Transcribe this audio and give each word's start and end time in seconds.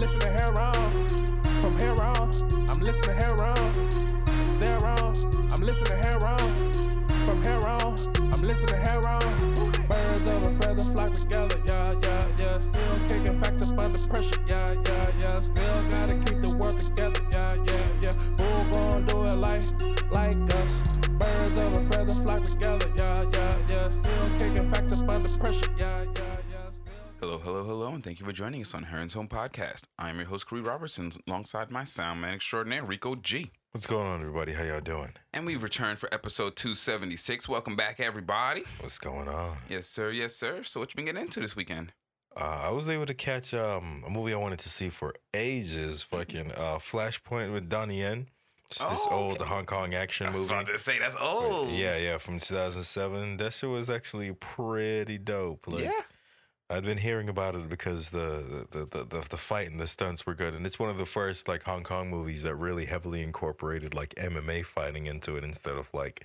listening 0.00 0.32
here 0.32 0.58
on. 0.58 0.90
From 1.60 1.76
here 1.78 2.00
on, 2.00 2.30
I'm 2.70 2.80
listening 2.80 3.16
here 3.16 3.36
on. 3.44 3.72
There 4.58 4.82
on, 4.82 5.12
I'm 5.52 5.60
listening 5.60 5.98
here 5.98 6.18
on. 6.24 6.54
From 7.26 7.42
here 7.42 7.60
on, 7.66 7.94
I'm 8.32 8.40
listening 8.40 8.80
here 8.80 9.06
on. 9.06 9.20
Birds 9.88 10.28
of 10.30 10.46
a 10.46 10.59
hello, 27.90 27.96
and 27.96 28.04
thank 28.04 28.20
you 28.20 28.26
for 28.26 28.30
joining 28.32 28.60
us 28.62 28.72
on 28.72 28.84
Heron's 28.84 29.14
Home 29.14 29.26
Podcast. 29.26 29.82
I'm 29.98 30.16
your 30.18 30.26
host, 30.26 30.46
Corey 30.46 30.60
Robertson, 30.60 31.10
alongside 31.26 31.72
my 31.72 31.82
sound 31.82 32.20
man 32.20 32.34
extraordinaire, 32.34 32.84
Rico 32.84 33.16
G. 33.16 33.50
What's 33.72 33.88
going 33.88 34.06
on, 34.06 34.20
everybody? 34.20 34.52
How 34.52 34.62
y'all 34.62 34.80
doing? 34.80 35.12
And 35.32 35.44
we've 35.44 35.60
returned 35.60 35.98
for 35.98 36.08
episode 36.14 36.54
276. 36.54 37.48
Welcome 37.48 37.74
back, 37.74 37.98
everybody. 37.98 38.62
What's 38.78 38.98
going 39.00 39.26
on? 39.26 39.56
Yes, 39.68 39.88
sir, 39.88 40.12
yes, 40.12 40.36
sir. 40.36 40.62
So, 40.62 40.78
what 40.78 40.90
you 40.92 40.96
been 40.96 41.06
getting 41.06 41.22
into 41.22 41.40
this 41.40 41.56
weekend? 41.56 41.92
Uh, 42.36 42.60
I 42.62 42.70
was 42.70 42.88
able 42.88 43.06
to 43.06 43.14
catch 43.14 43.52
um, 43.54 44.04
a 44.06 44.10
movie 44.10 44.34
I 44.34 44.36
wanted 44.36 44.60
to 44.60 44.68
see 44.68 44.88
for 44.88 45.12
ages. 45.34 46.02
Fucking 46.04 46.52
uh, 46.52 46.78
Flashpoint 46.78 47.52
with 47.52 47.68
Donnie 47.68 47.98
Yen. 48.02 48.28
It's 48.70 48.78
this 48.78 49.04
Oh, 49.10 49.16
old 49.24 49.34
okay. 49.40 49.44
Hong 49.46 49.66
Kong 49.66 49.94
action 49.94 50.26
movie. 50.26 50.38
I 50.38 50.42
was 50.42 50.48
movie. 50.48 50.62
about 50.62 50.72
to 50.72 50.78
say, 50.78 51.00
that's 51.00 51.16
old. 51.20 51.70
Yeah, 51.70 51.96
yeah, 51.96 52.18
from 52.18 52.38
2007. 52.38 53.38
That 53.38 53.52
shit 53.52 53.68
was 53.68 53.90
actually 53.90 54.30
pretty 54.34 55.18
dope. 55.18 55.66
Like, 55.66 55.82
Yeah. 55.86 56.02
I'd 56.70 56.84
been 56.84 56.98
hearing 56.98 57.28
about 57.28 57.54
it 57.56 57.68
because 57.68 58.10
the 58.10 58.66
the, 58.70 58.84
the 58.86 59.04
the 59.04 59.26
the 59.28 59.36
fight 59.36 59.68
and 59.70 59.80
the 59.80 59.86
stunts 59.88 60.24
were 60.24 60.34
good, 60.34 60.54
and 60.54 60.64
it's 60.64 60.78
one 60.78 60.88
of 60.88 60.98
the 60.98 61.06
first 61.06 61.48
like 61.48 61.64
Hong 61.64 61.82
Kong 61.82 62.08
movies 62.08 62.42
that 62.42 62.54
really 62.54 62.86
heavily 62.86 63.22
incorporated 63.22 63.92
like 63.94 64.14
MMA 64.14 64.64
fighting 64.64 65.06
into 65.06 65.36
it 65.36 65.42
instead 65.44 65.74
of 65.74 65.92
like 65.92 66.24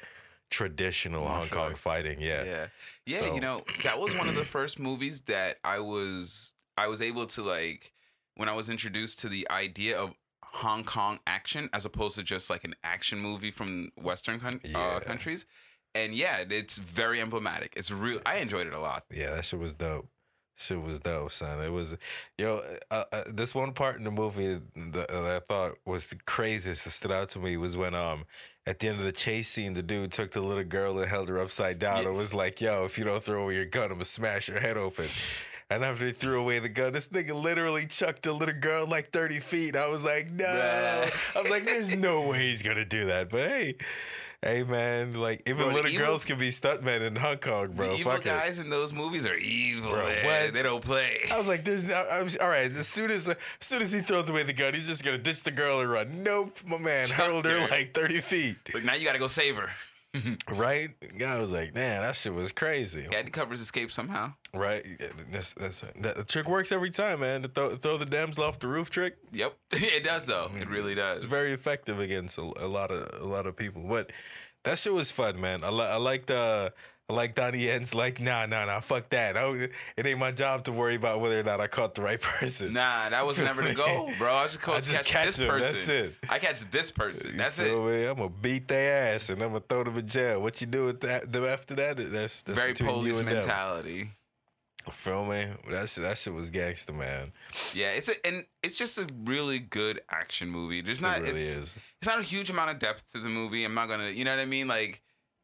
traditional 0.51 1.27
Hong 1.27 1.49
Kong 1.49 1.69
arts. 1.71 1.79
fighting. 1.79 2.21
Yeah, 2.21 2.43
Yeah. 2.43 2.67
Yeah, 3.05 3.17
So- 3.19 3.33
you 3.35 3.41
know, 3.41 3.63
that 3.83 3.99
was 3.99 4.15
one 4.15 4.29
of 4.29 4.35
the 4.35 4.45
first 4.55 4.79
movies 4.79 5.21
that 5.21 5.57
I 5.63 5.79
was 5.79 6.53
I 6.77 6.87
was 6.87 7.01
able 7.01 7.25
to 7.27 7.41
like 7.41 7.93
when 8.35 8.47
I 8.49 8.53
was 8.53 8.69
introduced 8.69 9.19
to 9.19 9.29
the 9.29 9.47
idea 9.49 9.97
of 9.97 10.13
Hong 10.43 10.83
Kong 10.83 11.19
action 11.27 11.69
as 11.73 11.85
opposed 11.85 12.15
to 12.17 12.23
just 12.23 12.49
like 12.49 12.63
an 12.63 12.75
action 12.83 13.19
movie 13.19 13.51
from 13.51 13.89
Western 14.01 14.39
coun- 14.39 14.61
Yeah. 14.63 14.77
uh, 14.79 14.99
countries. 14.99 15.45
And 15.93 16.13
yeah, 16.13 16.43
it's 16.49 16.77
very 16.77 17.21
emblematic. 17.21 17.73
It's 17.77 17.89
real. 17.89 18.19
I 18.25 18.35
enjoyed 18.37 18.67
it 18.67 18.73
a 18.73 18.79
lot. 18.79 19.05
Yeah, 19.09 19.31
that 19.31 19.45
shit 19.45 19.59
was 19.59 19.73
dope. 19.73 20.09
Shit 20.57 20.81
was 20.81 20.99
dope, 20.99 21.31
son. 21.33 21.59
It 21.61 21.69
was, 21.71 21.95
yo, 22.37 22.61
uh, 22.89 23.03
uh, 23.11 23.23
this 23.27 23.53
one 23.53 23.73
part 23.73 23.97
in 23.97 24.05
the 24.05 24.11
movie 24.11 24.61
that, 24.75 25.07
that 25.09 25.11
I 25.11 25.39
thought 25.39 25.73
was 25.85 26.07
the 26.07 26.15
craziest 26.25 26.85
that 26.85 26.91
stood 26.91 27.11
out 27.11 27.29
to 27.29 27.39
me 27.39 27.57
was 27.57 27.75
when, 27.75 27.93
um, 27.93 28.25
at 28.65 28.79
the 28.79 28.87
end 28.87 28.99
of 28.99 29.05
the 29.05 29.11
chase 29.11 29.49
scene, 29.49 29.73
the 29.73 29.83
dude 29.83 30.11
took 30.13 30.31
the 30.31 30.41
little 30.41 30.63
girl 30.63 30.97
and 30.97 31.09
held 31.09 31.27
her 31.29 31.39
upside 31.39 31.77
down 31.77 32.03
Yeah. 32.03 32.09
and 32.09 32.17
was 32.17 32.33
like, 32.33 32.61
yo, 32.61 32.85
if 32.85 32.97
you 32.97 33.03
don't 33.03 33.21
throw 33.23 33.43
away 33.43 33.55
your 33.55 33.65
gun, 33.65 33.83
I'm 33.85 33.89
gonna 33.95 34.05
smash 34.05 34.47
your 34.47 34.59
head 34.61 34.77
open. 34.77 35.07
And 35.69 35.83
after 35.83 36.05
he 36.05 36.11
threw 36.11 36.39
away 36.39 36.59
the 36.59 36.69
gun, 36.69 36.93
this 36.93 37.07
nigga 37.09 37.33
literally 37.39 37.85
chucked 37.87 38.23
the 38.23 38.31
little 38.33 38.55
girl 38.55 38.87
like 38.87 39.11
30 39.11 39.39
feet. 39.39 39.75
I 39.75 39.87
was 39.87 40.05
like, 40.05 40.31
no. 40.31 40.45
Bruh. 40.45 41.35
I 41.35 41.41
was 41.41 41.49
like, 41.51 41.65
there's 41.65 41.93
no 41.95 42.21
way 42.27 42.39
he's 42.49 42.61
gonna 42.63 42.85
do 42.85 43.05
that. 43.07 43.29
But 43.29 43.49
hey, 43.49 43.75
hey 44.45 44.63
man, 44.63 45.13
like 45.19 45.41
even 45.45 45.63
Bro, 45.65 45.73
little 45.73 45.91
evil- 45.91 46.05
girls 46.05 46.23
can 46.23 46.37
be 46.37 46.49
stuntmen 46.51 47.01
in 47.01 47.15
Hong 47.17 47.37
Kong, 47.39 47.73
bro. 47.73 47.89
the 47.89 47.95
evil 47.95 48.11
Fuck 48.13 48.21
it. 48.21 48.29
guys 48.29 48.59
in 48.59 48.69
those 48.69 48.93
movies 48.93 49.25
are 49.25 49.35
evil. 49.35 49.91
Bro, 49.91 50.05
man. 50.05 50.25
what? 50.25 50.53
They 50.53 50.61
don't 50.63 50.83
play. 50.83 51.27
I 51.33 51.37
was 51.37 51.47
like, 51.47 51.65
"There's 51.65 51.83
no." 51.83 52.05
Was, 52.23 52.37
all 52.37 52.47
right. 52.47 52.71
As 52.71 52.87
soon 52.87 53.11
as, 53.11 53.27
as 53.27 53.35
soon 53.59 53.81
as 53.81 53.91
he 53.91 53.99
throws 53.99 54.29
away 54.29 54.43
the 54.43 54.53
gun, 54.53 54.73
he's 54.73 54.87
just 54.87 55.03
gonna 55.03 55.17
ditch 55.17 55.43
the 55.43 55.51
girl 55.51 55.81
and 55.81 55.89
run. 55.89 56.23
Nope, 56.23 56.57
my 56.65 56.77
man 56.77 57.09
hurled 57.09 57.45
her 57.45 57.59
like 57.69 57.93
thirty 57.93 58.21
feet. 58.21 58.55
Like 58.73 58.83
now 58.85 58.93
you 58.93 59.03
got 59.03 59.13
to 59.13 59.19
go 59.19 59.27
save 59.27 59.55
her. 59.57 59.71
Right? 60.49 60.91
I 61.25 61.37
was 61.37 61.51
like, 61.51 61.73
"Man, 61.73 62.01
that 62.01 62.15
shit 62.15 62.33
was 62.33 62.51
crazy." 62.51 63.05
He 63.09 63.15
had 63.15 63.25
to 63.25 63.31
cover 63.31 63.51
his 63.51 63.61
escape 63.61 63.91
somehow. 63.91 64.33
Right? 64.53 64.85
That's, 65.31 65.53
that's, 65.53 65.81
that 65.99 66.15
the 66.15 66.23
trick 66.23 66.47
works 66.47 66.71
every 66.71 66.89
time, 66.89 67.19
man. 67.21 67.41
The 67.41 67.47
throw, 67.49 67.75
throw 67.75 67.97
the 67.97 68.05
damsel 68.05 68.43
off 68.43 68.59
the 68.59 68.67
roof 68.67 68.89
trick. 68.89 69.17
Yep, 69.31 69.55
it 69.71 70.03
does 70.03 70.25
though. 70.25 70.51
It 70.57 70.69
really 70.69 70.95
does. 70.95 71.17
It's 71.17 71.25
very 71.25 71.51
effective 71.51 71.99
against 71.99 72.37
a, 72.37 72.41
a 72.41 72.67
lot 72.67 72.91
of 72.91 73.21
a 73.21 73.25
lot 73.27 73.47
of 73.47 73.55
people. 73.55 73.83
But 73.83 74.11
that 74.63 74.77
shit 74.77 74.93
was 74.93 75.11
fun, 75.11 75.39
man. 75.39 75.63
I, 75.63 75.69
li- 75.69 75.85
I 75.85 75.97
liked 75.97 76.31
uh, 76.31 76.69
like 77.09 77.35
Donnie 77.35 77.65
Yen's 77.65 77.93
like, 77.93 78.19
nah, 78.19 78.45
nah, 78.45 78.65
nah, 78.65 78.79
fuck 78.79 79.09
that. 79.09 79.37
I, 79.37 79.69
it 79.95 80.05
ain't 80.05 80.17
my 80.17 80.31
job 80.31 80.63
to 80.65 80.71
worry 80.71 80.95
about 80.95 81.21
whether 81.21 81.39
or 81.39 81.43
not 81.43 81.61
I 81.61 81.67
caught 81.67 81.93
the 81.93 82.01
right 82.01 82.19
person. 82.21 82.73
Nah, 82.73 83.09
that 83.09 83.25
was 83.25 83.37
never 83.37 83.61
the 83.61 83.75
goal, 83.75 84.11
bro. 84.17 84.33
I 84.33 84.45
just, 84.45 84.67
I 84.67 84.79
just 84.79 84.91
catch, 84.91 85.05
catch 85.05 85.25
this 85.27 85.35
them, 85.37 85.49
person. 85.49 85.71
that's 85.71 85.89
it. 85.89 86.15
I 86.29 86.39
catch 86.39 86.71
this 86.71 86.91
person. 86.91 87.37
That's 87.37 87.59
it. 87.59 87.75
me? 87.75 88.05
I'm 88.05 88.17
gonna 88.17 88.29
beat 88.29 88.67
their 88.67 89.15
ass 89.15 89.29
and 89.29 89.41
I'm 89.41 89.49
gonna 89.49 89.63
throw 89.67 89.83
them 89.83 89.97
in 89.97 90.07
jail. 90.07 90.41
What 90.41 90.59
you 90.61 90.67
do 90.67 90.85
with 90.85 91.01
that 91.01 91.31
them 91.31 91.45
after 91.45 91.75
that? 91.75 91.97
That's 91.97 92.41
that's 92.41 92.59
Very 92.59 92.73
police 92.73 93.19
and 93.19 93.27
them. 93.27 93.35
mentality. 93.35 94.09
Feel 94.91 95.25
me? 95.25 95.45
That 95.69 95.89
shit, 95.89 96.03
that 96.03 96.17
shit 96.17 96.33
was 96.33 96.51
gangster, 96.51 96.93
man. 96.93 97.31
Yeah, 97.73 97.91
it's 97.91 98.07
a 98.07 98.25
and 98.25 98.45
it's 98.61 98.77
just 98.77 98.97
a 98.97 99.07
really 99.23 99.57
good 99.59 100.01
action 100.09 100.49
movie. 100.49 100.81
There's 100.81 101.01
not 101.01 101.19
really 101.19 101.31
it's, 101.31 101.57
is. 101.57 101.75
it's 101.99 102.07
not 102.07 102.19
a 102.19 102.23
huge 102.23 102.49
amount 102.51 102.69
of 102.69 102.79
depth 102.79 103.11
to 103.13 103.19
the 103.19 103.29
movie. 103.29 103.63
I'm 103.63 103.73
not 103.73 103.87
gonna 103.89 104.09
you 104.09 104.23
know 104.25 104.31
what 104.31 104.41
I 104.41 104.45
mean? 104.45 104.67
Like 104.67 105.01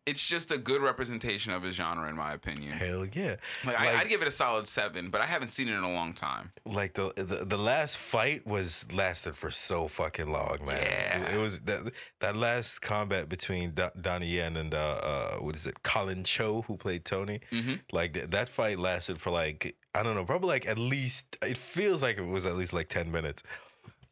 it's 0.07 0.25
just 0.27 0.51
a 0.51 0.57
good 0.57 0.81
representation 0.81 1.53
of 1.53 1.61
his 1.63 1.75
genre 1.75 2.09
in 2.09 2.15
my 2.15 2.33
opinion. 2.33 2.71
Hell 2.73 3.05
yeah! 3.13 3.35
Like, 3.63 3.79
I, 3.79 3.99
I'd 3.99 4.09
give 4.09 4.21
it 4.21 4.27
a 4.27 4.31
solid 4.31 4.67
seven, 4.67 5.09
but 5.09 5.21
I 5.21 5.25
haven't 5.25 5.49
seen 5.49 5.67
it 5.67 5.73
in 5.73 5.83
a 5.83 5.91
long 5.93 6.13
time. 6.13 6.51
like 6.65 6.93
the, 6.95 7.13
the 7.15 7.45
the 7.45 7.57
last 7.57 7.97
fight 7.97 8.45
was 8.47 8.85
lasted 8.91 9.35
for 9.35 9.51
so 9.51 9.87
fucking 9.87 10.31
long, 10.31 10.57
man. 10.65 10.81
Yeah. 10.81 11.29
It, 11.29 11.35
it 11.35 11.37
was 11.39 11.59
that 11.61 11.91
that 12.19 12.35
last 12.35 12.81
combat 12.81 13.29
between 13.29 13.71
Do- 13.71 13.91
Donnie 13.99 14.27
Yen 14.27 14.57
and 14.57 14.73
uh, 14.73 14.77
uh 14.77 15.35
what 15.37 15.55
is 15.55 15.65
it, 15.67 15.83
Collin 15.83 16.23
Chou, 16.23 16.63
who 16.63 16.77
played 16.77 17.05
Tony. 17.05 17.41
Mhm. 17.51 17.81
Like 17.91 18.13
th- 18.13 18.31
that 18.31 18.49
fight 18.49 18.79
lasted 18.79 19.21
for 19.21 19.29
like 19.29 19.75
I 19.93 20.03
don't 20.03 20.15
know, 20.15 20.25
probably 20.25 20.49
like 20.49 20.67
at 20.67 20.79
least 20.79 21.37
it 21.43 21.57
feels 21.57 22.01
like 22.01 22.17
it 22.17 22.25
was 22.25 22.45
at 22.45 22.55
least 22.55 22.73
like 22.73 22.89
ten 22.89 23.11
minutes. 23.11 23.43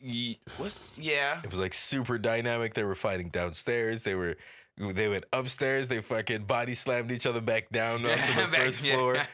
Ye- 0.01 0.39
yeah? 0.97 1.41
It 1.44 1.49
was 1.51 1.59
like 1.59 1.73
super 1.73 2.17
dynamic. 2.17 2.73
They 2.73 2.83
were 2.85 2.95
fighting 2.95 3.29
downstairs. 3.29 4.03
They 4.03 4.16
were 4.16 4.38
they 4.79 5.07
went 5.09 5.25
upstairs. 5.34 5.88
They 5.88 6.01
fucking 6.01 6.44
body 6.45 6.73
slammed 6.73 7.12
each 7.12 7.25
other 7.25 7.41
back 7.41 7.69
down 7.69 8.06
onto 8.06 8.34
the 8.34 8.47
Back- 8.47 8.56
first 8.62 8.81
floor. 8.85 9.17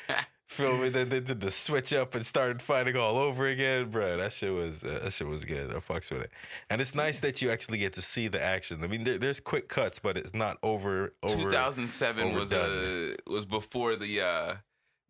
Me? 0.60 0.90
Then 0.90 1.10
they 1.10 1.20
did 1.20 1.42
the 1.42 1.50
switch 1.52 1.92
up 1.92 2.14
and 2.16 2.26
started 2.26 2.62
fighting 2.62 2.96
all 2.96 3.18
over 3.18 3.48
again, 3.48 3.90
bro. 3.90 4.16
That 4.18 4.32
shit 4.32 4.54
was 4.54 4.84
uh, 4.84 5.00
that 5.04 5.12
shit 5.12 5.28
was 5.28 5.44
good. 5.44 5.72
I 5.72 5.80
fucks 5.80 6.12
with 6.12 6.22
it, 6.22 6.32
and 6.70 6.80
it's 6.80 6.94
nice 6.96 7.20
that 7.22 7.42
you 7.42 7.50
actually 7.52 7.80
get 7.80 7.94
to 7.94 8.02
see 8.02 8.28
the 8.28 8.42
action. 8.42 8.82
I 8.84 8.88
mean, 8.88 9.04
there, 9.04 9.18
there's 9.18 9.40
quick 9.40 9.68
cuts, 9.68 9.98
but 10.00 10.18
it's 10.18 10.34
not 10.36 10.58
over. 10.64 11.14
over 11.24 11.36
2007 11.44 12.34
was 12.36 12.54
uh, 12.54 12.58
overdone. 12.58 13.16
was 13.28 13.46
before 13.46 13.96
the 13.98 14.22
uh 14.22 14.54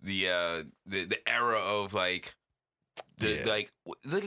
the 0.01 0.29
uh 0.29 0.63
the, 0.87 1.03
the 1.05 1.19
era 1.29 1.59
of 1.59 1.93
like 1.93 2.33
the 3.17 3.33
Yeah. 3.35 3.45
like 3.45 3.69
look 4.05 4.23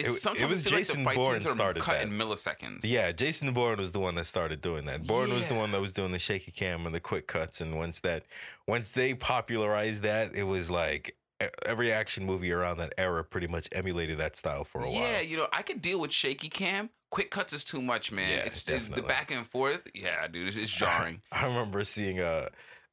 it's 0.00 0.08
It- 0.08 0.16
it 0.16 0.20
sometimes 0.20 0.50
was 0.50 0.62
feel 0.62 0.72
like 0.72 0.78
Jason 0.80 1.04
Bourne 1.04 1.40
scenes 1.40 1.52
started 1.52 1.82
cut 1.82 1.98
that. 1.98 2.02
in 2.06 2.12
milliseconds. 2.12 2.80
Yeah, 2.82 3.12
Jason 3.12 3.52
Bourne 3.52 3.78
was 3.78 3.92
the 3.92 4.00
one 4.00 4.14
that 4.16 4.24
started 4.24 4.60
doing 4.60 4.84
that. 4.86 5.06
Bourne 5.06 5.32
was 5.32 5.46
the 5.46 5.54
one 5.54 5.70
that 5.72 5.80
was 5.80 5.92
doing 5.92 6.12
the 6.12 6.18
shaky 6.18 6.50
cam 6.50 6.86
and 6.86 6.94
the 6.94 7.00
quick 7.00 7.26
cuts. 7.26 7.60
And 7.60 7.76
once 7.76 8.00
that, 8.00 8.24
once 8.66 8.90
they 8.92 9.14
popularized 9.14 10.02
that, 10.02 10.34
it 10.34 10.44
was 10.44 10.70
like 10.70 11.16
every 11.64 11.90
action 11.90 12.26
movie 12.26 12.52
around 12.52 12.76
that 12.76 12.92
era 12.98 13.24
pretty 13.24 13.46
much 13.46 13.66
emulated 13.72 14.18
that 14.18 14.36
style 14.36 14.62
for 14.64 14.82
a 14.82 14.90
while. 14.90 15.00
Yeah, 15.00 15.20
you 15.20 15.36
know, 15.38 15.48
I 15.52 15.62
could 15.62 15.80
deal 15.80 15.98
with 15.98 16.12
shaky 16.12 16.48
cam. 16.50 16.90
Quick 17.10 17.30
cuts 17.30 17.52
is 17.52 17.64
too 17.64 17.80
much, 17.82 18.12
man. 18.12 18.30
Yeah, 18.30 18.36
it's, 18.44 18.46
it's 18.58 18.62
the 18.64 18.72
definitely. 18.72 19.02
back 19.08 19.30
and 19.32 19.46
forth. 19.46 19.80
Yeah, 19.94 20.28
dude, 20.28 20.48
it's, 20.48 20.56
it's 20.56 20.70
jarring. 20.76 21.22
I 21.32 21.46
remember 21.46 21.82
seeing 21.84 22.20
uh 22.20 22.50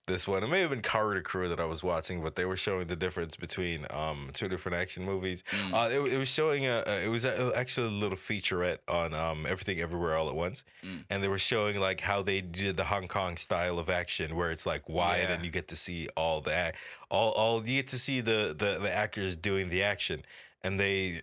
this 0.08 0.28
one. 0.28 0.42
It 0.42 0.48
may 0.48 0.62
have 0.62 0.70
been 0.70 0.82
Corridor 0.82 1.22
Crew 1.22 1.50
that 1.50 1.60
I 1.60 1.66
was 1.66 1.84
watching, 1.84 2.24
but 2.24 2.36
they 2.36 2.46
were 2.46 2.56
showing 2.56 2.88
the 2.88 2.96
difference 2.96 3.36
between 3.36 3.86
um 3.92 4.30
two 4.34 4.48
different 4.48 4.78
action 4.78 5.04
movies. 5.04 5.44
Mm. 5.52 5.74
Uh, 5.74 5.90
it, 6.06 6.14
it 6.14 6.18
was 6.18 6.30
showing 6.30 6.66
a, 6.66 6.84
a 6.88 7.06
it 7.06 7.10
was 7.10 7.26
actually 7.26 7.88
a 7.88 7.92
little 7.92 8.18
featurette 8.18 8.80
on 8.88 9.14
um 9.14 9.46
everything 9.46 9.80
everywhere 9.80 10.16
all 10.16 10.30
at 10.30 10.36
once, 10.36 10.64
Mm. 10.84 11.04
and 11.10 11.22
they 11.24 11.28
were 11.28 11.38
showing 11.38 11.80
like 11.80 12.00
how 12.02 12.22
they 12.22 12.40
did 12.42 12.78
the 12.78 12.86
Hong 12.86 13.08
Kong 13.08 13.36
style 13.38 13.78
of 13.80 13.90
action, 13.90 14.36
where 14.36 14.50
it's 14.52 14.66
like 14.66 14.88
wide 14.90 15.28
Yeah. 15.28 15.36
and 15.36 15.46
you 15.46 15.52
get 15.52 15.68
to 15.68 15.76
see 15.76 16.08
all 16.16 16.42
the 16.42 16.74
all 17.12 17.32
all 17.34 17.58
you 17.68 17.82
get 17.82 17.90
to 17.90 18.00
see 18.00 18.22
the 18.22 18.56
the 18.58 18.80
the 18.80 18.94
actors 18.94 19.36
doing 19.36 19.70
the 19.70 19.84
action, 19.84 20.24
and 20.64 20.80
they 20.80 21.22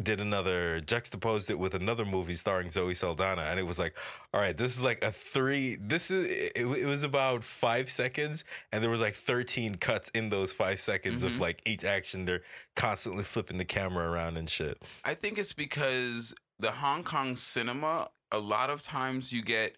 did 0.00 0.20
another 0.20 0.80
juxtaposed 0.80 1.50
it 1.50 1.58
with 1.58 1.74
another 1.74 2.06
movie 2.06 2.34
starring 2.34 2.70
Zoe 2.70 2.94
Saldana 2.94 3.42
and 3.42 3.60
it 3.60 3.64
was 3.64 3.78
like 3.78 3.94
all 4.32 4.40
right 4.40 4.56
this 4.56 4.74
is 4.74 4.82
like 4.82 5.04
a 5.04 5.12
three 5.12 5.76
this 5.78 6.10
is 6.10 6.24
it, 6.30 6.52
it 6.56 6.86
was 6.86 7.04
about 7.04 7.44
5 7.44 7.90
seconds 7.90 8.44
and 8.72 8.82
there 8.82 8.90
was 8.90 9.02
like 9.02 9.14
13 9.14 9.74
cuts 9.74 10.10
in 10.14 10.30
those 10.30 10.50
5 10.50 10.80
seconds 10.80 11.24
Mhm. 11.24 11.26
of 11.26 11.40
like 11.40 11.60
each 11.66 11.84
action 11.84 12.24
they're 12.24 12.40
constantly 12.74 13.22
flipping 13.22 13.58
the 13.58 13.66
camera 13.66 14.10
around 14.10 14.38
and 14.38 14.48
shit 14.48 14.80
I 15.04 15.14
think 15.14 15.36
it's 15.36 15.52
because 15.52 16.34
the 16.58 16.70
Hong 16.72 17.02
Kong 17.04 17.36
cinema, 17.36 18.08
a 18.30 18.38
lot 18.38 18.70
of 18.70 18.82
times 18.82 19.30
you 19.32 19.42
get 19.42 19.76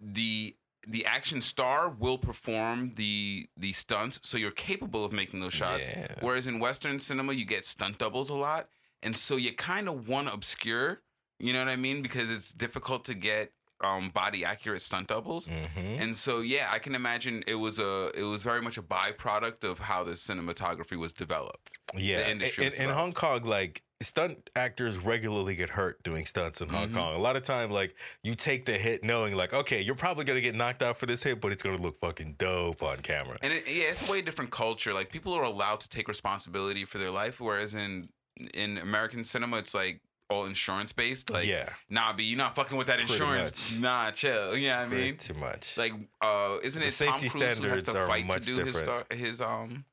the 0.00 0.56
the 0.88 1.06
action 1.06 1.40
star 1.40 1.88
will 1.90 2.18
perform 2.18 2.92
the 2.96 3.48
the 3.56 3.72
stunts, 3.72 4.18
so 4.24 4.36
you're 4.36 4.50
capable 4.50 5.04
of 5.04 5.12
making 5.12 5.40
those 5.40 5.52
shots. 5.52 5.88
Yeah. 5.88 6.06
Whereas 6.20 6.46
in 6.48 6.58
Western 6.58 6.98
cinema, 6.98 7.34
you 7.34 7.44
get 7.44 7.64
stunt 7.66 7.98
doubles 7.98 8.30
a 8.30 8.34
lot, 8.34 8.68
and 9.02 9.14
so 9.16 9.36
you 9.36 9.52
kind 9.52 9.88
of 9.88 10.08
want 10.08 10.28
to 10.28 10.34
obscure. 10.34 11.00
You 11.38 11.52
know 11.52 11.58
what 11.58 11.68
I 11.68 11.76
mean? 11.76 12.02
Because 12.02 12.30
it's 12.30 12.52
difficult 12.52 13.04
to 13.06 13.14
get 13.14 13.52
um, 13.82 14.10
body 14.10 14.44
accurate 14.44 14.80
stunt 14.80 15.08
doubles. 15.08 15.46
hmm 15.48 15.96
And 15.98 16.16
so 16.16 16.40
yeah, 16.40 16.68
I 16.70 16.78
can 16.78 16.94
imagine 16.94 17.42
it 17.48 17.56
was 17.56 17.78
a 17.80 18.10
it 18.14 18.22
was 18.22 18.42
very 18.44 18.62
much 18.62 18.78
a 18.78 18.82
byproduct 18.82 19.64
of 19.64 19.80
how 19.80 20.04
the 20.04 20.12
cinematography 20.12 20.96
was 20.96 21.12
developed. 21.12 21.78
Yeah, 21.96 22.28
industry 22.28 22.66
in, 22.66 22.72
as 22.74 22.78
in. 22.78 22.90
Hong 22.90 23.12
Kong, 23.12 23.42
like 23.42 23.82
stunt 24.00 24.50
actors 24.56 24.98
regularly 24.98 25.54
get 25.56 25.70
hurt 25.70 26.02
doing 26.02 26.26
stunts 26.26 26.60
in 26.60 26.68
Hong 26.68 26.88
Mhm. 26.90 26.94
Kong. 26.94 27.14
A 27.14 27.18
lot 27.18 27.34
of 27.36 27.42
time, 27.44 27.70
like 27.70 27.94
you 28.22 28.34
take 28.36 28.64
the 28.66 28.72
hit 28.78 29.02
knowing, 29.04 29.34
like, 29.36 29.52
okay, 29.52 29.80
you're 29.80 29.94
probably 29.96 30.24
gonna 30.24 30.40
get 30.40 30.54
knocked 30.54 30.82
out 30.82 30.96
for 30.98 31.06
this 31.06 31.22
hit, 31.24 31.40
but 31.40 31.50
it's 31.52 31.62
gonna 31.62 31.76
look 31.82 31.98
fucking 31.98 32.34
dope 32.38 32.82
on 32.84 32.98
camera. 33.00 33.38
And 33.42 33.52
it, 33.52 33.66
yeah, 33.68 33.84
it's 33.90 34.02
a 34.06 34.10
way 34.10 34.22
different 34.22 34.52
culture. 34.52 34.92
Like 34.94 35.10
people 35.10 35.32
are 35.34 35.44
allowed 35.44 35.80
to 35.80 35.88
take 35.88 36.06
responsibility 36.08 36.84
for 36.84 36.98
their 36.98 37.10
life, 37.10 37.40
whereas 37.40 37.74
in 37.74 38.08
in 38.54 38.78
American 38.78 39.24
cinema, 39.24 39.58
it's 39.58 39.74
like 39.74 40.00
all 40.30 40.46
insurance 40.46 40.92
based. 40.92 41.30
Like, 41.30 41.46
yeah, 41.46 41.68
nah, 41.90 42.12
B, 42.12 42.24
you're 42.24 42.38
not 42.38 42.54
fucking 42.54 42.76
with 42.78 42.86
that 42.86 42.98
Pretty 42.98 43.12
insurance. 43.12 43.72
much. 43.72 43.80
Nah, 43.80 44.10
chill. 44.12 44.56
You 44.56 44.68
know 44.70 44.76
what 44.78 44.82
I 44.84 44.88
mean? 44.88 45.16
too 45.16 45.34
much. 45.34 45.76
Like, 45.76 45.92
uh, 46.20 46.56
isn't 46.62 46.80
The 46.80 46.88
it 46.88 46.90
Tom 46.90 47.18
safety 47.18 47.28
Cruise 47.28 47.32
who 47.32 47.40
has 47.40 47.56
standards 47.58 47.82
to 47.84 47.98
are 47.98 48.06
fight 48.06 48.20
to 48.22 48.26
much 48.26 48.44
do 48.46 48.56
his 48.64 48.74
different. 48.76 49.12
his 49.12 49.40
um 49.40 49.84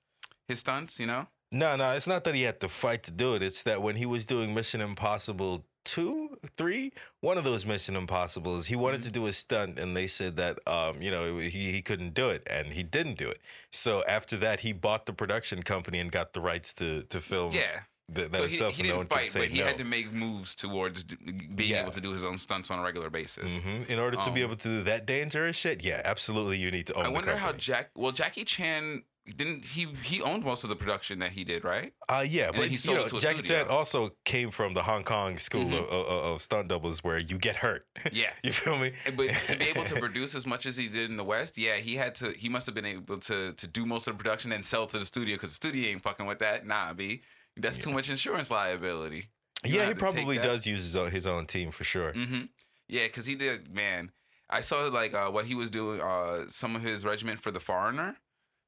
his 0.47 0.59
stunts? 0.59 0.99
You 0.99 1.07
know? 1.07 1.27
No, 1.51 1.75
no, 1.75 1.91
it's 1.91 2.07
not 2.07 2.23
that 2.25 2.35
he 2.35 2.43
had 2.43 2.59
to 2.61 2.69
fight 2.69 3.03
to 3.03 3.11
do 3.11 3.33
it. 3.33 3.41
It's 3.43 3.63
that 3.63 3.81
when 3.81 3.95
he 3.95 4.05
was 4.05 4.25
doing 4.25 4.53
Mission 4.53 4.81
Impossible 4.81 5.65
two, 5.83 6.37
three, 6.57 6.91
one 7.21 7.37
of 7.39 7.43
those 7.43 7.65
Mission 7.65 7.95
Impossibles, 7.95 8.67
he 8.67 8.75
wanted 8.75 9.01
to 9.01 9.11
do 9.11 9.25
a 9.25 9.33
stunt, 9.33 9.79
and 9.79 9.97
they 9.97 10.05
said 10.05 10.37
that 10.37 10.59
um, 10.67 11.01
you 11.01 11.09
know, 11.09 11.37
he 11.39 11.49
he 11.71 11.81
couldn't 11.81 12.13
do 12.13 12.29
it, 12.29 12.43
and 12.47 12.73
he 12.73 12.83
didn't 12.83 13.17
do 13.17 13.27
it. 13.29 13.39
So 13.71 14.03
after 14.07 14.37
that, 14.37 14.59
he 14.59 14.73
bought 14.73 15.05
the 15.07 15.13
production 15.13 15.63
company 15.63 15.99
and 15.99 16.11
got 16.11 16.33
the 16.33 16.39
rights 16.41 16.71
to 16.75 17.03
to 17.03 17.19
film 17.19 17.53
Yeah. 17.53 17.81
Th- 18.13 18.31
that 18.31 18.37
So 18.37 18.43
he, 18.43 18.49
himself. 18.49 18.75
he 18.77 18.83
didn't 18.83 18.97
could 18.99 19.09
fight, 19.09 19.31
but 19.33 19.47
he 19.49 19.59
no. 19.59 19.65
had 19.65 19.77
to 19.77 19.83
make 19.85 20.11
moves 20.11 20.55
towards 20.55 21.03
d- 21.03 21.15
being 21.55 21.71
Yeah. 21.71 21.81
able 21.83 21.91
to 21.91 22.01
do 22.01 22.11
his 22.11 22.23
own 22.23 22.37
stunts 22.37 22.69
on 22.71 22.79
a 22.79 22.83
regular 22.83 23.09
basis. 23.09 23.51
Mhm. 23.51 23.87
In 23.87 23.99
order 23.99 24.17
to 24.17 24.31
be 24.31 24.43
Um, 24.43 24.49
able 24.49 24.55
to 24.57 24.67
do 24.67 24.83
that 24.83 25.05
dangerous 25.05 25.55
shit, 25.55 25.83
yeah, 25.83 26.01
absolutely, 26.05 26.57
you 26.57 26.71
need 26.71 26.87
to 26.87 26.93
own. 26.95 27.05
It 27.05 27.09
i 27.09 27.11
wonder 27.11 27.37
how. 27.37 27.51
Jack. 27.53 27.91
Well, 27.95 28.11
Jackie 28.11 28.43
Chan 28.45 29.03
didn't 29.37 29.63
he 29.63 29.85
he 30.01 30.23
owned 30.23 30.43
most 30.43 30.63
of 30.63 30.71
the 30.71 30.75
production 30.75 31.19
that 31.19 31.31
he 31.33 31.43
did, 31.43 31.63
right? 31.63 31.93
Uh, 32.07 32.25
yeah, 32.27 32.45
then 32.49 32.61
but 32.61 32.65
he 32.65 32.71
you 32.71 32.77
sold 32.79 32.97
know, 32.97 33.03
it 33.05 33.09
to 33.09 33.17
a 33.17 33.19
Jackie. 33.19 33.43
Chan 33.43 33.67
also 33.67 34.15
came 34.25 34.49
from 34.49 34.73
the 34.73 34.81
Hong 34.81 35.03
Kong 35.03 35.37
school 35.37 35.65
Mhm. 35.65 35.83
of, 35.83 35.89
of, 35.89 36.23
of 36.33 36.41
stunt 36.41 36.67
doubles 36.69 37.03
where 37.03 37.19
you 37.19 37.37
get 37.37 37.57
hurt. 37.57 37.85
Yeah. 38.11 38.31
you 38.43 38.51
feel 38.51 38.79
me? 38.79 38.93
But 39.15 39.29
to 39.45 39.55
be 39.55 39.65
able 39.65 39.83
to 39.83 39.95
produce 39.99 40.33
as 40.33 40.47
much 40.47 40.65
as 40.65 40.77
he 40.77 40.87
did 40.87 41.11
in 41.11 41.17
the 41.17 41.23
West, 41.23 41.59
yeah, 41.59 41.75
he 41.75 41.95
had 41.95 42.15
to. 42.15 42.31
He 42.31 42.49
must 42.49 42.65
have 42.65 42.73
been 42.73 42.85
able 42.87 43.19
to 43.19 43.53
to 43.53 43.67
do 43.67 43.85
most 43.85 44.07
of 44.07 44.17
the 44.17 44.23
production 44.23 44.51
and 44.51 44.65
sell 44.65 44.87
to 44.87 44.97
the 44.97 45.05
studio 45.05 45.35
because 45.35 45.51
the 45.51 45.55
studio 45.55 45.89
ain't 45.91 46.01
fucking 46.01 46.25
with 46.25 46.39
that. 46.39 46.65
Nah, 46.65 46.93
b, 46.93 47.21
that's 47.57 47.77
too 47.77 47.91
much 47.91 48.09
insurance 48.09 48.49
liability. 48.51 49.29
You 49.65 49.75
yeah, 49.77 49.87
he 49.89 49.93
probably 49.93 50.37
does 50.37 50.65
use 50.65 50.83
his 50.83 50.95
own, 50.95 51.11
his 51.11 51.27
own 51.27 51.45
team 51.45 51.71
for 51.71 51.83
sure. 51.83 52.13
hmm 52.13 52.43
Yeah, 52.87 53.03
because 53.03 53.25
he 53.25 53.35
did. 53.35 53.73
Man, 53.73 54.11
I 54.49 54.61
saw 54.61 54.83
like 54.87 55.13
uh, 55.13 55.29
what 55.29 55.45
he 55.45 55.55
was 55.55 55.69
doing. 55.69 56.01
Uh, 56.01 56.45
some 56.49 56.75
of 56.75 56.81
his 56.81 57.03
regiment 57.05 57.41
for 57.41 57.51
the 57.51 57.59
Foreigner 57.59 58.17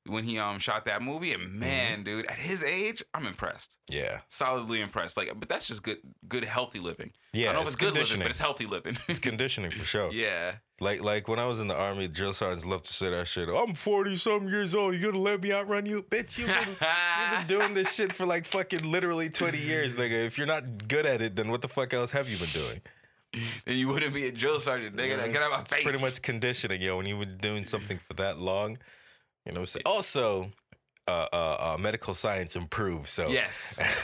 when 0.07 0.23
he 0.23 0.39
um 0.39 0.57
shot 0.59 0.85
that 0.85 1.01
movie, 1.01 1.33
and 1.33 1.53
man, 1.53 2.03
dude, 2.03 2.25
at 2.25 2.37
his 2.37 2.63
age, 2.63 3.03
I'm 3.13 3.27
impressed. 3.27 3.77
Yeah, 3.89 4.21
Solidly 4.27 4.81
impressed. 4.81 5.17
Like, 5.17 5.31
but 5.39 5.47
that's 5.49 5.67
just 5.67 5.83
good, 5.83 5.97
good, 6.27 6.43
healthy 6.43 6.79
living. 6.79 7.11
yeah. 7.33 7.49
I 7.49 7.53
don't 7.53 7.55
know 7.55 7.61
if 7.61 7.67
it's, 7.67 7.75
good 7.75 7.93
living, 7.93 8.19
but 8.19 8.29
it's 8.31 8.39
healthy 8.39 8.65
living. 8.65 8.97
It's 9.07 9.19
conditioning 9.31 9.71
for 9.71 9.85
sure. 9.85 10.11
yeah. 10.11 10.55
Like 10.79 11.03
like 11.03 11.27
when 11.27 11.37
I 11.37 11.45
was 11.45 11.59
in 11.59 11.67
the 11.67 11.75
army, 11.75 12.07
drill 12.07 12.33
sergeants 12.33 12.65
love 12.65 12.81
to 12.81 12.91
say 12.93 13.11
that 13.11 13.27
shit. 13.27 13.47
I'm 13.49 13.75
40 13.75 14.15
some 14.15 14.47
years 14.49 14.73
old. 14.73 14.95
You 14.95 14.99
gonna 15.11 15.19
let 15.19 15.43
me 15.43 15.53
outrun 15.53 15.85
you, 15.85 16.01
bitch? 16.01 16.39
You've 16.39 16.47
been, 16.47 16.69
you've 16.69 17.37
been 17.39 17.47
doing 17.59 17.73
this 17.75 17.93
shit 17.93 18.11
for 18.11 18.25
like 18.25 18.45
fucking 18.45 18.89
literally 18.89 19.29
20 19.29 19.59
years, 19.59 19.95
nigga. 19.95 20.25
If 20.25 20.39
you're 20.39 20.47
not 20.47 20.87
good 20.87 21.05
at 21.05 21.21
it, 21.21 21.35
then 21.35 21.51
what 21.51 21.61
the 21.61 21.67
fuck 21.67 21.93
else 21.93 22.09
have 22.11 22.27
you 22.27 22.37
been 22.37 22.49
doing? 22.49 22.81
then 23.65 23.77
you 23.77 23.87
wouldn't 23.87 24.13
be 24.13 24.25
a 24.27 24.31
drill 24.31 24.59
sergeant, 24.59 24.95
nigga. 24.95 25.17
Yeah, 25.17 25.27
Get 25.27 25.41
out 25.43 25.43
of 25.43 25.51
my 25.51 25.61
it's, 25.61 25.73
face. 25.73 25.83
pretty 25.83 26.01
much 26.01 26.21
conditioning, 26.23 26.81
yo. 26.81 26.97
When 26.97 27.05
you've 27.05 27.19
been 27.19 27.37
doing 27.37 27.63
something 27.63 27.99
for 27.99 28.13
that 28.15 28.39
long, 28.39 28.77
you 29.45 29.51
know 29.53 29.59
what 29.61 29.63
I'm 29.63 29.65
saying? 29.67 29.83
Also, 29.85 30.49
uh, 31.07 31.27
uh, 31.33 31.35
uh, 31.73 31.77
medical 31.79 32.13
science 32.13 32.55
improves. 32.55 33.11
So 33.11 33.29
Yes. 33.29 33.77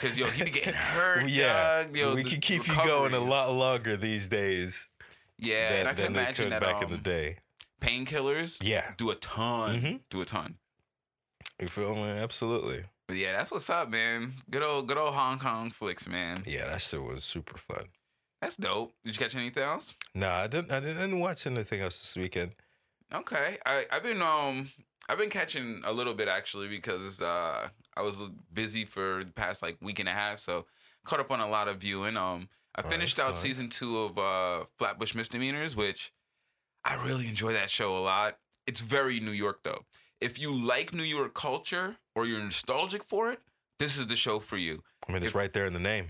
Because 0.00 0.18
yo, 0.18 0.26
he 0.26 0.44
be 0.44 0.50
getting 0.50 0.74
hurt. 0.74 1.28
yeah, 1.28 1.82
dog. 1.84 1.96
Yo, 1.96 2.14
we 2.14 2.24
can 2.24 2.40
keep 2.40 2.66
you 2.66 2.74
going 2.84 3.14
a 3.14 3.20
lot 3.20 3.52
longer 3.52 3.96
these 3.96 4.26
days 4.28 4.88
Yeah, 5.38 5.68
than, 5.70 5.78
and 5.80 5.88
I 5.88 5.92
can 5.94 6.06
imagine 6.06 6.50
that 6.50 6.60
back 6.62 6.82
in 6.82 6.88
the 6.90 6.96
um, 6.96 7.02
day. 7.02 7.36
painkillers 7.80 8.62
Yeah, 8.66 8.92
do 8.96 9.10
a 9.10 9.14
ton. 9.16 9.80
Mhm. 9.80 10.00
Do 10.10 10.20
a 10.20 10.24
ton. 10.24 10.56
you 11.60 11.66
feel 11.68 11.94
me? 11.94 12.02
Absolutely. 12.10 12.84
But 13.06 13.16
yeah, 13.16 13.32
that's 13.32 13.50
what's 13.50 13.68
up, 13.68 13.88
man. 13.90 14.34
Good 14.50 14.62
old, 14.62 14.86
good 14.86 14.96
old 14.96 15.14
Hong 15.14 15.38
Kong 15.38 15.70
flicks, 15.70 16.08
man. 16.08 16.42
Yeah, 16.46 16.66
that 16.66 16.80
shit 16.80 17.02
was 17.02 17.24
super 17.24 17.58
fun. 17.58 17.86
That's 18.40 18.56
dope. 18.56 18.92
Did 19.04 19.14
you 19.14 19.18
catch 19.18 19.34
anything 19.34 19.62
else? 19.62 19.94
Nah, 20.14 20.34
I 20.42 20.46
didn't. 20.46 20.72
I 20.72 20.80
didn't 20.80 21.18
watch 21.20 21.46
anything 21.46 21.80
else 21.80 22.00
this 22.00 22.16
weekend. 22.16 22.52
Okay, 23.14 23.58
I 23.66 23.86
I've 23.90 24.02
been 24.02 24.22
um 24.22 24.70
I've 25.08 25.18
been 25.18 25.30
catching 25.30 25.82
a 25.84 25.92
little 25.92 26.14
bit 26.14 26.28
actually 26.28 26.68
because 26.68 27.20
uh 27.20 27.68
I 27.96 28.02
was 28.02 28.18
busy 28.52 28.84
for 28.84 29.24
the 29.24 29.32
past 29.32 29.62
like 29.62 29.76
week 29.80 29.98
and 29.98 30.08
a 30.08 30.12
half, 30.12 30.38
so 30.40 30.66
caught 31.04 31.20
up 31.20 31.30
on 31.30 31.40
a 31.40 31.48
lot 31.48 31.68
of 31.68 31.78
viewing. 31.78 32.16
Um, 32.16 32.48
I 32.74 32.82
finished 32.82 33.18
out 33.18 33.26
alright. 33.28 33.40
season 33.40 33.68
two 33.68 33.98
of 33.98 34.18
uh 34.18 34.64
Flatbush 34.78 35.14
Misdemeanors, 35.14 35.74
which 35.74 36.12
I 36.84 37.04
really 37.04 37.26
enjoy 37.28 37.52
that 37.52 37.70
show 37.70 37.96
a 37.96 38.00
lot. 38.00 38.38
It's 38.66 38.80
very 38.80 39.18
New 39.20 39.32
York 39.32 39.60
though. 39.64 39.84
If 40.20 40.38
you 40.38 40.52
like 40.52 40.94
New 40.94 41.02
York 41.02 41.34
culture 41.34 41.96
or 42.14 42.26
you're 42.26 42.40
nostalgic 42.40 43.02
for 43.04 43.32
it, 43.32 43.40
this 43.78 43.98
is 43.98 44.06
the 44.06 44.16
show 44.16 44.38
for 44.38 44.56
you. 44.56 44.82
I 45.08 45.12
mean, 45.12 45.22
it's 45.22 45.30
If- 45.30 45.34
right 45.34 45.52
there 45.52 45.66
in 45.66 45.72
the 45.72 45.80
name. 45.80 46.08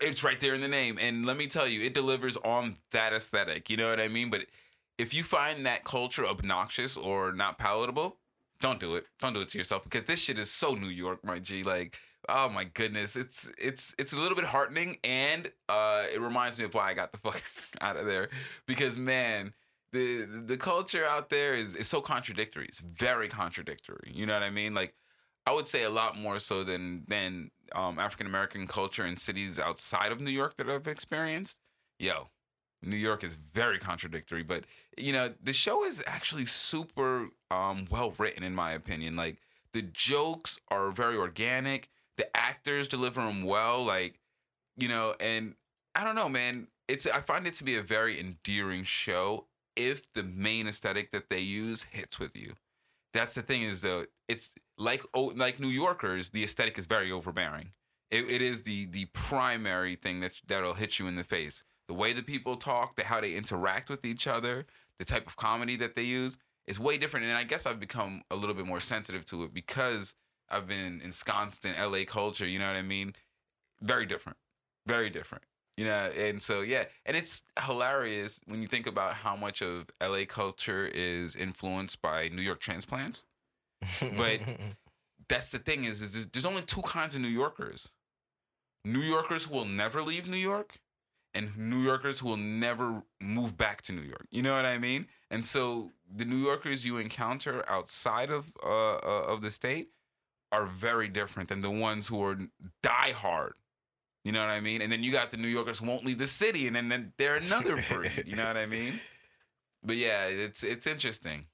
It's 0.00 0.22
right 0.22 0.38
there 0.38 0.54
in 0.54 0.60
the 0.60 0.68
name. 0.68 0.96
And 1.00 1.26
let 1.26 1.36
me 1.36 1.48
tell 1.48 1.66
you, 1.66 1.82
it 1.82 1.92
delivers 1.92 2.36
on 2.36 2.76
that 2.92 3.12
aesthetic. 3.12 3.68
You 3.68 3.76
know 3.76 3.90
what 3.90 3.98
I 3.98 4.06
mean? 4.06 4.30
But 4.30 4.46
if 5.02 5.12
you 5.12 5.24
find 5.24 5.66
that 5.66 5.82
culture 5.82 6.24
obnoxious 6.24 6.96
or 6.96 7.32
not 7.32 7.58
palatable, 7.58 8.18
don't 8.60 8.78
do 8.78 8.94
it. 8.94 9.04
Don't 9.18 9.32
do 9.32 9.40
it 9.40 9.48
to 9.48 9.58
yourself 9.58 9.82
because 9.82 10.04
this 10.04 10.20
shit 10.20 10.38
is 10.38 10.48
so 10.48 10.76
New 10.76 10.86
York, 10.86 11.24
my 11.24 11.40
G. 11.40 11.64
Like, 11.64 11.98
oh 12.28 12.48
my 12.48 12.62
goodness. 12.62 13.16
It's 13.16 13.50
it's 13.58 13.96
it's 13.98 14.12
a 14.12 14.16
little 14.16 14.36
bit 14.36 14.44
heartening 14.44 14.98
and 15.02 15.50
uh 15.68 16.04
it 16.14 16.20
reminds 16.20 16.60
me 16.60 16.66
of 16.66 16.74
why 16.74 16.88
I 16.88 16.94
got 16.94 17.10
the 17.10 17.18
fuck 17.18 17.42
out 17.80 17.96
of 17.96 18.06
there. 18.06 18.28
Because 18.68 18.96
man, 18.96 19.52
the 19.90 20.22
the 20.22 20.56
culture 20.56 21.04
out 21.04 21.30
there 21.30 21.54
is, 21.54 21.74
is 21.74 21.88
so 21.88 22.00
contradictory. 22.00 22.66
It's 22.66 22.78
very 22.78 23.28
contradictory. 23.28 24.12
You 24.14 24.26
know 24.26 24.34
what 24.34 24.44
I 24.44 24.50
mean? 24.50 24.72
Like 24.72 24.94
I 25.46 25.52
would 25.52 25.66
say 25.66 25.82
a 25.82 25.90
lot 25.90 26.16
more 26.16 26.38
so 26.38 26.62
than 26.62 27.02
than 27.08 27.50
um, 27.74 27.98
African 27.98 28.28
American 28.28 28.68
culture 28.68 29.04
in 29.04 29.16
cities 29.16 29.58
outside 29.58 30.12
of 30.12 30.20
New 30.20 30.30
York 30.30 30.56
that 30.58 30.70
I've 30.70 30.86
experienced. 30.86 31.56
Yo, 31.98 32.28
New 32.82 32.96
York 32.96 33.22
is 33.24 33.36
very 33.52 33.78
contradictory, 33.78 34.42
but 34.42 34.64
you 34.96 35.12
know 35.12 35.32
the 35.42 35.52
show 35.52 35.84
is 35.84 36.02
actually 36.06 36.46
super 36.46 37.28
um, 37.50 37.86
well 37.90 38.12
written 38.18 38.42
in 38.42 38.54
my 38.54 38.72
opinion. 38.72 39.16
Like 39.16 39.38
the 39.72 39.82
jokes 39.82 40.60
are 40.68 40.90
very 40.90 41.16
organic. 41.16 41.88
The 42.16 42.34
actors 42.36 42.88
deliver 42.88 43.22
them 43.22 43.42
well. 43.42 43.82
Like 43.82 44.18
you 44.76 44.88
know, 44.88 45.14
and 45.20 45.54
I 45.94 46.04
don't 46.04 46.14
know, 46.14 46.28
man. 46.28 46.68
It's 46.88 47.06
I 47.06 47.20
find 47.20 47.46
it 47.46 47.54
to 47.54 47.64
be 47.64 47.76
a 47.76 47.82
very 47.82 48.18
endearing 48.18 48.84
show 48.84 49.46
if 49.76 50.02
the 50.12 50.22
main 50.22 50.66
aesthetic 50.66 51.10
that 51.12 51.30
they 51.30 51.40
use 51.40 51.84
hits 51.90 52.18
with 52.18 52.36
you. 52.36 52.54
That's 53.12 53.34
the 53.34 53.42
thing 53.42 53.62
is 53.62 53.82
though, 53.82 54.06
it's 54.28 54.50
like 54.78 55.04
like 55.14 55.60
New 55.60 55.68
Yorkers, 55.68 56.30
the 56.30 56.44
aesthetic 56.44 56.78
is 56.78 56.86
very 56.86 57.12
overbearing. 57.12 57.72
It, 58.10 58.30
it 58.30 58.42
is 58.42 58.62
the 58.62 58.86
the 58.86 59.06
primary 59.06 59.96
thing 59.96 60.20
that 60.20 60.32
that'll 60.46 60.74
hit 60.74 60.98
you 60.98 61.06
in 61.06 61.16
the 61.16 61.24
face. 61.24 61.64
The 61.92 61.98
way 61.98 62.14
that 62.14 62.24
people 62.26 62.56
talk, 62.56 62.96
the 62.96 63.04
how 63.04 63.20
they 63.20 63.34
interact 63.34 63.90
with 63.90 64.06
each 64.06 64.26
other, 64.26 64.64
the 64.98 65.04
type 65.04 65.26
of 65.26 65.36
comedy 65.36 65.76
that 65.76 65.94
they 65.94 66.04
use 66.04 66.38
is 66.66 66.80
way 66.80 66.96
different. 66.96 67.26
And 67.26 67.36
I 67.36 67.44
guess 67.44 67.66
I've 67.66 67.78
become 67.78 68.22
a 68.30 68.34
little 68.34 68.54
bit 68.54 68.64
more 68.66 68.80
sensitive 68.80 69.26
to 69.26 69.44
it 69.44 69.52
because 69.52 70.14
I've 70.48 70.66
been 70.66 71.02
ensconced 71.04 71.66
in 71.66 71.74
LA 71.78 72.04
culture. 72.06 72.46
You 72.46 72.58
know 72.58 72.66
what 72.66 72.76
I 72.76 72.82
mean? 72.82 73.14
Very 73.82 74.06
different, 74.06 74.38
very 74.86 75.10
different. 75.10 75.44
You 75.76 75.84
know, 75.84 76.10
and 76.16 76.40
so 76.40 76.62
yeah, 76.62 76.84
and 77.04 77.14
it's 77.14 77.42
hilarious 77.66 78.40
when 78.46 78.62
you 78.62 78.68
think 78.68 78.86
about 78.86 79.12
how 79.12 79.36
much 79.36 79.60
of 79.60 79.90
LA 80.02 80.24
culture 80.26 80.90
is 80.94 81.36
influenced 81.36 82.00
by 82.00 82.28
New 82.28 82.40
York 82.42 82.60
transplants. 82.60 83.24
But- 84.00 84.40
That's 85.28 85.50
the 85.50 85.58
thing 85.58 85.84
is, 85.84 86.00
is 86.00 86.26
there's 86.28 86.46
only 86.46 86.62
two 86.62 86.82
kinds 86.82 87.14
of 87.14 87.20
New 87.20 87.28
Yorkers: 87.28 87.90
New 88.84 89.00
Yorkers 89.00 89.44
who 89.44 89.54
will 89.54 89.64
never 89.66 90.02
leave 90.02 90.26
New 90.28 90.36
York, 90.36 90.78
and 91.34 91.56
New 91.56 91.82
Yorkers 91.82 92.20
who 92.20 92.28
will 92.28 92.36
never 92.36 93.02
move 93.20 93.56
back 93.56 93.82
to 93.82 93.92
New 93.92 94.02
York. 94.02 94.26
You 94.30 94.42
know 94.42 94.54
what 94.54 94.66
I 94.66 94.78
mean? 94.78 95.06
And 95.30 95.44
so 95.44 95.90
the 96.14 96.24
New 96.24 96.36
Yorkers 96.36 96.84
you 96.84 96.98
encounter 96.98 97.64
outside 97.68 98.30
of 98.30 98.52
uh, 98.62 98.94
uh, 98.96 99.24
of 99.28 99.42
the 99.42 99.50
state 99.50 99.88
are 100.50 100.66
very 100.66 101.08
different 101.08 101.48
than 101.48 101.62
the 101.62 101.70
ones 101.70 102.08
who 102.08 102.22
are 102.22 102.38
die 102.82 103.12
hard. 103.12 103.54
You 104.24 104.32
know 104.32 104.40
what 104.40 104.50
I 104.50 104.60
mean? 104.60 104.82
And 104.82 104.92
then 104.92 105.02
you 105.02 105.10
got 105.10 105.30
the 105.30 105.36
New 105.36 105.48
Yorkers 105.48 105.78
who 105.78 105.86
won't 105.86 106.04
leave 106.04 106.18
the 106.18 106.28
city, 106.28 106.66
and 106.68 106.76
then, 106.76 107.12
they're 107.16 107.36
another 107.36 107.82
breed. 107.88 108.24
You 108.26 108.36
know 108.36 108.46
what 108.46 108.56
I 108.56 108.66
mean? 108.66 109.00
But 109.84 109.96
yeah, 109.96 110.26
it's 110.26 110.62
it's 110.62 110.86
interesting. 110.86 111.46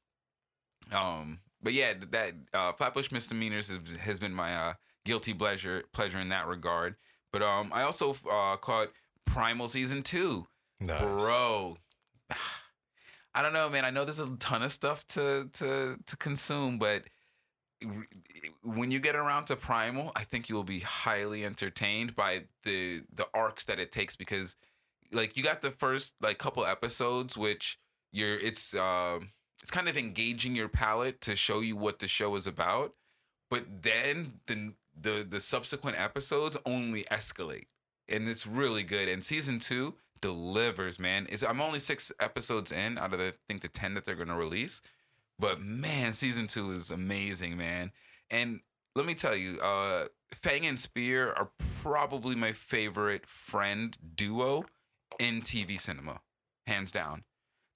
Um, 0.92 1.40
but 1.62 1.72
yeah, 1.72 1.94
that 2.10 2.34
uh, 2.52 2.72
Flatbush 2.72 3.10
Misdemeanors 3.10 3.68
has, 3.68 3.80
has 4.00 4.20
been 4.20 4.34
my 4.34 4.54
uh, 4.54 4.74
guilty 5.06 5.32
pleasure 5.32 5.84
pleasure 5.94 6.18
in 6.18 6.28
that 6.28 6.46
regard. 6.46 6.96
But 7.32 7.38
But 7.38 7.42
um, 7.42 7.72
I 7.72 7.82
also 7.82 8.16
uh, 8.30 8.56
caught 8.56 8.88
Primal 9.28 9.68
season 9.68 10.02
two, 10.02 10.46
Nice. 10.80 11.00
bro. 11.00 11.76
I 13.34 13.42
don't 13.42 13.52
know, 13.52 13.68
man. 13.68 13.84
I 13.84 13.90
know 13.90 14.04
there's 14.04 14.18
a 14.18 14.28
ton 14.38 14.62
of 14.62 14.72
stuff 14.72 15.06
to 15.08 15.48
to 15.54 15.98
to 16.06 16.16
consume, 16.16 16.78
but 16.78 17.04
when 18.62 18.90
you 18.90 18.98
get 18.98 19.14
around 19.14 19.46
to 19.46 19.56
Primal, 19.56 20.10
I 20.16 20.24
think 20.24 20.48
you'll 20.48 20.64
be 20.64 20.80
highly 20.80 21.44
entertained 21.44 22.16
by 22.16 22.44
the 22.64 23.02
the 23.14 23.26
arcs 23.34 23.64
that 23.66 23.78
it 23.78 23.92
takes 23.92 24.16
because 24.16 24.56
like 25.12 25.36
you 25.36 25.42
got 25.42 25.62
the 25.62 25.70
first 25.70 26.14
like 26.20 26.38
couple 26.38 26.66
episodes 26.66 27.36
which 27.36 27.78
you're 28.12 28.38
it's 28.38 28.74
um 28.74 29.30
it's 29.62 29.70
kind 29.70 29.88
of 29.88 29.96
engaging 29.96 30.54
your 30.56 30.68
palate 30.68 31.20
to 31.22 31.36
show 31.36 31.60
you 31.60 31.76
what 31.76 31.98
the 31.98 32.08
show 32.08 32.34
is 32.36 32.46
about, 32.46 32.94
but 33.50 33.64
then 33.82 34.40
the 34.46 34.72
the 35.00 35.24
the 35.28 35.40
subsequent 35.40 35.98
episodes 36.00 36.56
only 36.66 37.04
escalate 37.04 37.66
and 38.08 38.28
it's 38.28 38.46
really 38.46 38.82
good 38.82 39.08
and 39.08 39.24
season 39.24 39.58
2 39.58 39.94
delivers, 40.20 40.98
man. 40.98 41.26
It's 41.30 41.42
I'm 41.42 41.60
only 41.60 41.78
6 41.78 42.12
episodes 42.20 42.72
in 42.72 42.98
out 42.98 43.12
of 43.12 43.18
the 43.18 43.28
I 43.28 43.32
think 43.46 43.62
the 43.62 43.68
10 43.68 43.94
that 43.94 44.04
they're 44.04 44.16
to 44.28 44.34
release. 44.34 44.80
But 45.38 45.60
man, 45.60 46.12
season 46.12 46.46
2 46.46 46.72
is 46.72 46.90
amazing, 46.90 47.56
man. 47.56 47.92
And 48.30 48.60
let 48.94 49.06
me 49.06 49.14
tell 49.14 49.36
you, 49.36 49.58
uh 49.60 50.08
Fang 50.32 50.66
and 50.66 50.78
Spear 50.78 51.32
are 51.32 51.50
probably 51.82 52.34
my 52.34 52.52
favorite 52.52 53.26
friend 53.26 53.96
duo 54.14 54.66
in 55.18 55.40
TV 55.42 55.80
cinema, 55.80 56.20
hands 56.66 56.90
down. 56.90 57.24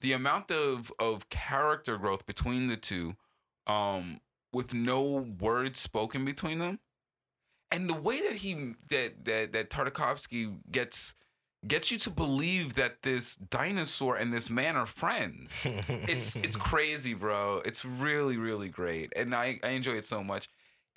The 0.00 0.12
amount 0.12 0.50
of 0.50 0.92
of 0.98 1.28
character 1.30 1.96
growth 1.96 2.26
between 2.26 2.66
the 2.66 2.76
two, 2.76 3.16
um, 3.66 4.20
with 4.52 4.74
no 4.74 5.02
words 5.40 5.80
spoken 5.80 6.24
between 6.24 6.58
them, 6.58 6.80
and 7.72 7.88
the 7.88 7.94
way 7.94 8.20
that 8.20 8.36
he 8.36 8.74
that 8.88 9.24
that 9.24 9.52
that 9.52 9.70
Tartakovsky 9.70 10.56
gets 10.70 11.14
gets 11.66 11.90
you 11.90 11.98
to 11.98 12.10
believe 12.10 12.74
that 12.74 13.02
this 13.02 13.36
dinosaur 13.36 14.16
and 14.16 14.32
this 14.32 14.50
man 14.50 14.76
are 14.76 14.86
friends. 14.86 15.54
It's 15.64 16.36
it's 16.46 16.56
crazy, 16.56 17.14
bro. 17.14 17.62
It's 17.64 17.84
really 17.84 18.36
really 18.36 18.68
great, 18.68 19.12
and 19.16 19.34
I 19.34 19.58
I 19.62 19.70
enjoy 19.70 19.92
it 19.94 20.04
so 20.04 20.22
much. 20.22 20.48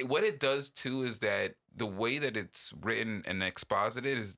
What 0.06 0.24
it 0.24 0.40
does 0.40 0.70
too 0.70 1.04
is 1.04 1.20
that 1.20 1.56
the 1.76 1.86
way 1.86 2.18
that 2.18 2.36
it's 2.36 2.74
written 2.82 3.24
and 3.26 3.42
exposited 3.42 4.18
is 4.18 4.36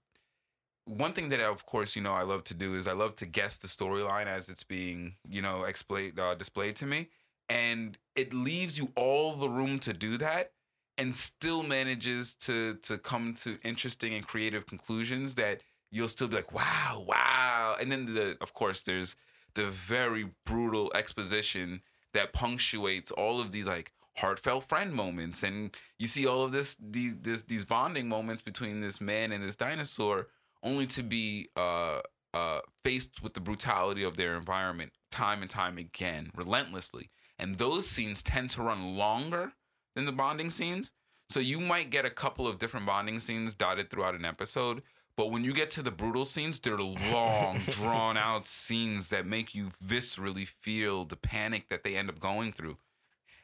one 0.85 1.13
thing 1.13 1.29
that 1.29 1.39
I, 1.41 1.45
of 1.45 1.65
course 1.65 1.95
you 1.95 2.01
know 2.01 2.13
I 2.13 2.23
love 2.23 2.43
to 2.45 2.53
do 2.53 2.75
is 2.75 2.87
I 2.87 2.93
love 2.93 3.15
to 3.17 3.25
guess 3.25 3.57
the 3.57 3.67
storyline 3.67 4.27
as 4.27 4.49
it's 4.49 4.63
being 4.63 5.15
you 5.27 5.41
know 5.41 5.63
explained 5.63 6.19
uh, 6.19 6.35
displayed 6.35 6.75
to 6.77 6.85
me, 6.85 7.09
and 7.49 7.97
it 8.15 8.33
leaves 8.33 8.77
you 8.77 8.91
all 8.95 9.33
the 9.35 9.49
room 9.49 9.79
to 9.79 9.93
do 9.93 10.17
that, 10.17 10.51
and 10.97 11.15
still 11.15 11.63
manages 11.63 12.33
to 12.35 12.75
to 12.83 12.97
come 12.97 13.33
to 13.35 13.57
interesting 13.63 14.13
and 14.13 14.27
creative 14.27 14.65
conclusions 14.65 15.35
that 15.35 15.61
you'll 15.91 16.07
still 16.07 16.27
be 16.27 16.35
like 16.35 16.53
wow 16.53 17.03
wow, 17.07 17.75
and 17.79 17.91
then 17.91 18.13
the 18.13 18.37
of 18.41 18.53
course 18.53 18.81
there's 18.81 19.15
the 19.55 19.65
very 19.67 20.29
brutal 20.45 20.91
exposition 20.95 21.81
that 22.13 22.33
punctuates 22.33 23.11
all 23.11 23.41
of 23.41 23.51
these 23.51 23.65
like 23.65 23.91
heartfelt 24.17 24.67
friend 24.67 24.93
moments 24.93 25.43
and 25.43 25.75
you 25.99 26.07
see 26.07 26.25
all 26.25 26.41
of 26.41 26.51
this 26.51 26.75
these 26.79 27.15
this, 27.21 27.43
these 27.43 27.63
bonding 27.63 28.09
moments 28.09 28.41
between 28.41 28.81
this 28.81 28.99
man 28.99 29.31
and 29.31 29.43
this 29.43 29.55
dinosaur 29.55 30.27
only 30.63 30.87
to 30.87 31.03
be 31.03 31.47
uh, 31.55 31.99
uh, 32.33 32.59
faced 32.83 33.21
with 33.21 33.33
the 33.33 33.39
brutality 33.39 34.03
of 34.03 34.17
their 34.17 34.35
environment 34.35 34.91
time 35.11 35.41
and 35.41 35.49
time 35.49 35.77
again, 35.77 36.31
relentlessly. 36.35 37.09
And 37.39 37.57
those 37.57 37.89
scenes 37.89 38.23
tend 38.23 38.49
to 38.51 38.63
run 38.63 38.97
longer 38.97 39.53
than 39.97 40.05
the 40.05 40.11
bonding 40.11 40.51
scenes. 40.51 40.91
So 41.29 41.39
you 41.39 41.59
might 41.59 41.89
get 41.89 42.05
a 42.05 42.09
couple 42.11 42.47
of 42.47 42.59
different 42.59 42.85
bonding 42.85 43.19
scenes 43.19 43.55
dotted 43.55 43.89
throughout 43.89 44.13
an 44.13 44.23
episode. 44.23 44.83
But 45.17 45.31
when 45.31 45.43
you 45.43 45.51
get 45.51 45.71
to 45.71 45.81
the 45.81 45.91
brutal 45.91 46.23
scenes, 46.23 46.59
they're 46.59 46.77
long, 46.77 47.59
drawn 47.69 48.15
out 48.15 48.45
scenes 48.45 49.09
that 49.09 49.25
make 49.25 49.55
you 49.55 49.71
viscerally 49.83 50.47
feel 50.47 51.03
the 51.03 51.15
panic 51.15 51.69
that 51.69 51.83
they 51.83 51.95
end 51.95 52.09
up 52.09 52.19
going 52.19 52.53
through. 52.53 52.77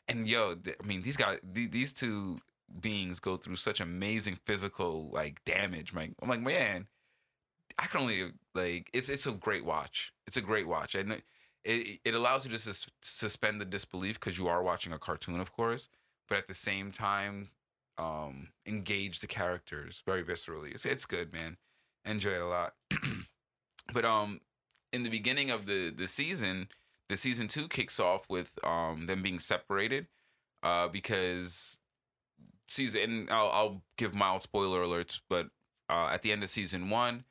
And 0.07 0.27
yo, 0.27 0.53
th- 0.53 0.77
I 0.81 0.85
mean, 0.85 1.01
these 1.01 1.17
guys, 1.17 1.39
th- 1.53 1.71
these 1.71 1.91
two 1.91 2.37
beings 2.79 3.19
go 3.19 3.35
through 3.37 3.55
such 3.55 3.79
amazing 3.79 4.37
physical 4.45 5.09
like 5.11 5.43
damage. 5.45 5.91
Man, 5.91 6.13
I'm 6.21 6.29
like, 6.29 6.41
man, 6.41 6.85
I 7.79 7.87
can 7.87 8.01
only 8.01 8.31
like 8.53 8.91
it's 8.93 9.09
it's 9.09 9.25
a 9.25 9.31
great 9.31 9.65
watch. 9.65 10.13
It's 10.27 10.37
a 10.37 10.41
great 10.41 10.67
watch, 10.67 10.93
and 10.93 11.13
it 11.13 11.23
it, 11.63 11.99
it 12.05 12.13
allows 12.13 12.45
you 12.45 12.51
to 12.51 12.59
sus- 12.59 12.89
suspend 13.01 13.59
the 13.59 13.65
disbelief 13.65 14.19
because 14.19 14.37
you 14.37 14.47
are 14.47 14.61
watching 14.61 14.93
a 14.93 14.99
cartoon, 14.99 15.39
of 15.39 15.53
course, 15.53 15.89
but 16.33 16.39
at 16.39 16.47
the 16.47 16.55
same 16.55 16.91
time, 16.91 17.49
um, 17.99 18.47
engage 18.65 19.19
the 19.19 19.27
characters 19.27 20.01
very 20.03 20.23
viscerally. 20.23 20.73
It's 20.73 20.83
it's 20.83 21.05
good, 21.05 21.31
man. 21.31 21.57
Enjoy 22.05 22.31
it 22.31 22.41
a 22.41 22.47
lot. 22.47 22.73
but 23.93 24.03
um, 24.03 24.41
in 24.91 25.03
the 25.03 25.11
beginning 25.11 25.51
of 25.51 25.67
the 25.67 25.91
the 25.91 26.07
season, 26.07 26.69
the 27.07 27.17
season 27.17 27.47
two 27.47 27.67
kicks 27.67 27.99
off 27.99 28.27
with 28.29 28.49
um 28.63 29.05
them 29.05 29.21
being 29.21 29.37
separated, 29.37 30.07
uh, 30.63 30.87
because 30.87 31.77
season 32.67 33.01
and 33.01 33.29
I'll, 33.29 33.51
I'll 33.51 33.81
give 33.99 34.15
mild 34.15 34.41
spoiler 34.41 34.83
alerts, 34.83 35.21
but 35.29 35.49
uh, 35.87 36.09
at 36.11 36.23
the 36.23 36.31
end 36.31 36.41
of 36.41 36.49
season 36.49 36.89
one 36.89 37.25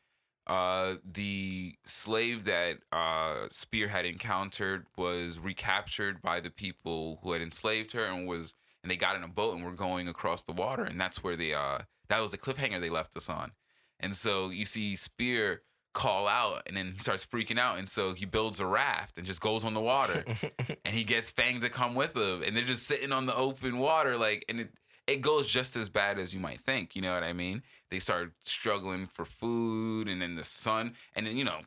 uh, 0.46 0.94
the 1.04 1.74
slave 1.84 2.44
that 2.44 2.78
uh, 2.90 3.46
Spear 3.50 3.88
had 3.88 4.04
encountered 4.04 4.86
was 4.96 5.38
recaptured 5.38 6.20
by 6.20 6.40
the 6.40 6.50
people 6.50 7.20
who 7.22 7.32
had 7.32 7.42
enslaved 7.42 7.92
her 7.92 8.04
and 8.04 8.26
was 8.26 8.54
and 8.82 8.90
they 8.90 8.96
got 8.96 9.16
in 9.16 9.22
a 9.22 9.28
boat 9.28 9.54
and 9.54 9.64
were 9.64 9.72
going 9.72 10.08
across 10.08 10.42
the 10.42 10.52
water 10.52 10.84
and 10.84 11.00
that's 11.00 11.22
where 11.22 11.36
they 11.36 11.54
uh 11.54 11.78
that 12.08 12.20
was 12.20 12.30
the 12.30 12.38
cliffhanger 12.38 12.80
they 12.80 12.90
left 12.90 13.16
us 13.16 13.28
on. 13.28 13.52
And 14.00 14.14
so 14.14 14.50
you 14.50 14.64
see 14.64 14.96
Spear 14.96 15.62
call 15.94 16.26
out 16.26 16.62
and 16.66 16.76
then 16.76 16.92
he 16.92 16.98
starts 16.98 17.24
freaking 17.24 17.58
out 17.58 17.78
and 17.78 17.88
so 17.88 18.14
he 18.14 18.24
builds 18.24 18.60
a 18.60 18.66
raft 18.66 19.18
and 19.18 19.26
just 19.26 19.40
goes 19.40 19.64
on 19.64 19.74
the 19.74 19.80
water 19.80 20.24
and 20.84 20.94
he 20.94 21.04
gets 21.04 21.30
Fang 21.30 21.60
to 21.60 21.68
come 21.68 21.94
with 21.94 22.16
him 22.16 22.42
and 22.42 22.56
they're 22.56 22.64
just 22.64 22.86
sitting 22.86 23.12
on 23.12 23.26
the 23.26 23.36
open 23.36 23.78
water 23.78 24.16
like 24.16 24.44
and 24.48 24.60
it 24.60 24.70
it 25.06 25.20
goes 25.20 25.46
just 25.48 25.76
as 25.76 25.88
bad 25.88 26.18
as 26.18 26.32
you 26.32 26.38
might 26.38 26.60
think, 26.60 26.94
you 26.94 27.02
know 27.02 27.12
what 27.12 27.24
I 27.24 27.32
mean? 27.32 27.62
They 27.90 27.98
start 27.98 28.32
struggling 28.44 29.08
for 29.08 29.24
food 29.24 30.08
and 30.08 30.22
then 30.22 30.36
the 30.36 30.44
sun 30.44 30.94
and 31.14 31.26
then 31.26 31.36
you 31.36 31.44
know 31.44 31.60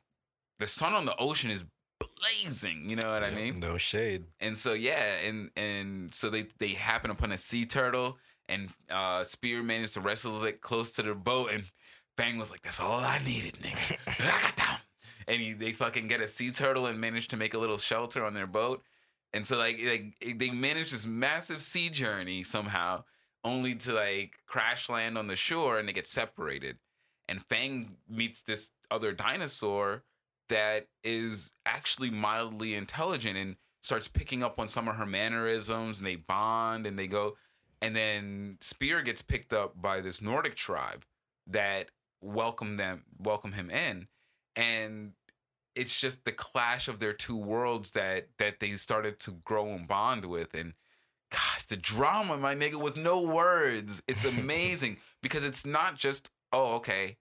the 0.60 0.68
sun 0.68 0.94
on 0.94 1.06
the 1.06 1.16
ocean 1.18 1.52
is 1.52 1.64
blazing, 2.00 2.90
you 2.90 2.96
know 2.96 3.12
what 3.12 3.24
I 3.24 3.32
mean? 3.32 3.60
No 3.60 3.78
shade. 3.78 4.26
And 4.40 4.58
so 4.58 4.74
yeah, 4.74 5.04
and 5.26 5.52
and 5.56 6.14
so 6.14 6.30
they 6.30 6.48
they 6.60 6.70
happen 6.70 7.12
upon 7.12 7.32
a 7.32 7.38
sea 7.38 7.66
turtle 7.66 8.18
and 8.48 8.70
uh 8.90 9.24
Spear 9.24 9.64
managed 9.64 9.94
to 9.94 10.02
wrestle 10.02 10.44
it 10.44 10.62
close 10.62 10.92
to 10.92 11.04
the 11.04 11.16
boat 11.16 11.52
and 11.52 11.66
Fang 12.18 12.38
was 12.38 12.50
like, 12.50 12.62
That's 12.62 12.80
all 12.80 13.00
I 13.00 13.20
needed, 13.20 13.56
nigga. 13.62 14.80
and 15.28 15.42
he, 15.42 15.54
they 15.54 15.74
fucking 15.74 16.08
get 16.08 16.22
a 16.22 16.28
sea 16.28 16.52
turtle 16.52 16.88
and 16.88 17.00
manage 17.00 17.28
to 17.30 17.38
make 17.38 17.54
a 17.54 17.58
little 17.58 17.78
shelter 17.78 18.24
on 18.24 18.34
their 18.34 18.48
boat. 18.48 18.84
And 19.34 19.46
so 19.46 19.58
like 19.58 19.80
like 19.84 20.38
they 20.38 20.50
manage 20.50 20.92
this 20.92 21.06
massive 21.06 21.62
sea 21.62 21.90
journey 21.90 22.44
somehow, 22.44 23.04
only 23.44 23.76
to 23.76 23.94
like 23.94 24.36
crash 24.46 24.90
land 24.90 25.18
on 25.18 25.28
the 25.28 25.36
shore 25.36 25.78
and 25.78 25.88
they 25.88 25.94
get 25.94 26.08
separated. 26.08 26.78
And 27.28 27.44
Fang 27.46 27.98
meets 28.08 28.42
this 28.42 28.72
other 28.92 29.12
dinosaur 29.12 30.04
that 30.50 30.88
is 31.04 31.54
actually 31.66 32.10
mildly 32.10 32.76
intelligent 32.76 33.38
and 33.38 33.56
starts 33.82 34.08
picking 34.08 34.44
up 34.44 34.60
on 34.60 34.68
some 34.68 34.88
of 34.88 34.96
her 34.96 35.06
mannerisms 35.06 36.00
and 36.00 36.08
they 36.08 36.16
bond 36.16 36.86
and 36.86 36.98
they 36.98 37.08
go 37.08 37.36
and 37.82 37.96
then 37.96 38.58
Spear 38.62 39.02
gets 39.02 39.22
picked 39.22 39.54
up 39.54 39.80
by 39.80 40.02
this 40.02 40.22
Nordic 40.22 40.56
tribe 40.56 41.06
that 41.48 41.92
welcome 42.22 42.78
them 42.78 43.04
welcome 43.20 43.52
him 43.52 43.70
in. 43.70 44.08
And 44.56 45.12
it's 45.76 46.00
just 46.00 46.24
the 46.26 46.32
clash 46.32 46.88
of 46.88 47.00
their 47.00 47.14
two 47.14 47.38
worlds 47.38 47.92
that 47.92 48.30
that 48.40 48.60
they 48.60 48.76
started 48.78 49.20
to 49.22 49.32
grow 49.44 49.68
and 49.68 49.88
bond 49.88 50.26
with. 50.26 50.54
And 50.54 50.74
gosh 51.32 51.66
the 51.66 51.78
drama 51.78 52.38
my 52.38 52.56
nigga 52.56 52.82
with 52.82 52.98
no 52.98 53.22
words. 53.22 54.02
It's 54.08 54.26
amazing 54.38 54.98
because 55.22 55.44
it's 55.44 55.66
not 55.66 55.96
just 55.96 56.30
oh 56.52 56.76
okay 56.78 57.18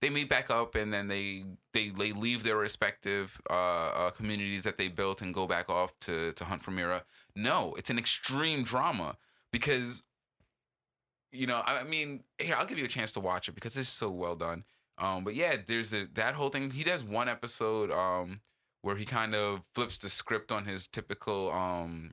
they 0.00 0.10
meet 0.10 0.28
back 0.28 0.50
up 0.50 0.74
and 0.74 0.92
then 0.92 1.08
they 1.08 1.44
they, 1.72 1.88
they 1.88 2.12
leave 2.12 2.42
their 2.42 2.56
respective 2.56 3.40
uh, 3.50 3.52
uh, 3.52 4.10
communities 4.10 4.62
that 4.64 4.78
they 4.78 4.88
built 4.88 5.22
and 5.22 5.32
go 5.32 5.46
back 5.46 5.68
off 5.70 5.98
to 6.00 6.32
to 6.32 6.44
hunt 6.44 6.62
for 6.62 6.70
Mira. 6.70 7.04
No, 7.34 7.74
it's 7.78 7.90
an 7.90 7.98
extreme 7.98 8.62
drama 8.62 9.16
because 9.52 10.02
you 11.32 11.46
know 11.46 11.62
I 11.64 11.82
mean 11.84 12.24
here 12.38 12.54
I'll 12.56 12.66
give 12.66 12.78
you 12.78 12.84
a 12.84 12.88
chance 12.88 13.12
to 13.12 13.20
watch 13.20 13.48
it 13.48 13.54
because 13.54 13.76
it's 13.76 13.88
so 13.88 14.10
well 14.10 14.36
done. 14.36 14.64
Um, 14.98 15.24
but 15.24 15.34
yeah, 15.34 15.56
there's 15.66 15.92
a, 15.92 16.06
that 16.14 16.34
whole 16.34 16.48
thing. 16.48 16.70
He 16.70 16.82
does 16.82 17.04
one 17.04 17.28
episode 17.28 17.90
um, 17.90 18.40
where 18.80 18.96
he 18.96 19.04
kind 19.04 19.34
of 19.34 19.60
flips 19.74 19.98
the 19.98 20.08
script 20.08 20.50
on 20.50 20.64
his 20.64 20.86
typical 20.86 21.50
um, 21.52 22.12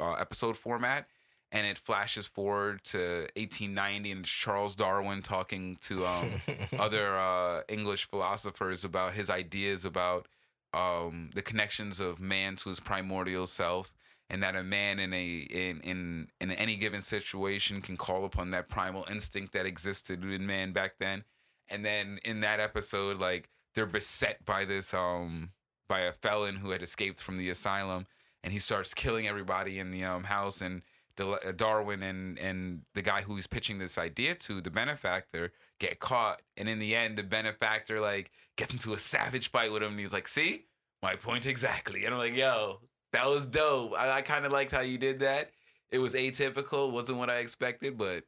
uh, 0.00 0.12
episode 0.12 0.56
format 0.56 1.06
and 1.52 1.66
it 1.66 1.78
flashes 1.78 2.26
forward 2.26 2.84
to 2.84 3.28
1890 3.36 4.12
and 4.12 4.20
it's 4.20 4.30
Charles 4.30 4.74
Darwin 4.74 5.22
talking 5.22 5.78
to 5.82 6.06
um, 6.06 6.30
other 6.78 7.18
uh, 7.18 7.62
English 7.68 8.08
philosophers 8.08 8.84
about 8.84 9.14
his 9.14 9.28
ideas 9.28 9.84
about 9.84 10.28
um, 10.72 11.30
the 11.34 11.42
connections 11.42 11.98
of 11.98 12.20
man 12.20 12.56
to 12.56 12.68
his 12.68 12.80
primordial 12.80 13.46
self 13.46 13.92
and 14.30 14.42
that 14.44 14.54
a 14.54 14.62
man 14.62 15.00
in 15.00 15.12
a 15.12 15.38
in 15.50 15.80
in 15.80 16.28
in 16.40 16.52
any 16.52 16.76
given 16.76 17.02
situation 17.02 17.82
can 17.82 17.96
call 17.96 18.24
upon 18.24 18.52
that 18.52 18.68
primal 18.68 19.04
instinct 19.10 19.52
that 19.52 19.66
existed 19.66 20.22
in 20.22 20.46
man 20.46 20.72
back 20.72 20.94
then. 21.00 21.24
And 21.68 21.84
then 21.84 22.20
in 22.24 22.40
that 22.40 22.60
episode, 22.60 23.18
like 23.18 23.50
they're 23.74 23.86
beset 23.86 24.44
by 24.44 24.64
this 24.64 24.94
um 24.94 25.50
by 25.88 26.00
a 26.00 26.12
felon 26.12 26.56
who 26.56 26.70
had 26.70 26.82
escaped 26.82 27.20
from 27.20 27.36
the 27.36 27.50
asylum, 27.50 28.06
and 28.44 28.52
he 28.52 28.60
starts 28.60 28.94
killing 28.94 29.26
everybody 29.26 29.78
in 29.78 29.90
the 29.90 30.04
um 30.04 30.24
house 30.24 30.62
and. 30.62 30.82
The, 31.20 31.28
uh, 31.28 31.52
Darwin 31.52 32.02
and 32.02 32.38
and 32.38 32.80
the 32.94 33.02
guy 33.02 33.20
who's 33.20 33.46
pitching 33.46 33.78
this 33.78 33.98
idea 33.98 34.34
to, 34.36 34.62
the 34.62 34.70
benefactor, 34.70 35.52
get 35.78 36.00
caught, 36.00 36.40
and 36.56 36.66
in 36.66 36.78
the 36.78 36.96
end, 36.96 37.18
the 37.18 37.22
benefactor 37.22 38.00
like 38.00 38.30
gets 38.56 38.72
into 38.72 38.94
a 38.94 38.98
savage 38.98 39.50
fight 39.50 39.70
with 39.70 39.82
him, 39.82 39.90
and 39.90 40.00
he's 40.00 40.14
like, 40.14 40.26
"See, 40.26 40.64
my 41.02 41.16
point 41.16 41.44
exactly." 41.44 42.06
And 42.06 42.14
I'm 42.14 42.18
like, 42.18 42.36
"Yo, 42.36 42.80
that 43.12 43.26
was 43.26 43.46
dope. 43.46 43.92
I, 43.98 44.10
I 44.12 44.22
kind 44.22 44.46
of 44.46 44.52
liked 44.52 44.72
how 44.72 44.80
you 44.80 44.96
did 44.96 45.20
that. 45.20 45.50
It 45.90 45.98
was 45.98 46.14
atypical, 46.14 46.90
wasn't 46.90 47.18
what 47.18 47.28
I 47.28 47.36
expected, 47.36 47.98
but 47.98 48.24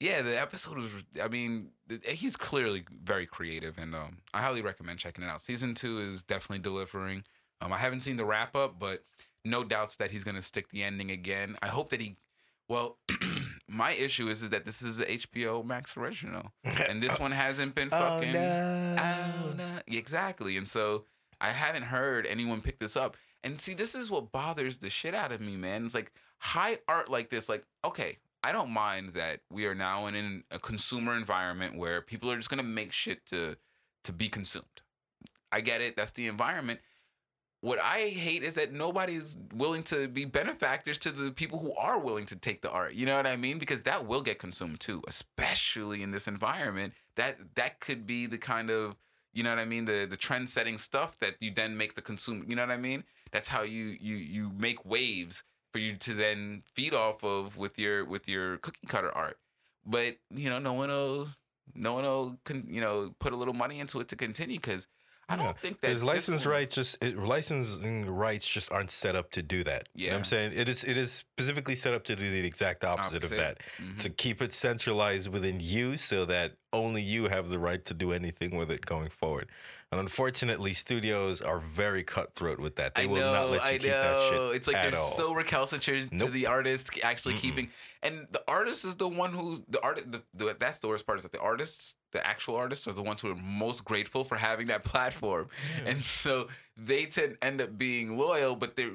yeah, 0.00 0.22
the 0.22 0.40
episode 0.40 0.78
was. 0.78 0.90
I 1.22 1.28
mean, 1.28 1.68
he's 2.04 2.36
clearly 2.36 2.84
very 2.90 3.26
creative, 3.26 3.78
and 3.78 3.94
um, 3.94 4.18
I 4.32 4.40
highly 4.40 4.60
recommend 4.60 4.98
checking 4.98 5.22
it 5.22 5.30
out. 5.30 5.40
Season 5.40 5.74
two 5.74 6.00
is 6.00 6.22
definitely 6.22 6.62
delivering. 6.62 7.24
Um, 7.60 7.72
I 7.72 7.78
haven't 7.78 8.00
seen 8.00 8.16
the 8.16 8.24
wrap 8.24 8.56
up, 8.56 8.78
but 8.78 9.04
no 9.44 9.64
doubts 9.64 9.96
that 9.96 10.10
he's 10.10 10.24
gonna 10.24 10.42
stick 10.42 10.70
the 10.70 10.82
ending 10.82 11.10
again. 11.10 11.56
I 11.62 11.68
hope 11.68 11.90
that 11.90 12.00
he. 12.00 12.16
Well, 12.68 12.98
my 13.68 13.92
issue 13.92 14.28
is, 14.28 14.42
is 14.42 14.50
that 14.50 14.64
this 14.64 14.80
is 14.80 15.00
a 15.00 15.04
HBO 15.04 15.64
Max 15.64 15.96
original, 15.96 16.52
and 16.64 17.02
this 17.02 17.18
one 17.18 17.32
hasn't 17.32 17.74
been 17.74 17.88
oh, 17.92 17.98
fucking. 17.98 18.36
Oh, 18.36 19.54
no. 19.56 19.78
Exactly. 19.86 20.56
And 20.56 20.68
so 20.68 21.04
I 21.40 21.50
haven't 21.50 21.84
heard 21.84 22.26
anyone 22.26 22.60
pick 22.60 22.78
this 22.78 22.96
up. 22.96 23.16
And 23.42 23.60
see, 23.60 23.74
this 23.74 23.94
is 23.94 24.10
what 24.10 24.32
bothers 24.32 24.78
the 24.78 24.88
shit 24.88 25.14
out 25.14 25.30
of 25.30 25.40
me, 25.40 25.56
man. 25.56 25.84
It's 25.84 25.94
like 25.94 26.12
high 26.38 26.78
art 26.88 27.10
like 27.10 27.28
this, 27.28 27.48
like, 27.48 27.64
okay, 27.84 28.18
I 28.42 28.52
don't 28.52 28.70
mind 28.70 29.14
that 29.14 29.40
we 29.50 29.66
are 29.66 29.74
now 29.74 30.06
in 30.06 30.14
an, 30.14 30.44
a 30.50 30.58
consumer 30.58 31.16
environment 31.16 31.76
where 31.76 32.00
people 32.00 32.30
are 32.30 32.36
just 32.36 32.50
gonna 32.50 32.62
make 32.62 32.92
shit 32.92 33.24
to 33.26 33.56
to 34.04 34.12
be 34.12 34.28
consumed. 34.28 34.82
I 35.50 35.60
get 35.60 35.80
it, 35.80 35.96
that's 35.96 36.10
the 36.12 36.26
environment. 36.26 36.80
What 37.64 37.78
I 37.78 38.10
hate 38.10 38.42
is 38.42 38.52
that 38.56 38.74
nobody's 38.74 39.38
willing 39.54 39.84
to 39.84 40.06
be 40.06 40.26
benefactors 40.26 40.98
to 40.98 41.10
the 41.10 41.30
people 41.30 41.58
who 41.60 41.74
are 41.76 41.98
willing 41.98 42.26
to 42.26 42.36
take 42.36 42.60
the 42.60 42.70
art. 42.70 42.92
You 42.92 43.06
know 43.06 43.16
what 43.16 43.26
I 43.26 43.36
mean? 43.36 43.58
Because 43.58 43.80
that 43.84 44.06
will 44.06 44.20
get 44.20 44.38
consumed 44.38 44.80
too, 44.80 45.02
especially 45.08 46.02
in 46.02 46.10
this 46.10 46.28
environment. 46.28 46.92
That 47.16 47.38
that 47.54 47.80
could 47.80 48.06
be 48.06 48.26
the 48.26 48.36
kind 48.36 48.68
of 48.68 48.96
you 49.32 49.42
know 49.42 49.48
what 49.48 49.58
I 49.58 49.64
mean, 49.64 49.86
the 49.86 50.04
the 50.04 50.18
trend 50.18 50.50
setting 50.50 50.76
stuff 50.76 51.18
that 51.20 51.36
you 51.40 51.52
then 51.54 51.74
make 51.74 51.94
the 51.94 52.02
consumer. 52.02 52.44
You 52.46 52.54
know 52.54 52.66
what 52.66 52.70
I 52.70 52.76
mean? 52.76 53.02
That's 53.32 53.48
how 53.48 53.62
you 53.62 53.96
you 53.98 54.16
you 54.16 54.52
make 54.58 54.84
waves 54.84 55.42
for 55.72 55.78
you 55.78 55.96
to 55.96 56.12
then 56.12 56.64
feed 56.74 56.92
off 56.92 57.24
of 57.24 57.56
with 57.56 57.78
your 57.78 58.04
with 58.04 58.28
your 58.28 58.58
cookie 58.58 58.86
cutter 58.88 59.10
art. 59.10 59.38
But 59.86 60.18
you 60.28 60.50
know, 60.50 60.58
no 60.58 60.74
one 60.74 60.90
will 60.90 61.28
no 61.74 61.94
one 61.94 62.04
will 62.04 62.38
con, 62.44 62.66
you 62.68 62.82
know 62.82 63.14
put 63.20 63.32
a 63.32 63.36
little 63.36 63.54
money 63.54 63.80
into 63.80 64.00
it 64.00 64.08
to 64.08 64.16
continue 64.16 64.58
because 64.58 64.86
I 65.28 65.36
don't 65.36 65.46
Yeah, 65.46 65.52
think 65.54 65.80
that 65.80 65.88
Because 65.88 66.04
license 66.04 66.44
rights 66.46 66.74
just 66.74 67.02
it, 67.02 67.16
licensing 67.16 68.04
rights 68.08 68.46
just 68.48 68.70
aren't 68.70 68.90
set 68.90 69.16
up 69.16 69.30
to 69.32 69.42
do 69.42 69.64
that. 69.64 69.88
You 69.94 70.06
know 70.06 70.08
what 70.08 70.12
Yeah. 70.12 70.18
I'm 70.18 70.24
saying? 70.24 70.52
It 70.54 70.68
is 70.68 70.84
it 70.84 70.96
is 70.98 71.12
specifically 71.12 71.74
set 71.74 71.94
up 71.94 72.04
to 72.04 72.16
do 72.16 72.30
the 72.30 72.46
exact 72.46 72.84
opposite, 72.84 73.24
of 73.24 73.32
Opposite. 73.32 73.36
that. 73.38 73.58
Mhm. 73.82 73.98
To 74.02 74.10
keep 74.10 74.42
it 74.42 74.52
centralized 74.52 75.28
within 75.30 75.60
you 75.60 75.96
so 75.96 76.24
that 76.26 76.56
only 76.72 77.02
you 77.02 77.28
have 77.28 77.48
the 77.48 77.58
right 77.58 77.84
to 77.86 77.94
do 77.94 78.12
anything 78.12 78.56
with 78.56 78.70
it 78.70 78.84
going 78.84 79.08
forward. 79.10 79.48
And 79.94 80.00
unfortunately, 80.00 80.74
studios 80.74 81.40
are 81.40 81.60
very 81.60 82.02
cutthroat 82.02 82.58
with 82.58 82.74
that. 82.76 82.96
They 82.96 83.04
I 83.04 83.06
will 83.06 83.20
know, 83.20 83.32
not 83.32 83.50
let 83.50 83.60
you 83.60 83.68
I 83.68 83.72
keep 83.78 83.82
know. 83.82 84.02
that 84.02 84.28
shit. 84.50 84.56
It's 84.56 84.66
like 84.66 84.74
they're 84.82 84.98
all. 85.00 85.06
so 85.06 85.32
recalcitrant 85.32 86.18
to 86.18 86.26
the 86.26 86.48
artist 86.48 86.90
actually 87.04 87.34
Mm-mm. 87.34 87.38
keeping, 87.38 87.70
and 88.02 88.26
the 88.32 88.42
artist 88.48 88.84
is 88.84 88.96
the 88.96 89.06
one 89.06 89.32
who 89.32 89.62
the 89.68 89.80
art. 89.84 90.02
The, 90.10 90.20
the, 90.34 90.56
that's 90.58 90.80
the 90.80 90.88
worst 90.88 91.06
part 91.06 91.18
is 91.18 91.22
that 91.22 91.30
the 91.30 91.38
artists, 91.38 91.94
the 92.10 92.26
actual 92.26 92.56
artists, 92.56 92.88
are 92.88 92.92
the 92.92 93.04
ones 93.04 93.20
who 93.20 93.30
are 93.30 93.36
most 93.36 93.84
grateful 93.84 94.24
for 94.24 94.34
having 94.34 94.66
that 94.66 94.82
platform, 94.82 95.46
and 95.86 96.02
so 96.02 96.48
they 96.76 97.06
tend 97.06 97.38
end 97.40 97.60
up 97.62 97.78
being 97.78 98.18
loyal, 98.18 98.56
but 98.56 98.74
they 98.74 98.88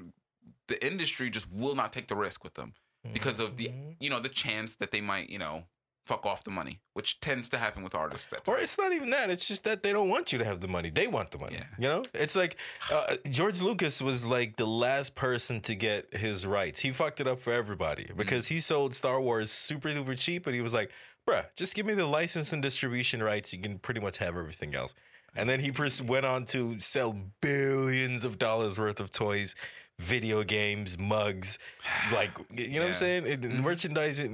the 0.67 0.85
industry 0.85 1.29
just 1.29 1.49
will 1.49 1.75
not 1.75 1.93
take 1.93 2.09
the 2.09 2.15
risk 2.17 2.43
with 2.43 2.55
them 2.55 2.73
because 3.13 3.39
of 3.39 3.55
the 3.55 3.67
Mhm. 3.69 3.95
you 4.01 4.09
know 4.09 4.19
the 4.19 4.27
chance 4.27 4.75
that 4.75 4.91
they 4.91 4.99
might 4.99 5.29
you 5.29 5.39
know 5.39 5.63
fuck 6.09 6.25
off 6.25 6.43
the 6.43 6.51
money, 6.51 6.75
which 6.93 7.19
tends 7.21 7.47
to 7.49 7.57
happen 7.57 7.83
with 7.83 7.93
artists. 7.93 8.33
Or 8.47 8.57
it's 8.57 8.77
not 8.77 8.91
even 8.93 9.09
that. 9.11 9.29
It's 9.29 9.47
just 9.47 9.63
that 9.63 9.83
they 9.83 9.93
don't 9.93 10.09
want 10.09 10.31
you 10.31 10.39
to 10.39 10.45
have 10.45 10.59
the 10.59 10.67
money. 10.67 10.89
They 10.89 11.07
want 11.07 11.29
the 11.31 11.37
money. 11.37 11.57
Yeah. 11.59 11.65
You 11.77 11.87
know, 11.87 12.03
it's 12.13 12.35
like 12.35 12.57
uh, 12.91 13.15
George 13.29 13.61
Lucas 13.61 14.01
was 14.01 14.25
like 14.25 14.57
the 14.57 14.65
last 14.65 15.15
person 15.15 15.61
to 15.61 15.75
get 15.75 16.13
his 16.13 16.47
rights. 16.47 16.79
He 16.79 16.91
fucked 16.91 17.19
it 17.21 17.27
up 17.27 17.39
for 17.39 17.53
everybody 17.53 18.05
Mm. 18.05 18.17
because 18.17 18.47
he 18.47 18.59
sold 18.59 18.95
Star 18.95 19.21
Wars 19.21 19.51
super 19.51 19.89
duper 19.89 20.17
cheap, 20.17 20.47
and 20.47 20.55
he 20.55 20.61
was 20.61 20.73
like, 20.73 20.89
"Bruh, 21.27 21.45
just 21.55 21.75
give 21.75 21.85
me 21.85 21.93
the 21.93 22.05
license 22.07 22.51
and 22.53 22.61
distribution 22.63 23.21
rights. 23.21 23.53
You 23.53 23.61
can 23.61 23.77
pretty 23.79 23.99
much 24.01 24.17
have 24.17 24.35
everything 24.35 24.73
else." 24.73 24.93
And 25.35 25.47
then 25.47 25.59
he 25.59 25.71
pers- 25.71 26.01
went 26.01 26.25
on 26.25 26.45
to 26.53 26.79
sell 26.79 27.15
billions 27.41 28.25
of 28.25 28.39
dollars 28.39 28.79
worth 28.79 28.99
of 28.99 29.11
toys, 29.11 29.53
video 29.99 30.43
games, 30.43 30.97
mugs, 30.97 31.59
like 32.11 32.31
you 32.55 32.73
know 32.75 32.79
what 32.79 32.87
I'm 32.87 32.93
saying? 32.95 33.27
It, 33.27 33.41
Mhm. 33.41 33.61
Merchandising, 33.61 34.31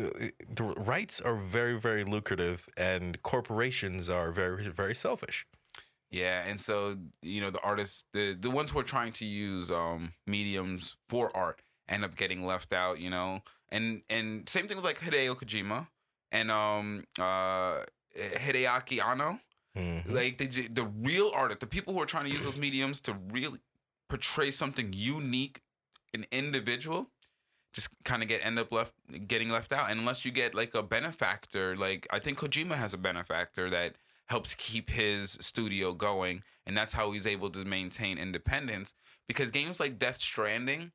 the 0.53 0.63
rights 0.77 1.19
are 1.19 1.35
very, 1.35 1.77
very 1.79 2.03
lucrative, 2.05 2.69
and 2.77 3.21
corporations 3.23 4.07
are 4.09 4.31
very, 4.31 4.67
very 4.69 4.95
selfish. 4.95 5.45
Yeah, 6.11 6.43
and 6.47 6.61
so 6.61 6.97
you 7.21 7.41
know 7.41 7.49
the 7.49 7.59
artists, 7.61 8.05
the 8.13 8.33
the 8.39 8.49
ones 8.49 8.71
who 8.71 8.79
are 8.79 8.83
trying 8.83 9.11
to 9.13 9.25
use 9.25 9.69
um 9.71 10.13
mediums 10.25 10.95
for 11.09 11.35
art 11.35 11.61
end 11.89 12.05
up 12.05 12.15
getting 12.15 12.45
left 12.45 12.71
out. 12.71 12.99
You 12.99 13.09
know, 13.09 13.41
and 13.69 14.01
and 14.09 14.47
same 14.47 14.67
thing 14.67 14.77
with 14.77 14.85
like 14.85 14.99
Hideo 14.99 15.35
Kojima 15.35 15.87
and 16.31 16.51
um 16.51 17.05
uh 17.19 17.83
Hideaki 18.15 19.03
Anno. 19.03 19.39
Mhm. 19.75 20.09
Like 20.09 20.37
the 20.37 20.67
the 20.67 20.83
real 20.85 21.31
artist, 21.33 21.59
the 21.59 21.67
people 21.67 21.93
who 21.93 22.01
are 22.01 22.05
trying 22.05 22.25
to 22.25 22.31
use 22.31 22.45
those 22.45 22.55
mediums 22.57 23.01
to 23.01 23.13
really 23.31 23.59
portray 24.09 24.51
something 24.51 24.91
unique 24.93 25.61
and 26.13 26.27
individual, 26.31 27.09
just 27.73 27.89
kind 28.03 28.23
of 28.23 28.29
get 28.29 28.43
end 28.43 28.57
up 28.57 28.71
left 28.71 28.93
getting 29.27 29.49
left 29.49 29.73
out. 29.73 29.89
And 29.91 29.99
unless 29.99 30.25
you 30.25 30.31
get 30.31 30.55
like 30.55 30.73
a 30.73 30.83
benefactor, 30.83 31.75
like 31.75 32.07
I 32.11 32.19
think 32.19 32.39
Kojima 32.39 32.75
has 32.75 32.93
a 32.93 32.97
benefactor 32.97 33.69
that 33.69 33.95
helps 34.27 34.55
keep 34.55 34.89
his 34.89 35.37
studio 35.41 35.93
going, 35.93 36.41
and 36.65 36.75
that's 36.75 36.93
how 36.93 37.11
he's 37.11 37.27
able 37.27 37.49
to 37.51 37.65
maintain 37.65 38.17
independence. 38.17 38.93
Because 39.27 39.51
games 39.51 39.79
like 39.79 39.99
Death 39.99 40.21
Stranding, 40.21 40.91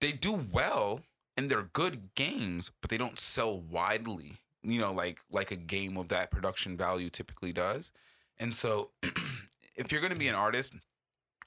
they 0.00 0.12
do 0.12 0.46
well 0.52 1.00
and 1.36 1.50
they're 1.50 1.70
good 1.72 2.14
games, 2.14 2.70
but 2.80 2.90
they 2.90 2.98
don't 2.98 3.18
sell 3.18 3.60
widely. 3.60 4.34
You 4.62 4.80
know, 4.80 4.92
like 4.92 5.20
like 5.30 5.50
a 5.50 5.56
game 5.56 5.96
of 5.96 6.08
that 6.08 6.30
production 6.30 6.76
value 6.76 7.08
typically 7.08 7.52
does. 7.52 7.92
And 8.38 8.54
so, 8.54 8.90
if 9.76 9.90
you're 9.90 10.00
going 10.00 10.12
to 10.12 10.18
be 10.18 10.28
an 10.28 10.34
artist, 10.34 10.74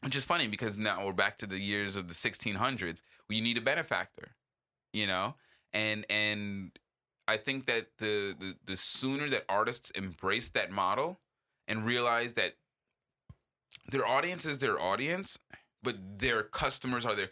which 0.04 0.16
is 0.16 0.26
funny 0.26 0.48
because 0.48 0.78
now 0.78 1.06
we're 1.06 1.13
back 1.13 1.38
to 1.38 1.48
the 1.48 1.60
years 1.60 1.96
of 1.96 2.08
the 2.08 2.13
1600s, 2.13 3.02
where 3.28 3.36
you 3.38 3.42
need 3.42 3.58
a 3.58 3.62
benefactor, 3.62 4.36
you 4.92 5.08
know, 5.08 5.36
and 5.72 6.06
and 6.10 6.72
I 7.28 7.38
think 7.38 7.66
that 7.68 7.88
the 7.98 8.36
the, 8.38 8.56
the 8.66 8.78
sooner 8.78 9.30
that 9.30 9.46
artists 9.48 9.89
embrace 9.92 10.50
that 10.50 10.72
model 10.72 11.20
and 11.68 11.86
realize 11.86 12.34
that 12.34 12.54
their 13.89 14.06
audience 14.06 14.46
is 14.46 14.58
their 14.58 14.80
audience, 14.80 15.38
but 15.82 15.96
their 16.20 16.44
customers 16.44 17.06
are 17.06 17.16
their 17.16 17.30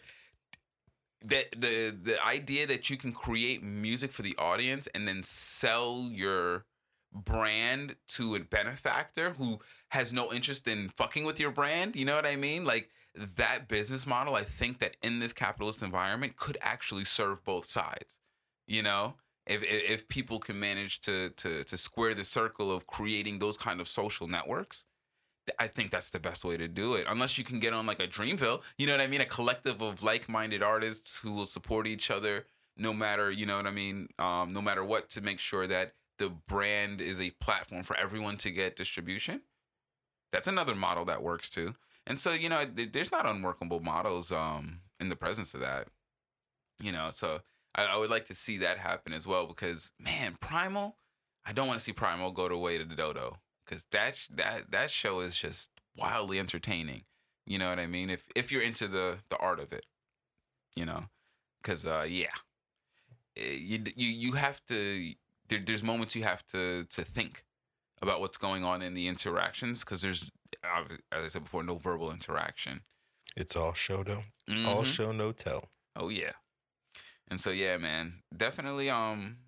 that 1.24 1.52
the 1.52 1.90
the 1.90 2.24
idea 2.24 2.66
that 2.66 2.90
you 2.90 2.96
can 2.96 3.12
create 3.12 3.62
music 3.62 4.12
for 4.12 4.22
the 4.22 4.36
audience 4.38 4.88
and 4.94 5.06
then 5.06 5.22
sell 5.22 6.08
your 6.10 6.64
brand 7.12 7.96
to 8.08 8.34
a 8.34 8.40
benefactor 8.40 9.30
who 9.30 9.60
has 9.90 10.12
no 10.12 10.32
interest 10.32 10.66
in 10.66 10.88
fucking 10.90 11.24
with 11.24 11.38
your 11.38 11.50
brand, 11.50 11.96
you 11.96 12.04
know 12.04 12.16
what 12.16 12.26
I 12.26 12.36
mean? 12.36 12.64
Like 12.64 12.90
that 13.14 13.68
business 13.68 14.06
model, 14.06 14.34
I 14.34 14.44
think 14.44 14.78
that 14.78 14.96
in 15.02 15.18
this 15.18 15.32
capitalist 15.32 15.82
environment 15.82 16.36
could 16.36 16.56
actually 16.62 17.04
serve 17.04 17.44
both 17.44 17.70
sides. 17.70 18.18
You 18.66 18.82
know, 18.82 19.14
if 19.46 19.62
if, 19.64 20.08
people 20.08 20.38
can 20.38 20.58
manage 20.58 21.00
to 21.02 21.30
to 21.30 21.64
to 21.64 21.76
square 21.76 22.14
the 22.14 22.24
circle 22.24 22.70
of 22.70 22.86
creating 22.86 23.38
those 23.38 23.58
kind 23.58 23.80
of 23.80 23.88
social 23.88 24.28
networks, 24.28 24.84
I 25.58 25.66
think 25.66 25.90
that's 25.90 26.10
the 26.10 26.20
best 26.20 26.44
way 26.44 26.56
to 26.56 26.68
do 26.68 26.94
it. 26.94 27.06
Unless 27.08 27.36
you 27.36 27.44
can 27.44 27.58
get 27.58 27.72
on 27.72 27.84
like 27.84 28.00
a 28.00 28.06
Dreamville, 28.06 28.62
you 28.78 28.86
know 28.86 28.92
what 28.92 29.00
I 29.00 29.08
mean? 29.08 29.20
A 29.20 29.26
collective 29.26 29.82
of 29.82 30.02
like-minded 30.02 30.62
artists 30.62 31.18
who 31.18 31.32
will 31.32 31.46
support 31.46 31.86
each 31.86 32.10
other 32.10 32.46
no 32.76 32.94
matter, 32.94 33.30
you 33.30 33.44
know 33.44 33.56
what 33.56 33.66
I 33.66 33.72
mean? 33.72 34.08
Um, 34.18 34.52
no 34.52 34.62
matter 34.62 34.84
what 34.84 35.10
to 35.10 35.20
make 35.20 35.38
sure 35.38 35.66
that 35.66 35.94
the 36.18 36.28
brand 36.30 37.00
is 37.00 37.20
a 37.20 37.30
platform 37.30 37.82
for 37.82 37.96
everyone 37.96 38.36
to 38.38 38.50
get 38.50 38.76
distribution. 38.76 39.42
That's 40.32 40.48
another 40.48 40.74
model 40.74 41.04
that 41.06 41.22
works 41.22 41.50
too. 41.50 41.74
And 42.06 42.18
so, 42.18 42.32
you 42.32 42.48
know, 42.48 42.64
there's 42.64 43.12
not 43.12 43.26
unworkable 43.26 43.80
models 43.80 44.32
um 44.32 44.80
in 45.00 45.08
the 45.08 45.16
presence 45.16 45.54
of 45.54 45.60
that. 45.60 45.88
You 46.80 46.92
know, 46.92 47.10
so 47.12 47.40
I, 47.74 47.84
I 47.86 47.96
would 47.96 48.10
like 48.10 48.26
to 48.26 48.34
see 48.34 48.58
that 48.58 48.78
happen 48.78 49.12
as 49.12 49.26
well 49.26 49.46
because 49.46 49.92
man, 49.98 50.36
Primal, 50.40 50.96
I 51.46 51.52
don't 51.52 51.66
want 51.68 51.78
to 51.78 51.84
see 51.84 51.92
Primal 51.92 52.32
go 52.32 52.48
to 52.48 52.56
way 52.56 52.78
to 52.78 52.84
the 52.84 52.94
dodo 52.96 53.38
because 53.64 53.84
that 53.92 54.20
that 54.30 54.70
that 54.70 54.90
show 54.90 55.20
is 55.20 55.36
just 55.36 55.70
wildly 55.96 56.38
entertaining. 56.38 57.04
You 57.46 57.58
know 57.58 57.68
what 57.68 57.78
I 57.80 57.86
mean? 57.86 58.10
If 58.10 58.28
if 58.36 58.50
you're 58.52 58.62
into 58.62 58.88
the 58.88 59.18
the 59.28 59.36
art 59.38 59.60
of 59.60 59.72
it, 59.72 59.86
you 60.76 60.84
know. 60.86 61.04
because 61.62 61.86
uh, 61.86 62.06
yeah, 62.08 62.34
Eh, 63.36 63.54
you 63.60 63.82
you 63.96 64.08
you 64.08 64.32
have 64.32 64.64
to. 64.66 65.12
There, 65.52 65.62
there's 65.64 65.82
moments 65.82 66.14
you 66.16 66.22
have 66.24 66.46
to 66.48 66.84
to 66.84 67.02
think 67.04 67.44
about 68.00 68.20
what's 68.20 68.36
going 68.38 68.64
on 68.64 68.82
in 68.82 68.94
the 68.94 69.06
interactions 69.06 69.80
because 69.84 70.02
there's, 70.02 70.28
uh, 70.64 70.84
as 71.12 71.24
I 71.24 71.28
said 71.28 71.44
before, 71.44 71.62
no 71.62 71.76
verbal 71.78 72.10
interaction. 72.10 72.82
It's 73.36 73.54
all 73.56 73.74
show 73.74 74.02
though. 74.02 74.22
All 74.66 74.82
Mhm. 74.82 74.86
show 74.86 75.12
no 75.12 75.32
tell. 75.32 75.70
Oh 75.94 76.08
yeah. 76.08 76.32
And 77.28 77.40
so 77.40 77.50
yeah, 77.50 77.76
man, 77.76 78.22
definitely. 78.36 78.90
Um, 78.90 79.38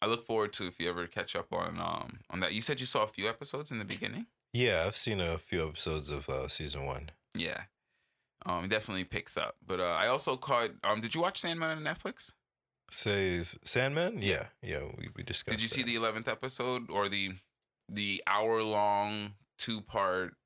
I 0.00 0.06
look 0.06 0.26
forward 0.26 0.52
to 0.54 0.66
if 0.66 0.78
you 0.78 0.88
ever 0.88 1.06
catch 1.06 1.34
up 1.34 1.52
on 1.52 1.80
um 1.80 2.20
on 2.30 2.40
that. 2.40 2.52
You 2.52 2.62
said 2.62 2.78
you 2.80 2.86
saw 2.86 3.02
a 3.02 3.08
few 3.08 3.28
episodes 3.28 3.70
in 3.72 3.78
the 3.78 3.84
beginning. 3.84 4.26
Yeah, 4.52 4.84
I've 4.86 4.96
seen 4.96 5.20
a 5.20 5.36
few 5.38 5.66
episodes 5.68 6.10
of 6.10 6.28
uh, 6.28 6.46
season 6.48 6.84
one. 6.86 7.10
Yeah. 7.34 7.62
Um, 8.46 8.64
it 8.66 8.68
definitely 8.68 9.04
picks 9.04 9.36
up. 9.36 9.56
But 9.66 9.80
uh, 9.80 9.96
I 9.98 10.06
also 10.08 10.36
caught. 10.36 10.70
Um, 10.84 11.00
did 11.00 11.14
you 11.14 11.22
watch 11.22 11.40
Sandman 11.40 11.70
on 11.78 11.82
Netflix? 11.82 12.30
Says 12.94 13.58
Sandman. 13.64 14.22
Yeah, 14.22 14.46
yeah. 14.62 14.84
We, 14.96 15.08
we 15.16 15.24
discussed. 15.24 15.56
Did 15.56 15.62
you 15.62 15.68
see 15.68 15.82
the 15.82 15.96
eleventh 15.96 16.28
episode 16.28 16.88
or 16.90 17.08
the 17.08 17.32
the 17.88 18.22
hour 18.24 18.62
long 18.62 19.32
two 19.58 19.80
part 19.80 20.36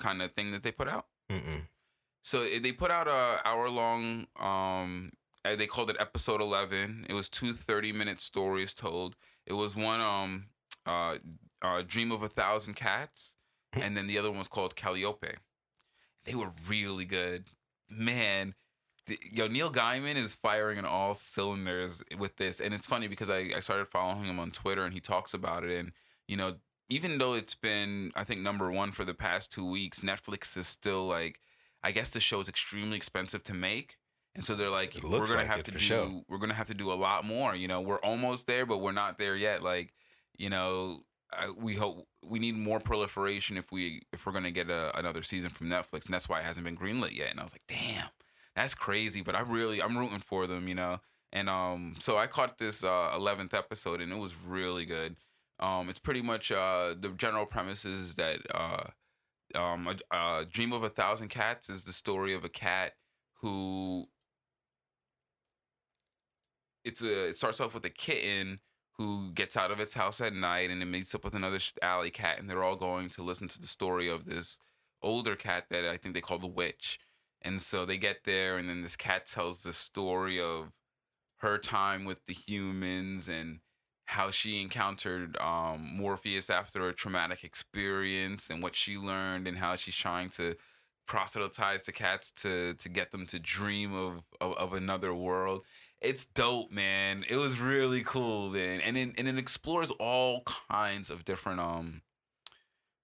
kind 0.00 0.20
of 0.20 0.32
thing 0.32 0.50
that 0.50 0.64
they 0.64 0.72
put 0.72 0.88
out? 0.88 1.06
Mm-mm. 1.30 1.68
So 2.24 2.42
eh, 2.42 2.58
they 2.60 2.72
put 2.72 2.90
out 2.90 3.06
a 3.06 3.40
hour 3.46 3.70
long. 3.70 4.26
Um, 4.40 5.12
eh, 5.44 5.54
they 5.54 5.68
called 5.68 5.88
it 5.88 5.96
episode 6.00 6.40
eleven. 6.40 7.06
It 7.08 7.14
was 7.14 7.28
two 7.28 7.52
30 7.52 7.92
minute 7.92 8.18
stories 8.20 8.74
told. 8.74 9.14
It 9.46 9.52
was 9.52 9.76
one 9.76 10.00
um 10.00 10.46
uh, 10.84 11.18
uh 11.62 11.84
Dream 11.86 12.10
of 12.10 12.24
a 12.24 12.28
Thousand 12.28 12.74
Cats, 12.74 13.36
and 13.72 13.96
then 13.96 14.08
the 14.08 14.18
other 14.18 14.30
one 14.30 14.40
was 14.40 14.48
called 14.48 14.74
Calliope. 14.74 15.36
They 16.24 16.34
were 16.34 16.50
really 16.68 17.04
good, 17.04 17.44
man. 17.88 18.56
Yo, 19.32 19.48
Neil 19.48 19.70
Gaiman 19.70 20.16
is 20.16 20.34
firing 20.34 20.78
on 20.78 20.84
all 20.84 21.14
cylinders 21.14 22.02
with 22.18 22.36
this, 22.36 22.60
and 22.60 22.74
it's 22.74 22.86
funny 22.86 23.08
because 23.08 23.30
I, 23.30 23.50
I 23.56 23.60
started 23.60 23.88
following 23.88 24.24
him 24.24 24.38
on 24.38 24.50
Twitter, 24.50 24.84
and 24.84 24.94
he 24.94 25.00
talks 25.00 25.34
about 25.34 25.64
it, 25.64 25.78
and 25.78 25.92
you 26.26 26.36
know, 26.36 26.56
even 26.88 27.18
though 27.18 27.34
it's 27.34 27.54
been 27.54 28.12
I 28.14 28.24
think 28.24 28.40
number 28.40 28.70
one 28.70 28.92
for 28.92 29.04
the 29.04 29.14
past 29.14 29.52
two 29.52 29.68
weeks, 29.68 30.00
Netflix 30.00 30.56
is 30.56 30.66
still 30.66 31.06
like, 31.06 31.40
I 31.82 31.92
guess 31.92 32.10
the 32.10 32.20
show 32.20 32.40
is 32.40 32.48
extremely 32.48 32.96
expensive 32.96 33.42
to 33.44 33.54
make, 33.54 33.98
and 34.34 34.44
so 34.44 34.54
they're 34.54 34.70
like, 34.70 34.96
we're 35.02 35.10
gonna 35.10 35.38
like 35.38 35.46
have 35.46 35.64
to 35.64 35.72
do, 35.72 35.78
sure. 35.78 36.22
we're 36.28 36.38
gonna 36.38 36.54
have 36.54 36.68
to 36.68 36.74
do 36.74 36.92
a 36.92 36.94
lot 36.94 37.24
more. 37.24 37.54
You 37.54 37.68
know, 37.68 37.80
we're 37.80 38.00
almost 38.00 38.46
there, 38.46 38.66
but 38.66 38.78
we're 38.78 38.92
not 38.92 39.18
there 39.18 39.36
yet. 39.36 39.62
Like, 39.62 39.92
you 40.36 40.50
know, 40.50 41.02
I, 41.32 41.50
we 41.50 41.74
hope 41.74 42.06
we 42.24 42.38
need 42.38 42.56
more 42.56 42.80
proliferation 42.80 43.56
if 43.56 43.70
we 43.72 44.02
if 44.12 44.24
we're 44.24 44.32
gonna 44.32 44.50
get 44.50 44.70
a, 44.70 44.96
another 44.98 45.22
season 45.22 45.50
from 45.50 45.68
Netflix, 45.68 46.06
and 46.06 46.14
that's 46.14 46.28
why 46.28 46.40
it 46.40 46.44
hasn't 46.44 46.64
been 46.64 46.76
greenlit 46.76 47.16
yet. 47.16 47.30
And 47.30 47.40
I 47.40 47.44
was 47.44 47.52
like, 47.52 47.64
damn, 47.68 48.08
that's 48.58 48.74
crazy. 48.74 49.22
But 49.22 49.34
I 49.34 49.40
really 49.40 49.80
I'm 49.80 49.96
rooting 49.96 50.18
for 50.18 50.46
them, 50.46 50.68
you 50.68 50.74
know. 50.74 51.00
And 51.32 51.48
um, 51.48 51.96
so 51.98 52.16
I 52.16 52.26
caught 52.26 52.58
this 52.58 52.82
uh, 52.82 53.10
11th 53.14 53.54
episode, 53.54 54.00
and 54.00 54.12
it 54.12 54.18
was 54.18 54.34
really 54.34 54.86
good. 54.86 55.16
Um, 55.60 55.88
it's 55.88 55.98
pretty 55.98 56.22
much 56.22 56.50
uh, 56.50 56.94
the 56.98 57.10
general 57.10 57.46
premise 57.46 57.84
is 57.84 58.14
that 58.14 58.40
uh, 58.52 58.84
um, 59.54 59.88
a, 59.88 60.16
a 60.16 60.44
Dream 60.44 60.72
of 60.72 60.82
a 60.82 60.88
Thousand 60.88 61.28
Cats 61.28 61.68
is 61.68 61.84
the 61.84 61.92
story 61.92 62.34
of 62.34 62.44
a 62.44 62.48
cat 62.48 62.92
who 63.40 64.06
it's 66.84 67.02
a 67.02 67.28
it 67.28 67.36
starts 67.36 67.60
off 67.60 67.74
with 67.74 67.84
a 67.84 67.90
kitten 67.90 68.60
who 68.96 69.30
gets 69.32 69.56
out 69.56 69.70
of 69.70 69.78
its 69.78 69.94
house 69.94 70.20
at 70.20 70.32
night 70.32 70.70
and 70.70 70.82
it 70.82 70.86
meets 70.86 71.14
up 71.14 71.24
with 71.24 71.34
another 71.34 71.58
alley 71.82 72.10
cat 72.10 72.38
and 72.40 72.48
they're 72.48 72.64
all 72.64 72.76
going 72.76 73.08
to 73.08 73.22
listen 73.22 73.46
to 73.46 73.60
the 73.60 73.66
story 73.66 74.08
of 74.08 74.24
this 74.24 74.58
older 75.02 75.36
cat 75.36 75.66
that 75.70 75.84
I 75.84 75.96
think 75.96 76.14
they 76.14 76.20
call 76.20 76.38
the 76.38 76.48
witch. 76.48 76.98
And 77.42 77.60
so 77.60 77.84
they 77.84 77.96
get 77.96 78.24
there 78.24 78.56
and 78.56 78.68
then 78.68 78.82
this 78.82 78.96
cat 78.96 79.26
tells 79.26 79.62
the 79.62 79.72
story 79.72 80.40
of 80.40 80.72
her 81.38 81.58
time 81.58 82.04
with 82.04 82.24
the 82.26 82.34
humans 82.34 83.28
and 83.28 83.60
how 84.06 84.30
she 84.30 84.60
encountered 84.60 85.36
um, 85.38 85.96
Morpheus 85.96 86.48
after 86.48 86.88
a 86.88 86.94
traumatic 86.94 87.44
experience 87.44 88.48
and 88.48 88.62
what 88.62 88.74
she 88.74 88.96
learned 88.96 89.46
and 89.46 89.58
how 89.58 89.76
she's 89.76 89.94
trying 89.94 90.30
to 90.30 90.56
proselytize 91.06 91.82
the 91.82 91.92
cats 91.92 92.30
to 92.30 92.74
to 92.74 92.88
get 92.88 93.12
them 93.12 93.26
to 93.26 93.38
dream 93.38 93.94
of 93.94 94.22
of, 94.40 94.52
of 94.56 94.72
another 94.72 95.12
world. 95.12 95.62
It's 96.00 96.24
dope, 96.24 96.70
man. 96.70 97.24
It 97.28 97.36
was 97.36 97.60
really 97.60 98.02
cool, 98.02 98.50
man, 98.50 98.80
and 98.80 98.96
it, 98.96 99.14
and 99.18 99.28
it 99.28 99.36
explores 99.36 99.90
all 99.92 100.42
kinds 100.70 101.10
of 101.10 101.24
different 101.24 101.60
um 101.60 102.02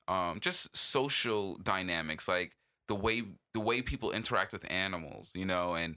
um 0.09 0.41
just 0.41 0.75
social 0.77 1.59
dynamics, 1.59 2.29
like 2.29 2.53
the 2.89 2.95
way 2.95 3.23
the 3.53 3.61
way 3.61 3.83
people 3.83 4.11
interact 4.11 4.53
with 4.53 4.71
animals, 4.71 5.31
you 5.35 5.45
know, 5.45 5.75
and 5.75 5.97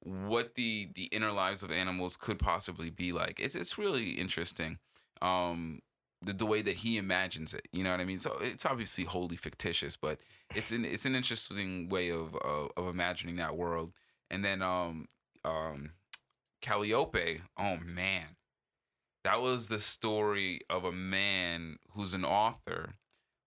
what 0.00 0.54
the 0.54 0.90
the 0.94 1.04
inner 1.04 1.32
lives 1.32 1.62
of 1.62 1.72
animals 1.72 2.16
could 2.16 2.38
possibly 2.38 2.90
be 2.90 3.12
like. 3.12 3.40
It's 3.40 3.54
it's 3.54 3.78
really 3.78 4.10
interesting. 4.10 4.78
Um 5.20 5.80
the, 6.20 6.32
the 6.32 6.46
way 6.46 6.62
that 6.62 6.76
he 6.76 6.98
imagines 6.98 7.54
it, 7.54 7.68
you 7.72 7.84
know 7.84 7.92
what 7.92 8.00
I 8.00 8.04
mean? 8.04 8.18
So 8.18 8.36
it's 8.40 8.66
obviously 8.66 9.04
wholly 9.04 9.36
fictitious, 9.36 9.96
but 9.96 10.18
it's 10.54 10.72
an 10.72 10.84
it's 10.84 11.04
an 11.04 11.14
interesting 11.14 11.88
way 11.88 12.10
of 12.10 12.34
of, 12.36 12.70
of 12.76 12.88
imagining 12.88 13.36
that 13.36 13.56
world. 13.56 13.92
And 14.30 14.44
then 14.44 14.62
um 14.62 15.06
um 15.44 15.92
Calliope, 16.60 17.40
oh 17.56 17.78
man. 17.84 18.36
That 19.24 19.40
was 19.40 19.68
the 19.68 19.80
story 19.80 20.60
of 20.70 20.84
a 20.84 20.92
man 20.92 21.78
who's 21.90 22.14
an 22.14 22.24
author 22.24 22.94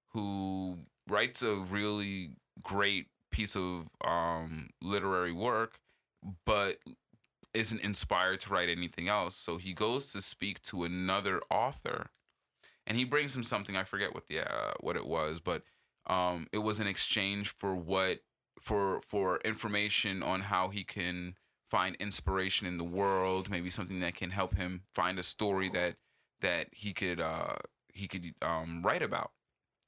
who 0.10 0.80
writes 1.08 1.42
a 1.42 1.56
really 1.56 2.36
great 2.64 3.08
piece 3.32 3.56
of 3.56 3.88
um 4.06 4.70
literary 4.82 5.32
work 5.32 5.80
but 6.46 6.78
isn't 7.54 7.82
inspired 7.82 8.40
to 8.42 8.50
write 8.54 8.70
anything 8.70 9.08
else. 9.08 9.36
So 9.36 9.58
he 9.58 9.74
goes 9.74 10.12
to 10.14 10.22
speak 10.22 10.62
to 10.64 10.84
another 10.84 11.42
author, 11.50 12.10
and 12.88 12.98
he 12.98 13.04
brings 13.04 13.36
him 13.36 13.44
something. 13.44 13.76
I 13.76 13.84
forget 13.84 14.14
what 14.14 14.28
the 14.28 14.40
uh, 14.40 14.74
what 14.80 14.96
it 14.96 15.06
was, 15.06 15.40
but 15.40 15.64
um, 16.08 16.48
it 16.52 16.60
was 16.60 16.80
an 16.80 16.88
exchange 16.88 17.50
for 17.58 17.76
what 17.76 18.20
for 18.60 19.02
for 19.08 19.40
information 19.44 20.24
on 20.24 20.42
how 20.42 20.70
he 20.70 20.84
can 20.84 21.36
find 21.70 21.96
inspiration 21.96 22.68
in 22.68 22.78
the 22.78 22.84
world. 22.84 23.50
Maybe 23.50 23.70
something 23.70 24.00
that 24.02 24.16
can 24.16 24.30
help 24.30 24.56
him 24.56 24.84
find 24.96 25.20
a 25.20 25.24
story 25.24 25.70
that 25.70 25.96
that 26.42 26.68
he 26.72 26.94
could 26.94 27.20
uh, 27.20 27.56
he 27.94 28.08
could 28.08 28.34
um, 28.42 28.82
write 28.84 29.02
about 29.02 29.32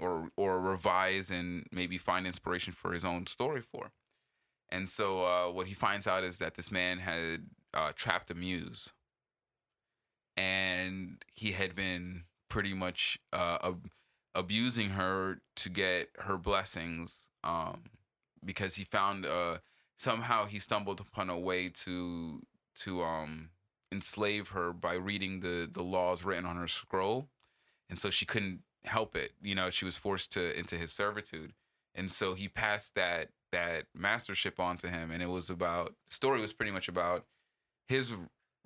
or 0.03 0.29
or 0.37 0.59
revise 0.59 1.31
and 1.31 1.65
maybe 1.71 1.97
find 1.97 2.27
inspiration 2.27 2.73
for 2.73 2.91
his 2.91 3.05
own 3.05 3.25
story 3.27 3.61
for. 3.61 3.91
And 4.69 4.89
so 4.89 5.23
uh, 5.25 5.51
what 5.51 5.67
he 5.67 5.73
finds 5.73 6.07
out 6.07 6.23
is 6.23 6.37
that 6.39 6.55
this 6.55 6.71
man 6.71 6.99
had 6.99 7.45
uh, 7.73 7.91
trapped 7.95 8.31
a 8.31 8.35
muse, 8.35 8.91
and 10.35 11.23
he 11.33 11.51
had 11.51 11.75
been 11.75 12.23
pretty 12.49 12.73
much 12.73 13.19
uh, 13.31 13.57
ab- 13.63 13.89
abusing 14.33 14.91
her 14.91 15.41
to 15.57 15.69
get 15.69 16.09
her 16.19 16.37
blessings, 16.37 17.27
um, 17.43 17.83
because 18.43 18.75
he 18.75 18.83
found 18.83 19.25
uh, 19.25 19.57
somehow 19.97 20.45
he 20.45 20.59
stumbled 20.59 20.99
upon 20.99 21.29
a 21.29 21.39
way 21.39 21.69
to 21.69 22.41
to 22.75 23.03
um, 23.03 23.49
enslave 23.91 24.49
her 24.49 24.73
by 24.73 24.95
reading 24.95 25.41
the 25.41 25.69
the 25.71 25.83
laws 25.83 26.23
written 26.23 26.45
on 26.45 26.55
her 26.55 26.67
scroll, 26.67 27.29
and 27.89 27.99
so 27.99 28.09
she 28.09 28.25
couldn't 28.25 28.61
help 28.85 29.15
it. 29.15 29.31
You 29.41 29.55
know, 29.55 29.69
she 29.69 29.85
was 29.85 29.97
forced 29.97 30.31
to 30.33 30.57
into 30.57 30.75
his 30.75 30.91
servitude, 30.91 31.53
and 31.95 32.11
so 32.11 32.33
he 32.33 32.47
passed 32.47 32.95
that 32.95 33.29
that 33.53 33.85
mastership 33.95 34.59
on 34.59 34.77
to 34.77 34.87
him 34.87 35.11
and 35.11 35.21
it 35.21 35.29
was 35.29 35.47
about 35.47 35.93
the 36.07 36.13
story 36.13 36.41
was 36.41 36.51
pretty 36.51 36.71
much 36.71 36.87
about 36.87 37.23
his 37.87 38.13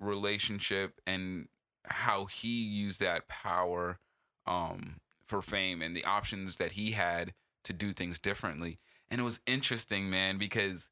relationship 0.00 0.98
and 1.06 1.46
how 1.84 2.24
he 2.24 2.64
used 2.64 2.98
that 2.98 3.28
power 3.28 3.98
um 4.46 4.96
for 5.26 5.42
fame 5.42 5.82
and 5.82 5.94
the 5.94 6.04
options 6.06 6.56
that 6.56 6.72
he 6.72 6.92
had 6.92 7.34
to 7.64 7.74
do 7.74 7.92
things 7.92 8.18
differently 8.18 8.78
and 9.10 9.20
it 9.20 9.24
was 9.24 9.40
interesting 9.46 10.08
man 10.08 10.38
because 10.38 10.88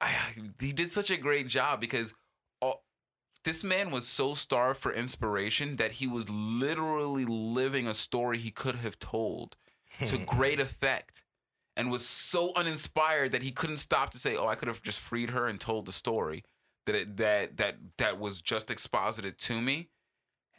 I, 0.00 0.14
he 0.58 0.72
did 0.72 0.90
such 0.90 1.10
a 1.10 1.18
great 1.18 1.46
job 1.46 1.78
because 1.78 2.14
this 3.44 3.64
man 3.64 3.90
was 3.90 4.06
so 4.06 4.34
starved 4.34 4.80
for 4.80 4.92
inspiration 4.92 5.76
that 5.76 5.92
he 5.92 6.06
was 6.06 6.28
literally 6.28 7.24
living 7.24 7.86
a 7.86 7.94
story 7.94 8.38
he 8.38 8.50
could 8.50 8.76
have 8.76 8.98
told 8.98 9.56
to 10.04 10.18
great 10.26 10.60
effect 10.60 11.22
and 11.76 11.90
was 11.90 12.06
so 12.06 12.52
uninspired 12.56 13.32
that 13.32 13.42
he 13.42 13.50
couldn't 13.50 13.78
stop 13.78 14.10
to 14.10 14.18
say, 14.18 14.36
"Oh, 14.36 14.46
I 14.46 14.54
could 14.54 14.68
have 14.68 14.82
just 14.82 15.00
freed 15.00 15.30
her 15.30 15.46
and 15.46 15.60
told 15.60 15.86
the 15.86 15.92
story 15.92 16.44
that 16.86 16.94
it, 16.94 17.16
that 17.16 17.56
that 17.56 17.76
that 17.98 18.18
was 18.18 18.40
just 18.40 18.70
exposited 18.70 19.38
to 19.38 19.60
me, 19.60 19.88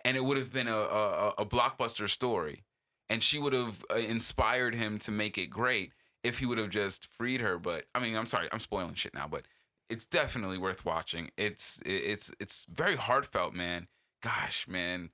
and 0.04 0.17
it 0.17 0.26
would 0.26 0.38
have 0.38 0.52
been 0.52 0.67
a 0.67 0.78
a, 0.78 1.34
a 1.39 1.46
blockbuster 1.46 2.10
story, 2.10 2.63
and 3.10 3.22
she 3.22 3.38
would 3.38 3.54
have 3.54 3.86
uh, 3.91 3.98
inspired 3.98 4.74
him 4.74 4.98
to 5.00 5.12
make 5.12 5.38
it 5.38 5.48
great 5.48 5.91
if 6.24 6.39
he 6.39 6.46
would 6.46 6.58
have 6.58 6.70
just 6.70 7.08
freed 7.08 7.41
her." 7.41 7.60
But 7.60 7.86
I 7.94 8.00
mean, 8.00 8.15
I'm 8.15 8.28
sorry, 8.28 8.48
I'm 8.52 8.60
spoiling 8.60 8.96
shit 8.96 9.13
now, 9.13 9.28
but 9.28 9.44
it's 9.92 10.06
definitely 10.06 10.58
worth 10.58 10.86
watching. 10.86 11.30
It's 11.38 11.80
it's 11.86 12.32
it's 12.40 12.66
very 12.72 12.96
heartfelt, 12.96 13.54
man. 13.54 13.88
Gosh, 14.24 14.68
man. 14.68 15.10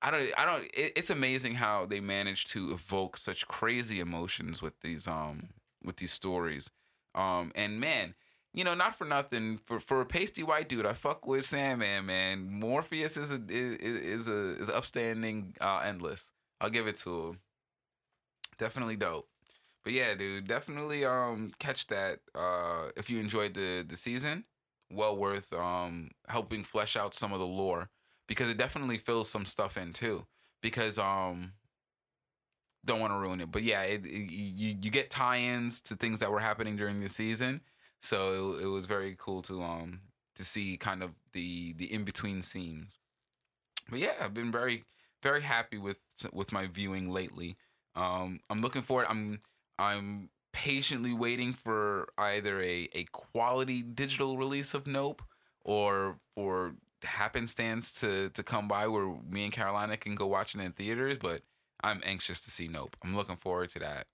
I 0.00 0.10
don't 0.10 0.30
I 0.38 0.46
don't 0.46 0.64
it, 0.74 0.92
it's 0.96 1.10
amazing 1.10 1.54
how 1.54 1.86
they 1.86 2.00
manage 2.00 2.46
to 2.46 2.72
evoke 2.72 3.18
such 3.18 3.46
crazy 3.46 4.00
emotions 4.00 4.62
with 4.62 4.80
these 4.80 5.06
um 5.06 5.50
with 5.84 5.96
these 5.96 6.12
stories. 6.12 6.70
Um 7.14 7.52
and 7.54 7.78
man, 7.78 8.14
you 8.54 8.64
know, 8.64 8.74
not 8.74 8.94
for 8.94 9.04
nothing, 9.04 9.58
for 9.58 9.78
for 9.78 10.00
a 10.00 10.06
pasty 10.06 10.42
white 10.42 10.68
dude, 10.68 10.86
I 10.86 10.94
fuck 10.94 11.26
with 11.26 11.44
Sandman, 11.44 12.06
man. 12.06 12.50
Morpheus 12.50 13.16
is 13.16 13.30
a 13.30 13.40
is, 13.48 13.76
is 13.78 14.28
a 14.28 14.62
is 14.62 14.68
upstanding 14.70 15.54
uh, 15.60 15.82
endless. 15.84 16.32
I'll 16.60 16.70
give 16.70 16.86
it 16.86 16.96
to 16.98 17.28
him. 17.28 17.40
Definitely 18.58 18.96
dope. 18.96 19.28
But 19.84 19.92
yeah, 19.92 20.14
dude, 20.14 20.48
definitely 20.48 21.04
um 21.04 21.52
catch 21.58 21.86
that 21.88 22.20
uh 22.34 22.90
if 22.96 23.10
you 23.10 23.18
enjoyed 23.18 23.54
the 23.54 23.84
the 23.86 23.96
season. 23.96 24.44
Well 24.90 25.16
worth 25.16 25.52
um 25.52 26.10
helping 26.28 26.64
flesh 26.64 26.96
out 26.96 27.14
some 27.14 27.32
of 27.32 27.38
the 27.38 27.46
lore 27.46 27.90
because 28.26 28.48
it 28.48 28.58
definitely 28.58 28.98
fills 28.98 29.28
some 29.30 29.44
stuff 29.44 29.76
in 29.76 29.92
too. 29.92 30.26
Because 30.62 30.98
um 30.98 31.52
don't 32.84 33.00
want 33.00 33.12
to 33.12 33.18
ruin 33.18 33.40
it, 33.40 33.50
but 33.50 33.62
yeah, 33.62 33.82
it, 33.82 34.04
it, 34.04 34.10
you 34.10 34.76
you 34.82 34.90
get 34.90 35.10
tie-ins 35.10 35.80
to 35.82 35.96
things 35.96 36.20
that 36.20 36.30
were 36.30 36.40
happening 36.40 36.76
during 36.76 37.00
the 37.00 37.08
season, 37.08 37.62
so 38.02 38.54
it, 38.58 38.64
it 38.64 38.66
was 38.66 38.84
very 38.86 39.16
cool 39.18 39.40
to 39.42 39.62
um 39.62 40.00
to 40.36 40.44
see 40.44 40.76
kind 40.76 41.02
of 41.02 41.12
the 41.32 41.72
the 41.74 41.92
in 41.92 42.04
between 42.04 42.42
scenes. 42.42 42.98
But 43.88 44.00
yeah, 44.00 44.14
I've 44.20 44.34
been 44.34 44.52
very 44.52 44.84
very 45.22 45.42
happy 45.42 45.78
with 45.78 46.00
with 46.32 46.52
my 46.52 46.66
viewing 46.66 47.10
lately. 47.10 47.56
Um, 47.96 48.40
I'm 48.50 48.60
looking 48.60 48.82
forward. 48.82 49.06
I'm 49.08 49.40
I'm 49.78 50.30
patiently 50.52 51.12
waiting 51.12 51.52
for 51.52 52.08
either 52.16 52.60
a 52.62 52.88
a 52.92 53.04
quality 53.12 53.82
digital 53.82 54.38
release 54.38 54.74
of 54.74 54.86
Nope 54.86 55.22
or 55.64 56.18
for 56.34 56.74
happenstance 57.02 57.92
to 58.00 58.30
to 58.30 58.42
come 58.42 58.68
by 58.68 58.86
where 58.86 59.14
me 59.28 59.44
and 59.44 59.52
Carolina 59.52 59.96
can 59.96 60.14
go 60.14 60.26
watch 60.26 60.54
it 60.54 60.60
in 60.60 60.72
theaters. 60.72 61.18
But 61.18 61.42
I'm 61.82 62.00
anxious 62.04 62.40
to 62.42 62.50
see 62.50 62.66
Nope. 62.70 62.96
I'm 63.04 63.16
looking 63.16 63.36
forward 63.36 63.70
to 63.70 63.78
that. 63.80 64.06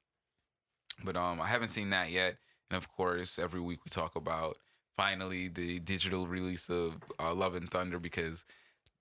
But 1.05 1.17
um, 1.17 1.41
I 1.41 1.47
haven't 1.47 1.69
seen 1.69 1.91
that 1.91 2.11
yet. 2.11 2.37
And 2.71 2.77
of 2.77 2.91
course, 2.91 3.39
every 3.39 3.61
week 3.61 3.81
we 3.85 3.91
talk 3.91 4.17
about 4.17 4.57
finally 4.97 5.49
the 5.49 5.79
digital 5.81 6.27
release 6.27 6.69
of 6.69 6.97
uh, 7.19 7.33
Love 7.35 7.55
and 7.55 7.71
Thunder 7.71 7.99
because 7.99 8.45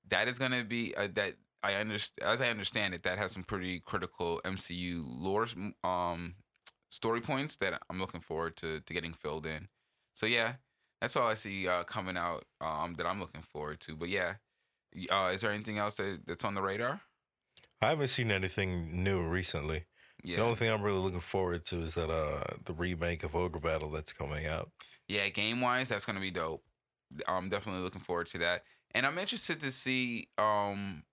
that 0.10 0.28
is 0.28 0.40
gonna 0.40 0.64
be 0.64 0.96
uh, 0.96 1.08
that 1.14 1.36
I 1.64 1.76
understand 1.76 2.30
as 2.32 2.42
I 2.42 2.50
understand 2.50 2.94
it 2.94 3.04
that 3.04 3.18
has 3.18 3.32
some 3.32 3.44
pretty 3.44 3.80
critical 3.80 4.42
MCU 4.46 5.04
lore 5.06 5.48
um 5.84 6.36
story 6.90 7.22
points 7.22 7.56
that 7.58 7.82
I'm 7.90 8.00
looking 8.00 8.22
forward 8.22 8.58
to 8.58 8.82
to 8.82 8.94
getting 8.94 9.14
filled 9.14 9.46
in. 9.46 9.70
So 10.14 10.26
yeah, 10.26 10.54
that's 11.00 11.16
all 11.16 11.28
I 11.28 11.36
see 11.36 11.68
uh, 11.68 11.84
coming 11.84 12.18
out 12.18 12.46
um 12.62 12.96
that 12.96 13.06
I'm 13.06 13.20
looking 13.20 13.42
forward 13.42 13.80
to. 13.82 13.96
But 13.96 14.10
yeah, 14.10 14.34
uh, 15.10 15.32
is 15.34 15.42
there 15.42 15.52
anything 15.52 15.78
else 15.78 15.96
that, 15.96 16.22
that's 16.26 16.44
on 16.44 16.56
the 16.56 16.62
radar? 16.62 17.02
I 17.82 17.90
haven't 17.90 18.08
seen 18.08 18.32
anything 18.32 19.04
new 19.04 19.22
recently. 19.22 19.86
Yeah. 20.24 20.38
The 20.38 20.44
only 20.44 20.56
thing 20.56 20.70
I'm 20.70 20.82
really 20.82 21.00
looking 21.00 21.22
forward 21.22 21.64
to 21.66 21.82
is 21.82 21.94
that 21.94 22.10
uh 22.10 22.44
the 22.66 22.74
remake 22.74 23.24
of 23.24 23.36
Ogre 23.36 23.60
Battle 23.60 23.90
that's 23.90 24.12
coming 24.12 24.46
out. 24.46 24.70
Yeah, 25.08 25.30
game 25.30 25.62
wise, 25.62 25.90
that's 25.90 26.06
gonna 26.06 26.20
be 26.20 26.32
dope. 26.32 26.64
I'm 27.28 27.50
definitely 27.50 27.82
looking 27.82 28.02
forward 28.02 28.28
to 28.28 28.38
that, 28.40 28.64
and 28.94 29.06
I'm 29.06 29.18
interested 29.18 29.62
to 29.62 29.72
see 29.72 30.28
um 30.38 31.04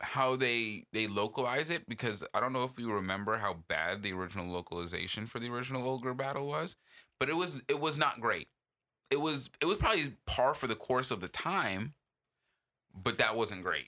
how 0.00 0.36
they 0.36 0.84
they 0.92 1.06
localize 1.06 1.70
it 1.70 1.88
because 1.88 2.22
I 2.34 2.40
don't 2.40 2.52
know 2.52 2.64
if 2.64 2.78
you 2.78 2.92
remember 2.92 3.38
how 3.38 3.58
bad 3.68 4.02
the 4.02 4.12
original 4.12 4.46
localization 4.46 5.26
for 5.26 5.38
the 5.38 5.48
original 5.48 5.88
Ogre 5.88 6.14
Battle 6.14 6.46
was, 6.46 6.76
but 7.18 7.28
it 7.28 7.36
was 7.36 7.62
it 7.68 7.80
was 7.80 7.96
not 7.96 8.20
great. 8.20 8.48
It 9.10 9.20
was 9.20 9.50
it 9.60 9.66
was 9.66 9.78
probably 9.78 10.14
par 10.26 10.54
for 10.54 10.66
the 10.66 10.74
course 10.74 11.10
of 11.10 11.20
the 11.20 11.28
time, 11.28 11.94
but 12.94 13.18
that 13.18 13.36
wasn't 13.36 13.62
great. 13.62 13.86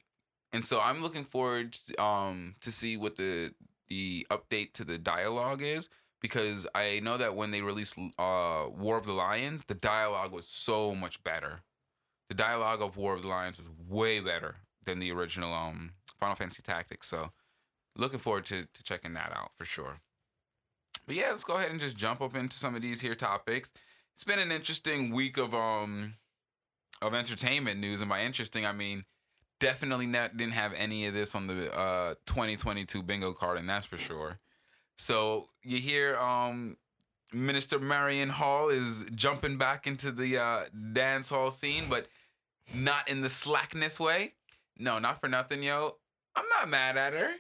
And 0.53 0.65
so 0.65 0.81
I'm 0.81 1.03
looking 1.03 1.25
forward 1.25 1.77
um 1.99 2.55
to 2.63 2.73
see 2.73 2.97
what 2.97 3.17
the 3.17 3.53
the 3.89 4.27
update 4.31 4.73
to 4.75 4.85
the 4.85 4.99
dialogue 4.99 5.63
is 5.63 5.89
because 6.21 6.67
I 6.75 7.01
know 7.01 7.17
that 7.17 7.37
when 7.37 7.51
they 7.51 7.63
released 7.63 7.99
uh, 8.19 8.67
War 8.69 8.97
of 8.97 9.07
the 9.07 9.13
Lions, 9.13 9.63
the 9.67 9.75
dialogue 9.75 10.33
was 10.33 10.47
so 10.47 10.95
much 10.95 11.23
better. 11.23 11.61
The 12.29 12.35
dialogue 12.35 12.83
of 12.83 12.97
War 12.97 13.15
of 13.15 13.23
the 13.23 13.29
Lions 13.29 13.59
was 13.59 13.69
way 13.89 14.21
better 14.21 14.57
than 14.85 14.99
the 14.99 15.13
original 15.13 15.53
um, 15.53 15.93
Final 16.19 16.37
Fantasy 16.37 16.63
Tactics. 16.63 17.09
So, 17.09 17.31
looking 17.97 18.19
forward 18.19 18.45
to, 18.47 18.67
to 18.73 18.83
checking 18.83 19.15
that 19.15 19.33
out 19.35 19.51
for 19.57 19.65
sure. 19.65 20.01
But 21.07 21.17
yeah, 21.17 21.31
let's 21.31 21.45
go 21.45 21.57
ahead 21.57 21.71
and 21.71 21.81
just 21.81 21.97
jump 21.97 22.21
up 22.21 22.37
into 22.37 22.57
some 22.57 22.75
of 22.75 22.83
these 22.83 23.01
here 23.01 23.15
topics. 23.15 23.71
It's 24.15 24.25
been 24.25 24.39
an 24.39 24.53
interesting 24.53 25.11
week 25.11 25.39
of 25.39 25.55
um 25.55 26.15
of 27.01 27.15
entertainment 27.15 27.81
news, 27.81 28.01
and 28.01 28.11
by 28.11 28.23
interesting, 28.23 28.67
I 28.67 28.73
mean 28.73 29.05
definitely 29.61 30.07
not 30.07 30.37
didn't 30.37 30.53
have 30.53 30.73
any 30.75 31.07
of 31.07 31.15
this 31.15 31.35
on 31.35 31.47
the 31.47 31.75
uh 31.75 32.15
2022 32.27 33.03
bingo 33.03 33.33
card, 33.33 33.59
and 33.59 33.69
that's 33.69 33.87
for 33.87 33.97
sure. 33.97 34.39
So 34.97 35.49
you 35.63 35.79
hear 35.79 36.17
um 36.19 36.77
Minister 37.33 37.79
Marion 37.79 38.29
Hall 38.29 38.69
is 38.69 39.05
jumping 39.15 39.57
back 39.57 39.87
into 39.87 40.11
the 40.11 40.39
uh 40.39 40.61
dance 40.93 41.31
hall 41.31 41.51
scene, 41.51 41.85
but 41.89 42.07
not 42.75 43.09
in 43.09 43.23
the 43.23 43.31
slackness 43.31 43.99
way. 43.99 44.35
No, 44.79 44.99
not 44.99 45.21
for 45.21 45.29
nothing, 45.29 45.63
yo. 45.63 45.97
I'm 46.39 46.45
not 46.61 46.69
mad 46.69 46.97
at 46.97 47.13
her. 47.13 47.33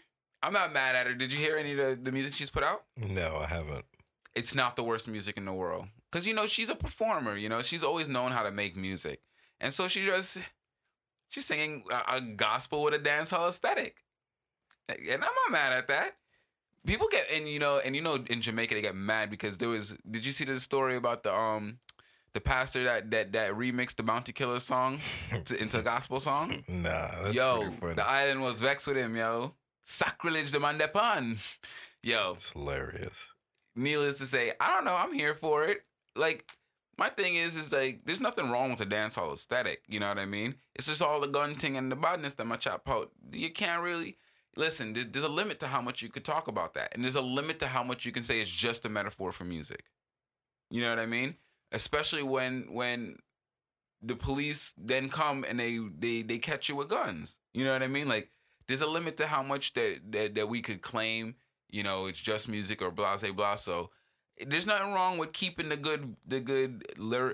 I'm 0.43 0.53
not 0.53 0.73
mad 0.73 0.97
at 0.97 1.07
her. 1.07 1.15
Did 1.15 1.33
you 1.33 1.39
hear 1.39 1.57
any 1.57 1.73
of 1.73 1.79
the, 1.79 1.99
the 2.03 2.13
music 2.13 2.35
she's 2.35 2.51
put 2.51 2.63
out? 2.63 2.85
No, 2.97 3.37
I 3.37 3.47
haven't. 3.47 3.85
It's 4.35 4.55
not 4.55 4.77
the 4.77 4.85
worst 4.85 5.09
music 5.09 5.37
in 5.37 5.45
the 5.45 5.53
world. 5.53 5.87
Cause 6.11 6.27
you 6.27 6.33
know, 6.35 6.47
she's 6.47 6.71
a 6.71 6.75
performer, 6.75 7.37
you 7.37 7.49
know, 7.49 7.61
she's 7.61 7.83
always 7.83 8.09
known 8.09 8.33
how 8.33 8.43
to 8.43 8.51
make 8.51 8.77
music. 8.77 9.21
And 9.61 9.75
so 9.75 9.89
she 9.89 10.07
just 10.07 10.39
she's 11.29 11.45
singing 11.45 11.85
a, 11.91 12.17
a 12.17 12.21
gospel 12.21 12.83
with 12.83 12.95
a 12.95 12.99
dance 12.99 13.31
hall 13.31 13.49
aesthetic. 13.49 13.97
And 14.89 15.13
I'm 15.13 15.21
not 15.21 15.51
mad 15.53 15.73
at 15.73 15.89
that 15.89 16.15
people 16.87 17.09
get 17.11 17.31
and 17.31 17.49
you 17.49 17.59
know 17.59 17.79
and 17.79 17.95
you 17.95 18.03
know 18.03 18.19
in 18.31 18.41
Jamaica 18.41 18.75
they 18.75 18.81
get 18.81 18.95
mad 18.95 19.31
because 19.31 19.59
there 19.59 19.69
was 19.69 19.97
did 20.11 20.25
you 20.25 20.33
see 20.33 20.45
the 20.45 20.59
story 20.59 20.97
about 20.97 21.23
the 21.23 21.35
um 21.35 21.79
the 22.35 22.41
pastor 22.41 22.85
that 22.85 23.11
that 23.11 23.33
that 23.33 23.53
remixed 23.53 23.97
the 23.97 24.03
Bounty 24.03 24.33
Killer 24.33 24.61
song 24.61 24.99
to, 25.47 25.61
into 25.61 25.79
a 25.79 25.83
gospel 25.83 26.21
song? 26.21 26.63
Nah, 26.69 27.23
that's 27.23 27.35
yo, 27.35 27.71
the 27.95 28.05
island 28.07 28.43
was 28.43 28.61
vexed 28.61 28.87
with 28.87 28.97
him, 28.97 29.17
yo. 29.17 29.55
Sacrilege 29.85 30.51
the 30.51 30.61
man 30.61 30.79
depan. 30.79 31.39
Yo, 32.03 32.33
It's 32.35 32.53
hilarious. 32.53 33.33
needless 33.75 34.19
to 34.19 34.27
say, 34.27 34.53
I 34.61 34.75
don't 34.75 34.85
know. 34.85 34.95
I'm 34.95 35.13
here 35.15 35.35
for 35.35 35.65
it. 35.65 35.85
Like 36.15 36.45
my 36.99 37.09
thing 37.09 37.37
is, 37.37 37.57
is 37.57 37.73
like 37.73 38.01
there's 38.05 38.21
nothing 38.21 38.51
wrong 38.51 38.71
with 38.71 38.79
the 38.81 38.87
dancehall 38.87 39.33
aesthetic. 39.33 39.83
You 39.89 40.01
know 40.01 40.09
what 40.09 40.19
I 40.19 40.27
mean? 40.27 40.57
It's 40.75 40.87
just 40.89 41.03
all 41.03 41.21
the 41.21 41.27
gunting 41.29 41.77
and 41.77 41.91
the 41.91 41.97
badness 41.97 42.35
that 42.35 42.45
my 42.45 42.57
chop 42.57 42.89
out. 42.89 43.11
You 43.33 43.51
can't 43.53 43.83
really 43.83 44.19
listen. 44.57 44.93
There's 45.11 45.25
a 45.25 45.29
limit 45.29 45.59
to 45.61 45.69
how 45.69 45.81
much 45.81 46.03
you 46.03 46.09
could 46.11 46.25
talk 46.25 46.49
about 46.49 46.75
that, 46.75 46.95
and 46.95 47.03
there's 47.03 47.15
a 47.17 47.21
limit 47.23 47.59
to 47.61 47.69
how 47.69 47.83
much 47.83 48.05
you 48.05 48.13
can 48.13 48.25
say 48.25 48.41
it's 48.41 48.51
just 48.51 48.85
a 48.85 48.89
metaphor 48.89 49.33
for 49.33 49.45
music. 49.45 49.85
You 50.71 50.83
know 50.83 50.91
what 50.91 50.99
I 50.99 51.07
mean? 51.07 51.37
Especially 51.73 52.23
when 52.23 52.73
when 52.73 53.19
the 54.01 54.17
police 54.17 54.73
then 54.79 55.09
come 55.09 55.45
and 55.47 55.59
they 55.59 55.79
they 55.99 56.23
they 56.23 56.39
catch 56.39 56.69
you 56.69 56.77
with 56.77 56.89
guns. 56.89 57.37
You 57.53 57.65
know 57.65 57.73
what 57.73 57.83
I 57.83 57.89
mean? 57.89 58.09
Like 58.09 58.31
there's 58.67 58.81
a 58.81 58.87
limit 58.87 59.17
to 59.19 59.27
how 59.27 59.43
much 59.43 59.75
that 59.75 60.13
that, 60.13 60.35
that 60.35 60.49
we 60.49 60.61
could 60.63 60.83
claim. 60.83 61.37
You 61.71 61.83
know, 61.83 62.07
it's 62.07 62.21
just 62.21 62.49
music 62.49 62.81
or 62.81 62.91
blah 62.91 63.17
blah. 63.17 63.57
So 63.57 63.91
there's 64.47 64.67
nothing 64.67 64.93
wrong 64.93 65.19
with 65.19 65.33
keeping 65.33 65.69
the 65.69 65.77
good 65.77 66.15
the 66.27 66.41
good 66.41 66.85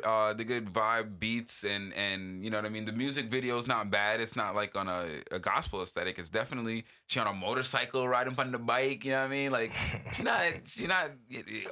uh 0.04 0.32
the 0.32 0.44
good 0.44 0.72
vibe 0.72 1.18
beats 1.18 1.64
and 1.64 1.92
and 1.94 2.42
you 2.42 2.50
know 2.50 2.58
what 2.58 2.64
I 2.64 2.70
mean? 2.70 2.84
The 2.84 2.92
music 2.92 3.26
video 3.26 3.58
is 3.58 3.66
not 3.66 3.90
bad. 3.90 4.20
It's 4.20 4.36
not 4.36 4.54
like 4.54 4.76
on 4.76 4.88
a, 4.88 5.20
a 5.30 5.38
gospel 5.38 5.82
aesthetic. 5.82 6.18
It's 6.18 6.28
definitely 6.28 6.84
she 7.06 7.20
on 7.20 7.26
a 7.26 7.32
motorcycle 7.32 8.08
riding 8.08 8.34
on 8.38 8.52
the 8.52 8.58
bike 8.58 9.04
you 9.04 9.12
know 9.12 9.18
what 9.20 9.26
I 9.26 9.28
mean? 9.28 9.52
Like 9.52 9.72
she's 10.12 10.24
not 10.24 10.52
she's 10.66 10.88
not 10.88 11.10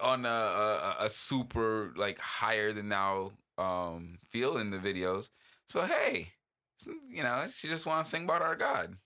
on 0.02 0.26
a, 0.26 0.28
a 0.28 0.96
a 1.00 1.08
super 1.08 1.92
like 1.96 2.18
higher 2.18 2.72
than 2.72 2.88
now 2.88 3.32
um 3.58 4.18
feel 4.30 4.58
in 4.58 4.70
the 4.70 4.78
videos. 4.78 5.30
So 5.66 5.82
hey 5.82 6.28
you 7.08 7.22
know 7.22 7.46
she 7.54 7.68
just 7.68 7.86
wants 7.86 8.10
to 8.10 8.16
sing 8.16 8.24
about 8.24 8.42
our 8.42 8.56
God. 8.56 8.96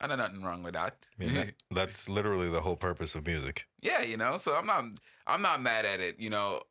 I 0.00 0.06
know 0.06 0.16
nothing 0.16 0.42
wrong 0.42 0.62
with 0.62 0.74
that. 0.74 0.96
I 1.18 1.24
mean, 1.24 1.34
that, 1.34 1.54
that's 1.70 2.08
literally 2.08 2.48
the 2.48 2.60
whole 2.60 2.76
purpose 2.76 3.14
of 3.14 3.26
music. 3.26 3.67
Yeah, 3.80 4.02
you 4.02 4.16
know, 4.16 4.36
so 4.36 4.54
I'm 4.54 4.66
not 4.66 4.84
I'm 5.26 5.42
not 5.42 5.62
mad 5.62 5.84
at 5.84 6.00
it. 6.00 6.18
You 6.18 6.30
know, 6.30 6.62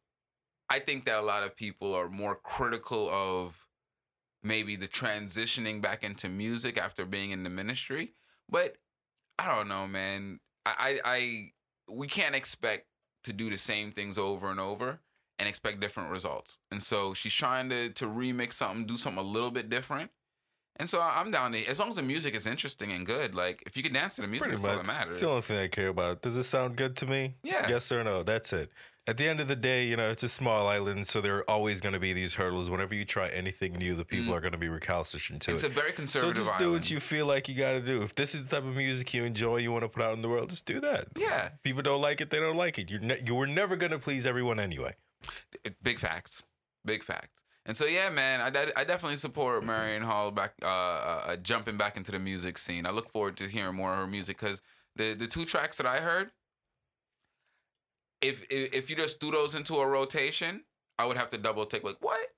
I 0.69 0.79
think 0.79 1.05
that 1.05 1.17
a 1.17 1.21
lot 1.21 1.43
of 1.43 1.55
people 1.55 1.93
are 1.93 2.09
more 2.09 2.35
critical 2.35 3.09
of 3.09 3.67
maybe 4.43 4.75
the 4.75 4.87
transitioning 4.87 5.81
back 5.81 6.03
into 6.03 6.29
music 6.29 6.77
after 6.77 7.05
being 7.05 7.31
in 7.31 7.43
the 7.43 7.49
ministry. 7.49 8.13
But 8.49 8.77
I 9.39 9.53
don't 9.53 9.67
know, 9.67 9.87
man. 9.87 10.39
I 10.65 10.99
I, 11.05 11.15
I 11.15 11.51
we 11.89 12.07
can't 12.07 12.35
expect 12.35 12.87
to 13.23 13.33
do 13.33 13.49
the 13.49 13.57
same 13.57 13.91
things 13.91 14.17
over 14.17 14.49
and 14.49 14.59
over 14.59 14.99
and 15.39 15.47
expect 15.47 15.79
different 15.79 16.09
results. 16.09 16.57
And 16.71 16.81
so 16.81 17.13
she's 17.13 17.33
trying 17.33 17.69
to 17.69 17.89
to 17.89 18.05
remix 18.05 18.53
something, 18.53 18.85
do 18.85 18.97
something 18.97 19.23
a 19.23 19.27
little 19.27 19.51
bit 19.51 19.69
different. 19.69 20.11
And 20.79 20.89
so 20.89 21.01
I'm 21.01 21.31
down 21.31 21.51
to 21.53 21.65
as 21.65 21.79
long 21.79 21.89
as 21.89 21.95
the 21.95 22.03
music 22.03 22.35
is 22.35 22.45
interesting 22.45 22.91
and 22.91 23.05
good. 23.05 23.33
Like 23.35 23.63
if 23.65 23.75
you 23.75 23.83
can 23.83 23.93
dance 23.93 24.15
to 24.15 24.21
the 24.21 24.27
music, 24.27 24.49
Pretty 24.49 24.61
that's 24.61 24.67
all 24.67 24.77
that 24.83 24.87
matters. 24.87 25.13
It's 25.13 25.21
the 25.21 25.29
only 25.29 25.41
thing 25.41 25.57
I 25.57 25.67
care 25.67 25.87
about. 25.89 26.21
Does 26.21 26.35
it 26.35 26.43
sound 26.43 26.75
good 26.75 26.95
to 26.97 27.05
me? 27.07 27.35
Yeah. 27.43 27.67
Yes 27.69 27.91
or 27.91 28.03
no? 28.03 28.23
That's 28.23 28.53
it. 28.53 28.71
At 29.09 29.15
the 29.15 29.25
end 29.25 29.39
of 29.39 29.47
the 29.47 29.55
day, 29.55 29.87
you 29.87 29.95
know, 29.95 30.09
it's 30.09 30.23
a 30.23 30.27
small 30.27 30.67
island, 30.67 31.07
so 31.07 31.21
there 31.21 31.37
are 31.37 31.49
always 31.49 31.79
going 31.79 31.93
to 31.93 31.99
be 31.99 32.11
these 32.11 32.33
hurdles. 32.33 32.69
Whenever 32.69 32.93
you 32.93 33.05
try 33.05 33.29
anything 33.29 33.71
new, 33.73 33.95
the 33.95 34.03
people 34.03 34.33
are 34.35 34.41
going 34.41 34.51
to 34.51 34.57
be 34.57 34.67
recalcitrant 34.67 35.41
to 35.43 35.51
Mm. 35.51 35.53
It's 35.53 35.63
it. 35.63 35.71
a 35.71 35.73
very 35.73 35.93
conservative. 35.93 36.35
so 36.35 36.41
conservative 36.41 36.43
just 36.43 36.57
do 36.57 36.63
island. 36.65 36.73
what 36.81 36.91
you 36.91 36.99
feel 36.99 37.25
like 37.25 37.47
you 37.47 37.55
got 37.55 37.71
to 37.71 37.79
do. 37.81 38.01
If 38.01 38.15
this 38.15 38.35
is 38.35 38.43
the 38.43 38.57
type 38.57 38.67
of 38.67 38.75
music 38.75 39.13
you 39.13 39.23
enjoy, 39.23 39.57
you 39.57 39.71
want 39.71 39.83
to 39.83 39.87
put 39.89 40.03
out 40.03 40.13
in 40.13 40.21
the 40.21 40.27
world, 40.27 40.49
just 40.49 40.65
do 40.65 40.81
that. 40.81 41.07
Yeah. 41.15 41.49
People 41.63 41.83
don't 41.83 42.01
like 42.01 42.19
it, 42.19 42.31
they 42.31 42.39
don't 42.41 42.57
like 42.57 42.77
it. 42.77 42.91
You're 42.91 42.99
ne- 42.99 43.21
you 43.25 43.33
were 43.33 43.47
never 43.47 43.77
going 43.77 43.93
to 43.93 43.97
please 43.99 44.25
everyone 44.25 44.59
anyway. 44.59 44.93
It- 45.63 45.81
big 45.81 45.99
facts 45.99 46.43
Big 46.85 47.01
fact. 47.03 47.41
And 47.67 47.75
so 47.75 47.85
yeah, 47.85 48.09
man, 48.09 48.39
I, 48.39 48.71
I 48.77 48.85
definitely 48.85 49.17
support 49.17 49.63
Marion 49.65 50.01
Hall 50.01 50.31
back 50.31 50.53
uh, 50.63 50.65
uh, 50.65 51.23
uh, 51.27 51.35
jumping 51.35 51.75
back 51.75 51.97
into 51.97 52.13
the 52.13 52.19
music 52.19 52.57
scene. 52.57 52.85
I 52.85 52.91
look 52.91 53.11
forward 53.11 53.35
to 53.37 53.43
hearing 53.43 53.75
more 53.75 53.91
of 53.91 53.99
her 53.99 54.07
music 54.07 54.39
because 54.39 54.61
the 54.95 55.13
the 55.13 55.27
two 55.27 55.43
tracks 55.43 55.75
that 55.77 55.85
I 55.85 55.99
heard, 55.99 56.31
if, 58.21 58.45
if 58.49 58.73
if 58.73 58.89
you 58.89 58.95
just 58.95 59.19
threw 59.19 59.31
those 59.31 59.53
into 59.53 59.75
a 59.75 59.85
rotation, 59.85 60.63
I 60.97 61.05
would 61.05 61.17
have 61.17 61.29
to 61.31 61.37
double 61.37 61.65
take 61.65 61.83
like 61.83 61.97
what? 61.99 62.29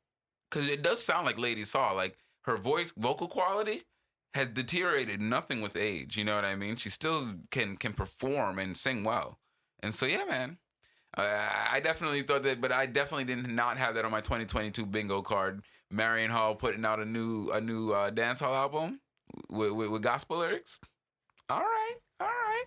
Because 0.49 0.67
it 0.67 0.81
does 0.81 1.03
sound 1.03 1.27
like 1.27 1.37
Lady 1.37 1.63
Saw. 1.63 1.91
Like 1.91 2.17
her 2.45 2.57
voice 2.57 2.91
vocal 2.97 3.27
quality 3.27 3.83
has 4.33 4.47
deteriorated 4.47 5.21
nothing 5.21 5.61
with 5.61 5.75
age. 5.75 6.17
You 6.17 6.23
know 6.23 6.35
what 6.35 6.45
I 6.45 6.55
mean? 6.55 6.75
She 6.75 6.89
still 6.89 7.35
can 7.51 7.77
can 7.77 7.93
perform 7.93 8.57
and 8.57 8.75
sing 8.75 9.03
well. 9.03 9.37
And 9.79 9.93
so 9.93 10.07
yeah, 10.07 10.25
man. 10.25 10.57
Uh, 11.19 11.49
I 11.71 11.79
definitely 11.79 12.21
thought 12.23 12.43
that, 12.43 12.61
but 12.61 12.71
I 12.71 12.85
definitely 12.85 13.25
did 13.25 13.47
not 13.47 13.77
have 13.77 13.95
that 13.95 14.05
on 14.05 14.11
my 14.11 14.21
2022 14.21 14.85
bingo 14.85 15.21
card. 15.21 15.63
Marion 15.91 16.31
Hall 16.31 16.55
putting 16.55 16.85
out 16.85 16.99
a 16.99 17.05
new 17.05 17.49
a 17.51 17.59
new 17.59 17.91
uh, 17.91 18.09
dance 18.09 18.39
hall 18.39 18.55
album 18.55 18.99
with, 19.49 19.71
with, 19.71 19.89
with 19.89 20.01
gospel 20.01 20.37
lyrics. 20.37 20.79
All 21.49 21.59
right, 21.59 21.95
all 22.19 22.27
right. 22.27 22.65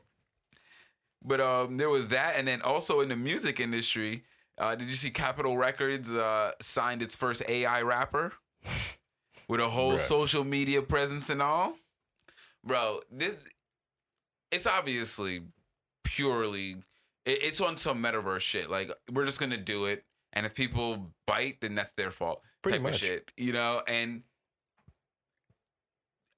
But 1.24 1.40
um, 1.40 1.76
there 1.76 1.88
was 1.88 2.08
that, 2.08 2.34
and 2.36 2.48
then 2.48 2.62
also 2.62 3.00
in 3.00 3.08
the 3.08 3.16
music 3.16 3.60
industry, 3.60 4.24
uh, 4.58 4.74
did 4.74 4.88
you 4.88 4.94
see 4.94 5.10
Capitol 5.10 5.56
Records 5.56 6.12
uh, 6.12 6.52
signed 6.60 7.00
its 7.00 7.14
first 7.14 7.42
AI 7.48 7.82
rapper 7.82 8.32
with 9.48 9.60
a 9.60 9.68
whole 9.68 9.94
Bruh. 9.94 10.00
social 10.00 10.44
media 10.44 10.82
presence 10.82 11.30
and 11.30 11.40
all? 11.40 11.76
Bro, 12.64 13.00
this 13.10 13.36
it's 14.50 14.66
obviously 14.66 15.42
purely 16.04 16.76
it, 17.24 17.42
it's 17.42 17.61
on 17.61 17.76
some 17.76 18.02
metaverse 18.02 18.40
shit. 18.40 18.70
Like 18.70 18.90
we're 19.12 19.26
just 19.26 19.40
gonna 19.40 19.56
do 19.56 19.87
it, 19.87 20.04
and 20.32 20.46
if 20.46 20.54
people 20.54 21.12
bite, 21.26 21.61
then 21.61 21.74
that's 21.74 21.92
their 21.92 22.11
fault. 22.11 22.42
Pretty 22.62 22.78
type 22.78 22.82
much. 22.82 22.94
of 22.94 23.00
shit, 23.00 23.30
you 23.37 23.52
know. 23.52 23.82
And 23.87 24.22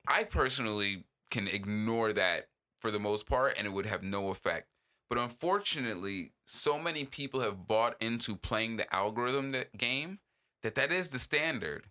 I 0.06 0.24
personally 0.24 1.04
can 1.30 1.48
ignore 1.48 2.12
that 2.12 2.48
for 2.80 2.90
the 2.90 3.00
most 3.00 3.26
part, 3.26 3.54
and 3.56 3.66
it 3.66 3.70
would 3.70 3.86
have 3.86 4.02
no 4.02 4.28
effect. 4.28 4.68
But 5.08 5.18
unfortunately, 5.18 6.32
so 6.46 6.78
many 6.78 7.04
people 7.04 7.40
have 7.40 7.66
bought 7.66 7.96
into 8.00 8.36
playing 8.36 8.76
the 8.76 8.94
algorithm 8.94 9.52
that 9.52 9.76
game 9.76 10.18
that 10.62 10.74
that 10.76 10.90
is 10.90 11.10
the 11.10 11.18
standard, 11.18 11.86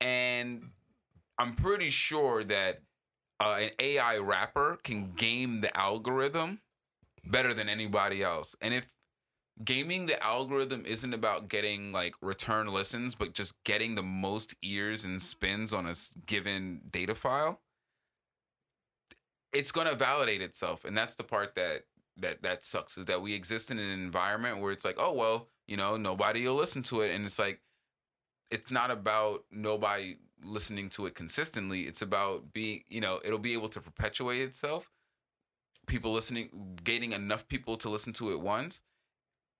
and 0.00 0.70
I'm 1.38 1.54
pretty 1.54 1.90
sure 1.90 2.44
that 2.44 2.82
uh, 3.40 3.58
an 3.60 3.70
AI 3.78 4.18
rapper 4.18 4.78
can 4.82 5.12
game 5.12 5.60
the 5.60 5.76
algorithm 5.76 6.60
better 7.26 7.54
than 7.54 7.68
anybody 7.68 8.22
else. 8.22 8.54
And 8.60 8.74
if 8.74 8.86
gaming 9.64 10.06
the 10.06 10.22
algorithm 10.22 10.84
isn't 10.84 11.14
about 11.14 11.48
getting 11.48 11.92
like 11.92 12.14
return 12.20 12.66
listens, 12.68 13.14
but 13.14 13.32
just 13.32 13.54
getting 13.64 13.94
the 13.94 14.02
most 14.02 14.54
ears 14.62 15.04
and 15.04 15.22
spins 15.22 15.72
on 15.72 15.86
a 15.86 15.94
given 16.26 16.82
data 16.90 17.14
file, 17.14 17.60
it's 19.52 19.70
gonna 19.70 19.94
validate 19.94 20.42
itself, 20.42 20.84
and 20.84 20.96
that's 20.96 21.14
the 21.14 21.22
part 21.24 21.54
that 21.54 21.84
that 22.16 22.42
that 22.42 22.64
sucks 22.64 22.98
is 22.98 23.06
that 23.06 23.22
we 23.22 23.34
exist 23.34 23.70
in 23.70 23.78
an 23.78 23.90
environment 23.90 24.60
where 24.60 24.72
it's 24.72 24.84
like, 24.84 24.96
oh 24.98 25.12
well, 25.12 25.48
you 25.66 25.76
know, 25.76 25.96
nobody 25.96 26.46
will 26.46 26.54
listen 26.54 26.82
to 26.84 27.02
it, 27.02 27.14
and 27.14 27.24
it's 27.24 27.38
like, 27.38 27.60
it's 28.50 28.70
not 28.70 28.90
about 28.90 29.44
nobody 29.50 30.16
listening 30.42 30.90
to 30.90 31.06
it 31.06 31.14
consistently. 31.14 31.82
It's 31.82 32.02
about 32.02 32.52
being, 32.52 32.82
you 32.88 33.00
know, 33.00 33.20
it'll 33.24 33.38
be 33.38 33.54
able 33.54 33.68
to 33.70 33.80
perpetuate 33.80 34.42
itself. 34.42 34.90
People 35.86 36.12
listening, 36.12 36.78
getting 36.82 37.12
enough 37.12 37.46
people 37.48 37.76
to 37.78 37.88
listen 37.88 38.12
to 38.14 38.32
it 38.32 38.40
once, 38.40 38.82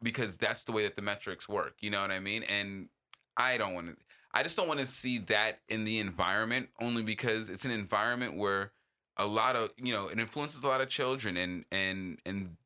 because 0.02 0.36
that's 0.36 0.64
the 0.64 0.72
way 0.72 0.82
that 0.84 0.96
the 0.96 1.02
metrics 1.02 1.48
work. 1.48 1.76
You 1.80 1.90
know 1.90 2.00
what 2.00 2.10
I 2.10 2.20
mean? 2.20 2.42
And 2.44 2.88
I 3.36 3.56
don't 3.58 3.74
want 3.74 3.88
to. 3.88 3.96
I 4.32 4.42
just 4.42 4.56
don't 4.56 4.66
want 4.68 4.80
to 4.80 4.86
see 4.86 5.18
that 5.18 5.60
in 5.68 5.84
the 5.84 6.00
environment, 6.00 6.68
only 6.80 7.02
because 7.02 7.50
it's 7.50 7.64
an 7.64 7.70
environment 7.70 8.36
where 8.36 8.72
a 9.16 9.26
lot 9.26 9.56
of 9.56 9.70
you 9.76 9.92
know 9.92 10.08
it 10.08 10.18
influences 10.18 10.62
a 10.62 10.66
lot 10.66 10.80
of 10.80 10.88
children, 10.88 11.36
and 11.36 11.64
and 11.70 12.18
and 12.26 12.56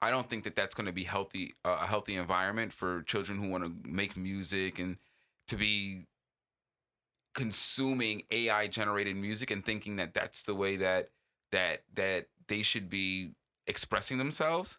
I 0.00 0.10
don't 0.10 0.28
think 0.28 0.44
that 0.44 0.54
that's 0.54 0.74
going 0.74 0.86
to 0.86 0.92
be 0.92 1.04
healthy 1.04 1.54
uh, 1.64 1.78
a 1.82 1.86
healthy 1.86 2.16
environment 2.16 2.72
for 2.72 3.02
children 3.02 3.42
who 3.42 3.48
want 3.48 3.64
to 3.64 3.88
make 3.88 4.16
music 4.16 4.78
and 4.78 4.96
to 5.48 5.56
be 5.56 6.06
consuming 7.34 8.22
AI 8.30 8.66
generated 8.66 9.16
music 9.16 9.50
and 9.50 9.64
thinking 9.64 9.96
that 9.96 10.14
that's 10.14 10.42
the 10.42 10.54
way 10.54 10.76
that 10.76 11.10
that 11.52 11.82
that 11.94 12.26
they 12.48 12.62
should 12.62 12.90
be 12.90 13.32
expressing 13.66 14.18
themselves. 14.18 14.78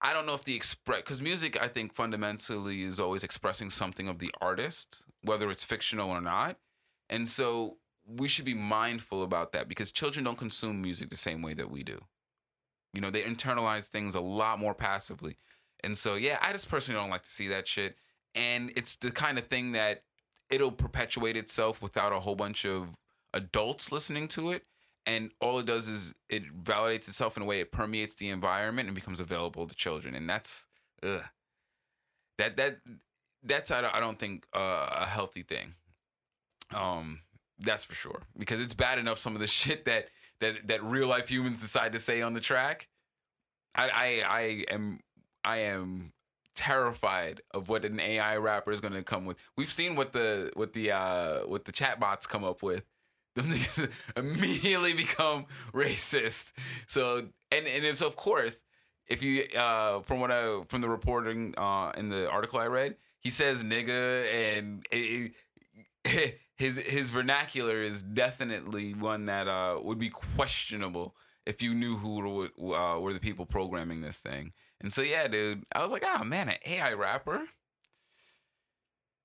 I 0.00 0.12
don't 0.12 0.26
know 0.26 0.34
if 0.34 0.44
the 0.44 0.54
express 0.54 1.00
because 1.00 1.22
music 1.22 1.62
I 1.62 1.68
think 1.68 1.94
fundamentally 1.94 2.82
is 2.82 3.00
always 3.00 3.22
expressing 3.22 3.70
something 3.70 4.08
of 4.08 4.18
the 4.18 4.30
artist, 4.40 5.02
whether 5.22 5.50
it's 5.50 5.64
fictional 5.64 6.10
or 6.10 6.20
not. 6.20 6.56
And 7.08 7.28
so 7.28 7.78
we 8.06 8.28
should 8.28 8.44
be 8.44 8.54
mindful 8.54 9.22
about 9.22 9.52
that 9.52 9.68
because 9.68 9.90
children 9.90 10.24
don't 10.24 10.36
consume 10.36 10.82
music 10.82 11.08
the 11.08 11.16
same 11.16 11.40
way 11.40 11.54
that 11.54 11.70
we 11.70 11.82
do. 11.82 11.98
You 12.92 13.00
know, 13.00 13.10
they 13.10 13.22
internalize 13.22 13.88
things 13.88 14.14
a 14.14 14.20
lot 14.20 14.58
more 14.58 14.74
passively. 14.74 15.36
And 15.82 15.96
so 15.96 16.14
yeah, 16.16 16.38
I 16.42 16.52
just 16.52 16.68
personally 16.68 17.00
don't 17.00 17.10
like 17.10 17.22
to 17.22 17.30
see 17.30 17.48
that 17.48 17.66
shit. 17.66 17.96
And 18.34 18.72
it's 18.76 18.96
the 18.96 19.10
kind 19.10 19.38
of 19.38 19.46
thing 19.46 19.72
that 19.72 20.02
it'll 20.50 20.72
perpetuate 20.72 21.36
itself 21.36 21.80
without 21.80 22.12
a 22.12 22.20
whole 22.20 22.36
bunch 22.36 22.66
of 22.66 22.90
adults 23.32 23.90
listening 23.90 24.28
to 24.28 24.50
it. 24.50 24.64
And 25.06 25.32
all 25.40 25.58
it 25.58 25.66
does 25.66 25.86
is 25.86 26.14
it 26.28 26.64
validates 26.64 27.08
itself 27.08 27.36
in 27.36 27.42
a 27.42 27.46
way 27.46 27.60
it 27.60 27.72
permeates 27.72 28.14
the 28.14 28.30
environment 28.30 28.88
and 28.88 28.94
becomes 28.94 29.20
available 29.20 29.66
to 29.66 29.74
children. 29.74 30.14
And 30.14 30.28
that's 30.28 30.64
ugh. 31.02 31.22
that 32.38 32.56
that 32.56 32.78
that's 33.42 33.70
I 33.70 33.82
don't, 33.82 33.94
I 33.94 34.00
don't 34.00 34.18
think 34.18 34.44
uh, 34.54 34.88
a 34.92 35.06
healthy 35.06 35.42
thing. 35.42 35.74
Um, 36.74 37.20
that's 37.58 37.84
for 37.84 37.94
sure 37.94 38.22
because 38.38 38.60
it's 38.60 38.74
bad 38.74 38.98
enough 38.98 39.18
some 39.18 39.34
of 39.34 39.40
the 39.40 39.46
shit 39.60 39.84
that 39.84 40.08
that 40.40 40.66
that 40.68 40.82
real 40.82 41.08
life 41.08 41.28
humans 41.28 41.60
decide 41.60 41.92
to 41.92 41.98
say 41.98 42.22
on 42.22 42.34
the 42.34 42.40
track. 42.40 42.88
I 43.74 43.90
I, 43.90 44.22
I 44.26 44.40
am 44.70 45.00
I 45.44 45.58
am 45.58 46.12
terrified 46.54 47.42
of 47.52 47.68
what 47.68 47.84
an 47.84 48.00
AI 48.00 48.36
rapper 48.36 48.72
is 48.72 48.80
going 48.80 48.94
to 48.94 49.02
come 49.02 49.26
with. 49.26 49.36
We've 49.56 49.72
seen 49.72 49.96
what 49.96 50.12
the 50.12 50.50
what 50.54 50.72
the 50.72 50.92
uh 50.92 51.40
what 51.46 51.64
the 51.64 51.72
chatbots 51.72 52.28
come 52.28 52.44
up 52.44 52.62
with. 52.62 52.84
Them 53.34 53.46
niggas 53.50 53.90
immediately 54.16 54.92
become 54.92 55.46
racist. 55.72 56.52
So 56.86 57.18
and 57.50 57.66
and 57.66 57.84
it's 57.84 58.00
of 58.02 58.16
course 58.16 58.62
if 59.06 59.22
you 59.22 59.44
uh 59.56 60.00
from 60.02 60.20
what 60.20 60.30
I 60.30 60.62
from 60.68 60.80
the 60.80 60.88
reporting 60.88 61.54
uh 61.56 61.92
in 61.96 62.08
the 62.08 62.28
article 62.30 62.60
I 62.60 62.66
read, 62.66 62.96
he 63.20 63.30
says 63.30 63.62
nigga 63.64 64.24
and 64.32 64.86
it, 64.90 65.32
it- 66.04 66.38
his 66.56 66.76
his 66.76 67.10
vernacular 67.10 67.82
is 67.82 68.02
definitely 68.02 68.94
one 68.94 69.26
that 69.26 69.48
uh 69.48 69.78
would 69.82 69.98
be 69.98 70.10
questionable 70.10 71.16
if 71.46 71.62
you 71.62 71.74
knew 71.74 71.96
who 71.96 72.48
uh, 72.74 72.98
were 73.00 73.12
the 73.12 73.20
people 73.20 73.44
programming 73.44 74.00
this 74.00 74.18
thing. 74.18 74.52
And 74.80 74.92
so 74.92 75.02
yeah, 75.02 75.26
dude, 75.28 75.64
I 75.74 75.82
was 75.82 75.92
like, 75.92 76.04
oh 76.06 76.24
man, 76.24 76.48
an 76.48 76.56
AI 76.64 76.92
rapper. 76.92 77.42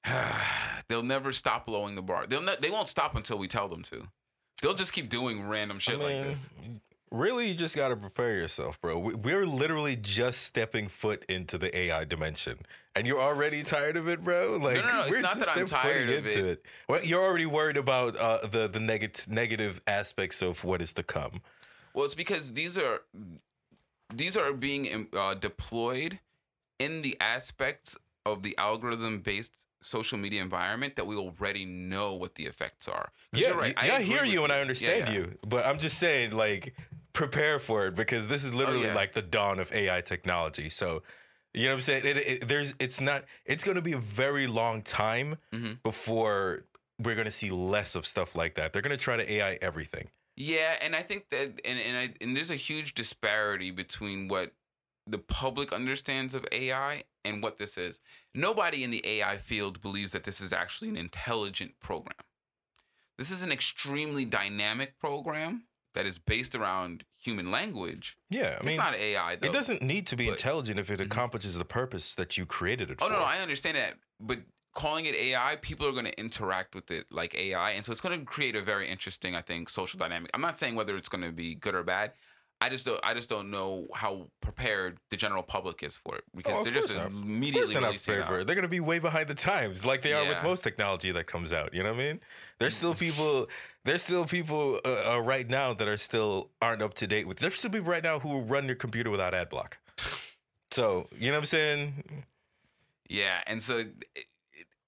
They'll 0.88 1.04
never 1.04 1.32
stop 1.32 1.68
lowering 1.68 1.96
the 1.96 2.02
bar. 2.02 2.26
They'll 2.28 2.42
ne- 2.42 2.56
they 2.60 2.70
won't 2.70 2.88
stop 2.88 3.16
until 3.16 3.38
we 3.38 3.48
tell 3.48 3.68
them 3.68 3.84
to. 3.84 4.08
They'll 4.62 4.74
just 4.74 4.94
keep 4.94 5.10
doing 5.10 5.48
random 5.48 5.80
shit 5.80 5.96
I 5.96 5.98
mean, 5.98 6.18
like 6.18 6.28
this. 6.28 6.50
really, 7.12 7.48
you 7.50 7.54
just 7.54 7.76
got 7.76 7.90
to 7.90 7.96
prepare 7.96 8.36
yourself, 8.36 8.80
bro. 8.82 8.98
We- 8.98 9.14
We're 9.14 9.46
literally 9.46 9.96
just 9.96 10.42
stepping 10.44 10.88
foot 10.88 11.26
into 11.30 11.58
the 11.58 11.76
AI 11.78 12.04
dimension, 12.06 12.60
and 12.96 13.06
you're 13.06 13.22
already 13.22 13.64
tired 13.64 13.98
of 13.98 14.08
it, 14.08 14.24
bro. 14.24 14.58
Like, 14.58 14.78
no, 14.78 14.88
no, 14.88 15.00
it's 15.02 15.12
we're 15.12 15.22
not 15.22 15.36
just 15.36 15.46
that 15.46 15.58
I'm 15.58 15.68
tired 15.68 16.10
of 16.10 16.26
into 16.26 16.46
it. 16.48 16.66
Well, 16.88 17.04
you're 17.04 17.24
already 17.24 17.46
worried 17.46 17.78
about 17.78 18.18
uh, 18.18 18.48
the 18.48 18.68
the 18.68 18.80
negative 18.80 19.28
negative 19.30 19.80
aspects 19.88 20.42
of 20.42 20.64
what 20.64 20.82
is 20.82 20.94
to 20.94 21.04
come. 21.04 21.42
Well, 21.94 22.06
it's 22.06 22.16
because 22.16 22.54
these 22.54 22.78
are 22.78 23.02
these 24.14 24.36
are 24.36 24.54
being 24.54 25.08
uh, 25.16 25.36
deployed 25.36 26.20
in 26.80 27.02
the 27.02 27.16
aspects 27.22 27.96
of 28.26 28.42
the 28.44 28.58
algorithm 28.58 29.20
based 29.20 29.66
social 29.82 30.18
media 30.18 30.42
environment 30.42 30.96
that 30.96 31.08
we 31.08 31.16
already 31.16 31.66
know 31.66 32.14
what 32.14 32.36
the 32.36 32.46
effects 32.46 32.88
are. 32.88 33.12
Yeah, 33.34 33.52
right. 33.52 33.76
y- 33.76 33.86
yeah, 33.86 33.96
I, 33.96 34.02
hear 34.02 34.24
you 34.26 34.44
and 34.44 34.52
I 34.52 34.62
understand 34.62 35.08
yeah. 35.08 35.14
you, 35.14 35.38
but 35.48 35.66
I'm 35.66 35.78
just 35.78 35.98
saying, 35.98 36.32
like, 36.32 36.76
prepare 37.14 37.60
for 37.60 37.88
it 37.88 37.96
because 37.96 38.28
this 38.28 38.44
is 38.44 38.54
literally 38.54 38.88
yeah. 38.88 38.96
like 38.96 39.14
the 39.14 39.22
dawn 39.22 39.60
of 39.60 39.72
AI 39.74 40.02
technology. 40.02 40.70
So, 40.70 41.04
you 41.54 41.64
know 41.64 41.70
what 41.70 41.76
I'm 41.76 41.82
saying? 41.82 42.06
It, 42.06 42.18
it, 42.18 42.48
there's, 42.48 42.76
it's 42.80 43.02
not, 43.02 43.24
it's 43.46 43.64
going 43.64 43.76
to 43.76 43.82
be 43.82 43.94
a 43.94 43.98
very 43.98 44.48
long 44.48 44.82
time 44.82 45.38
Mhm. 45.54 45.82
before 45.84 46.66
we're 47.00 47.16
going 47.16 47.26
to 47.26 47.32
see 47.32 47.50
less 47.50 47.96
of 47.96 48.06
stuff 48.06 48.36
like 48.36 48.56
that. 48.56 48.74
They're 48.74 48.82
going 48.82 48.98
to 48.98 49.04
try 49.04 49.18
to 49.18 49.32
AI 49.32 49.58
everything. 49.62 50.10
Yeah, 50.36 50.78
and 50.82 50.96
I 50.96 51.02
think 51.04 51.30
that 51.32 51.60
and 51.66 51.78
and, 51.80 51.98
I, 51.98 52.14
and 52.22 52.36
there's 52.36 52.50
a 52.50 52.56
huge 52.56 52.94
disparity 52.94 53.72
between 53.72 54.30
what 54.30 54.54
the 55.10 55.18
public 55.18 55.74
understands 55.74 56.34
of 56.36 56.46
AI 56.52 57.04
and 57.26 57.42
what 57.42 57.58
this 57.58 57.78
is. 57.78 58.00
Nobody 58.34 58.84
in 58.84 58.92
the 58.92 59.06
AI 59.06 59.38
field 59.38 59.82
believes 59.82 60.12
that 60.12 60.24
this 60.24 60.40
is 60.42 60.54
actually 60.54 60.90
an 60.90 60.98
intelligent 60.98 61.74
program. 61.82 62.16
This 63.18 63.32
is 63.32 63.44
an 63.44 63.52
extremely 63.52 64.24
dynamic 64.26 64.98
program 65.00 65.64
that 65.96 66.06
is 66.06 66.20
based 66.20 66.56
around 66.56 67.04
human 67.20 67.50
language. 67.52 68.16
Yeah, 68.30 68.42
I 68.52 68.56
it's 68.58 68.64
mean, 68.66 68.78
not 68.78 68.96
AI 68.96 69.36
though. 69.36 69.48
it 69.48 69.54
doesn't 69.54 69.82
need 69.82 70.06
to 70.08 70.16
be 70.16 70.28
but- 70.28 70.34
intelligent 70.34 70.80
if 70.80 70.90
it 70.92 71.00
Mhm. 71.00 71.06
accomplishes 71.08 71.58
the 71.58 71.66
purpose 71.66 72.14
that 72.16 72.38
you 72.38 72.46
created 72.46 72.92
it 72.92 73.00
Oh 73.02 73.08
for. 73.08 73.14
no, 73.14 73.20
no, 73.20 73.26
I 73.26 73.40
understand 73.40 73.76
that, 73.76 73.98
but 74.20 74.40
calling 74.76 75.06
it 75.06 75.16
AI, 75.16 75.56
people 75.58 75.88
are 75.88 75.92
going 75.92 76.06
to 76.06 76.18
interact 76.20 76.76
with 76.76 76.92
it 76.92 77.12
like 77.12 77.34
AI, 77.36 77.72
and 77.72 77.84
so 77.84 77.92
it's 77.92 78.00
going 78.02 78.18
to 78.20 78.26
create 78.26 78.56
a 78.56 78.62
very 78.62 78.88
interesting, 78.88 79.36
I 79.36 79.42
think, 79.42 79.70
social 79.70 79.98
dynamic. 79.98 80.30
I'm 80.34 80.42
not 80.42 80.60
saying 80.60 80.76
whether 80.76 80.96
it's 80.96 81.10
going 81.10 81.24
to 81.24 81.32
be 81.32 81.56
good 81.56 81.74
or 81.74 81.84
bad. 81.84 82.14
I 82.62 82.68
just 82.68 82.86
don't. 82.86 83.00
I 83.04 83.14
just 83.14 83.30
don't 83.30 83.50
know 83.50 83.88
how 83.94 84.28
prepared 84.42 84.98
the 85.10 85.18
general 85.18 85.44
public 85.44 85.82
is 85.82 85.96
for 85.96 86.18
it 86.18 86.24
because 86.36 86.54
Oh, 86.58 86.64
they're 86.64 86.74
just 86.74 86.96
not. 86.96 87.12
Immediately 87.12 87.74
they're 87.74 87.82
not 87.82 87.96
prepared 87.96 88.26
for 88.26 88.40
it. 88.40 88.48
They're 88.48 88.56
gonna 88.56 88.68
be 88.68 88.82
way 88.82 89.00
behind 89.00 89.30
the 89.30 89.34
times, 89.36 89.86
like 89.86 90.02
they 90.02 90.14
are 90.14 90.28
with 90.28 90.44
most 90.44 90.64
technology 90.64 91.12
that 91.12 91.26
comes 91.26 91.54
out. 91.54 91.74
You 91.74 91.84
know 91.84 91.94
what 91.94 92.02
I 92.02 92.04
mean? 92.04 92.20
There's 92.60 92.76
still 92.76 92.94
people. 93.06 93.48
There's 93.86 94.04
still 94.04 94.26
people 94.26 94.80
uh, 94.84 95.14
uh, 95.14 95.20
right 95.20 95.50
now 95.50 95.74
that 95.74 95.88
are 95.88 95.98
still 95.98 96.50
aren't 96.62 96.82
up 96.82 96.96
to 96.96 97.08
date 97.08 97.28
with. 97.28 97.38
There's 97.38 97.58
still 97.58 97.72
people 97.72 97.90
right 97.90 98.04
now 98.04 98.20
who 98.20 98.40
run 98.42 98.66
your 98.66 98.76
computer 98.76 99.10
without 99.10 99.34
ad 99.34 99.50
block. 99.50 99.78
So 100.72 101.08
you 101.18 101.28
know 101.28 101.38
what 101.38 101.40
I'm 101.40 101.46
saying? 101.46 102.24
Yeah, 103.08 103.40
and 103.48 103.64
so 103.64 103.86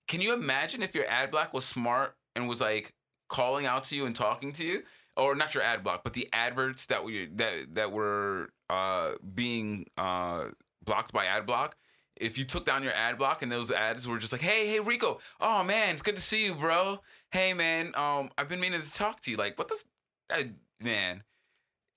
can 0.07 0.19
you 0.19 0.34
imagine 0.34 0.84
if 0.84 0.93
your 0.93 1.05
ad 1.07 1.32
block 1.32 1.53
was 1.53 1.63
smart 1.63 2.15
and 2.36 2.49
was 2.49 2.59
like 2.59 2.93
calling 3.30 3.65
out 3.65 3.86
to 3.86 3.95
you 3.95 4.05
and 4.05 4.15
talking 4.15 4.51
to 4.53 4.63
you, 4.65 4.84
or 5.18 5.36
not 5.36 5.53
your 5.53 5.64
ad 5.64 5.84
block, 5.84 6.03
but 6.03 6.14
the 6.14 6.28
adverts 6.34 6.86
that 6.88 7.03
were 7.03 7.12
that 7.36 7.76
that 7.76 7.91
were 7.91 8.49
uh, 8.70 9.12
being 9.34 9.86
uh, 9.97 10.45
blocked 10.84 11.12
by 11.14 11.26
ad 11.26 11.45
block. 11.45 11.76
If 12.18 12.38
you 12.38 12.43
took 12.43 12.66
down 12.66 12.84
your 12.84 12.93
ad 12.93 13.18
block 13.18 13.41
and 13.41 13.51
those 13.51 13.72
ads 13.72 14.07
were 14.07 14.20
just 14.20 14.32
like, 14.32 14.41
"Hey, 14.41 14.68
hey, 14.68 14.80
Rico, 14.80 15.20
oh 15.39 15.64
man, 15.64 15.93
it's 15.93 16.01
good 16.03 16.16
to 16.16 16.22
see 16.22 16.45
you, 16.45 16.53
bro. 16.55 16.99
Hey, 17.32 17.53
man, 17.53 17.93
um, 17.95 18.30
I've 18.38 18.47
been 18.49 18.59
meaning 18.59 18.82
to 18.82 18.93
talk 18.93 19.22
to 19.22 19.32
you. 19.32 19.38
Like, 19.38 19.57
what 19.57 19.70
the, 19.70 19.76
f- 19.76 20.38
I, 20.39 20.51
man." 20.84 21.24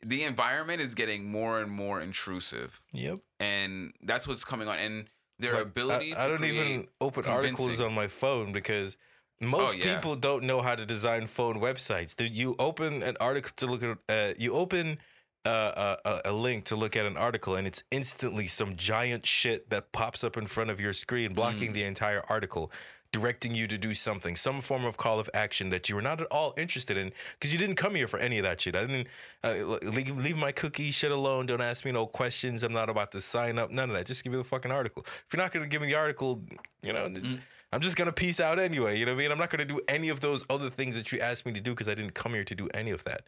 The 0.06 0.24
environment 0.24 0.82
is 0.82 0.94
getting 0.94 1.30
more 1.30 1.60
and 1.62 1.70
more 1.72 1.98
intrusive, 1.98 2.78
Yep. 2.92 3.20
and 3.40 3.94
that's 4.02 4.28
what's 4.28 4.44
coming 4.44 4.68
on. 4.68 4.78
And 4.78 5.08
their 5.38 5.54
Like, 5.54 5.62
ability 5.62 6.14
I, 6.14 6.24
I 6.24 6.28
don't 6.28 6.44
even 6.44 6.88
open 7.00 7.24
articles 7.24 7.80
on 7.80 7.94
my 7.94 8.08
phone 8.08 8.52
because 8.52 8.98
most 9.40 9.74
Oh, 9.74 9.76
yeah. 9.76 9.94
people 9.94 10.16
don't 10.16 10.44
know 10.44 10.60
how 10.62 10.74
to 10.74 10.86
design 10.86 11.26
phone 11.26 11.60
websites. 11.60 12.14
You 12.34 12.54
open 12.58 13.02
an 13.02 13.16
article 13.20 13.52
to 13.56 13.66
look 13.66 13.82
at. 13.82 13.98
Uh, 14.08 14.34
you 14.38 14.54
open 14.54 14.98
uh, 15.44 15.96
a, 16.04 16.08
a, 16.08 16.20
a 16.26 16.32
link 16.32 16.64
to 16.64 16.76
look 16.76 16.96
at 16.96 17.04
an 17.04 17.16
article, 17.16 17.56
and 17.56 17.66
it's 17.66 17.82
instantly 17.90 18.46
some 18.46 18.76
giant 18.76 19.26
shit 19.26 19.68
that 19.70 19.92
pops 19.92 20.24
up 20.24 20.36
in 20.36 20.46
front 20.46 20.70
of 20.70 20.80
your 20.80 20.92
screen, 20.92 21.34
blocking 21.34 21.70
Mm. 21.70 21.74
the 21.74 21.82
entire 21.84 22.22
article. 22.28 22.70
Directing 23.12 23.54
you 23.54 23.68
to 23.68 23.78
do 23.78 23.94
something, 23.94 24.34
some 24.34 24.60
form 24.60 24.84
of 24.84 24.96
call 24.96 25.20
of 25.20 25.30
action 25.34 25.68
that 25.70 25.88
you 25.88 25.94
were 25.94 26.02
not 26.02 26.20
at 26.20 26.26
all 26.32 26.52
interested 26.56 26.96
in, 26.96 27.12
because 27.38 27.52
you 27.52 27.60
didn't 27.60 27.76
come 27.76 27.94
here 27.94 28.08
for 28.08 28.18
any 28.18 28.38
of 28.38 28.44
that 28.44 28.60
shit. 28.60 28.74
I 28.74 28.80
didn't 28.86 29.06
uh, 29.44 29.52
leave, 29.88 30.16
leave 30.16 30.36
my 30.36 30.50
cookie 30.50 30.90
shit 30.90 31.12
alone. 31.12 31.46
Don't 31.46 31.60
ask 31.60 31.84
me 31.84 31.92
no 31.92 32.06
questions. 32.08 32.64
I'm 32.64 32.72
not 32.72 32.90
about 32.90 33.12
to 33.12 33.20
sign 33.20 33.56
up. 33.56 33.70
None 33.70 33.88
of 33.88 33.94
that. 33.94 34.06
Just 34.06 34.24
give 34.24 34.32
me 34.32 34.38
the 34.38 34.42
fucking 34.42 34.72
article. 34.72 35.04
If 35.06 35.26
you're 35.32 35.40
not 35.40 35.52
gonna 35.52 35.68
give 35.68 35.80
me 35.80 35.86
the 35.86 35.94
article, 35.94 36.42
you 36.82 36.92
know, 36.92 37.06
Mm. 37.08 37.38
I'm 37.74 37.80
just 37.80 37.96
gonna 37.96 38.12
peace 38.12 38.38
out 38.38 38.58
anyway. 38.58 38.98
You 38.98 39.04
know 39.04 39.12
what 39.12 39.20
I 39.20 39.22
mean? 39.24 39.32
I'm 39.32 39.38
not 39.38 39.50
gonna 39.50 39.64
do 39.64 39.80
any 39.88 40.08
of 40.08 40.20
those 40.20 40.44
other 40.48 40.70
things 40.70 40.94
that 40.94 41.10
you 41.10 41.18
asked 41.18 41.44
me 41.44 41.52
to 41.52 41.60
do 41.60 41.72
because 41.72 41.88
I 41.88 41.94
didn't 41.94 42.14
come 42.14 42.32
here 42.32 42.44
to 42.44 42.54
do 42.54 42.68
any 42.72 42.92
of 42.92 43.02
that. 43.04 43.22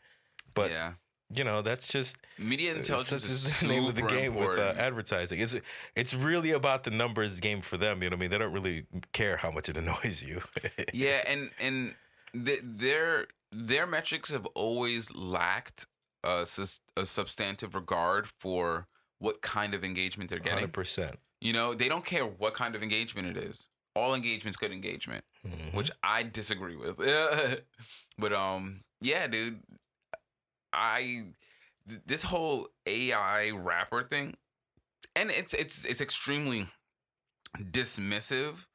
But 0.54 0.70
yeah, 0.70 0.92
you 1.34 1.42
know, 1.42 1.62
that's 1.62 1.88
just 1.88 2.18
media 2.38 2.74
intelligence 2.74 3.26
just 3.26 3.46
is 3.46 3.60
the 3.60 3.66
name 3.66 3.86
of 3.86 3.96
the 3.96 4.02
game 4.02 4.36
with 4.36 4.58
uh, 4.58 4.74
advertising. 4.78 5.40
It's 5.40 5.56
it's 5.96 6.14
really 6.14 6.52
about 6.52 6.84
the 6.84 6.90
numbers 6.90 7.40
game 7.40 7.60
for 7.60 7.76
them. 7.76 8.02
You 8.02 8.10
know 8.10 8.14
what 8.14 8.20
I 8.20 8.22
mean? 8.22 8.30
They 8.30 8.38
don't 8.38 8.52
really 8.52 8.86
care 9.12 9.36
how 9.36 9.50
much 9.50 9.68
it 9.68 9.76
annoys 9.78 10.22
you. 10.22 10.42
yeah, 10.94 11.22
and 11.26 11.50
and 11.60 11.94
th- 12.32 12.62
their 12.62 13.26
their 13.50 13.86
metrics 13.86 14.30
have 14.30 14.46
always 14.54 15.12
lacked 15.12 15.86
a, 16.22 16.46
sus- 16.46 16.80
a 16.96 17.04
substantive 17.04 17.74
regard 17.74 18.28
for 18.38 18.86
what 19.18 19.42
kind 19.42 19.74
of 19.74 19.82
engagement 19.82 20.30
they're 20.30 20.38
getting. 20.38 20.58
Hundred 20.58 20.72
percent. 20.72 21.18
You 21.40 21.52
know, 21.52 21.74
they 21.74 21.88
don't 21.88 22.04
care 22.04 22.24
what 22.24 22.54
kind 22.54 22.74
of 22.76 22.82
engagement 22.82 23.36
it 23.36 23.42
is. 23.42 23.68
All 23.96 24.14
engagement's 24.14 24.56
good 24.58 24.72
engagement, 24.72 25.24
Mm-hmm. 25.46 25.76
which 25.76 25.90
I 26.02 26.22
disagree 26.22 26.76
with. 26.76 26.96
but 28.18 28.32
um, 28.32 28.82
yeah, 29.00 29.26
dude, 29.26 29.60
I 30.72 31.24
th- 31.88 32.00
this 32.04 32.24
whole 32.24 32.68
AI 32.86 33.50
rapper 33.52 34.02
thing, 34.02 34.34
and 35.14 35.30
it's 35.30 35.54
it's 35.54 35.84
it's 35.84 36.00
extremely 36.00 36.68
dismissive 37.58 38.66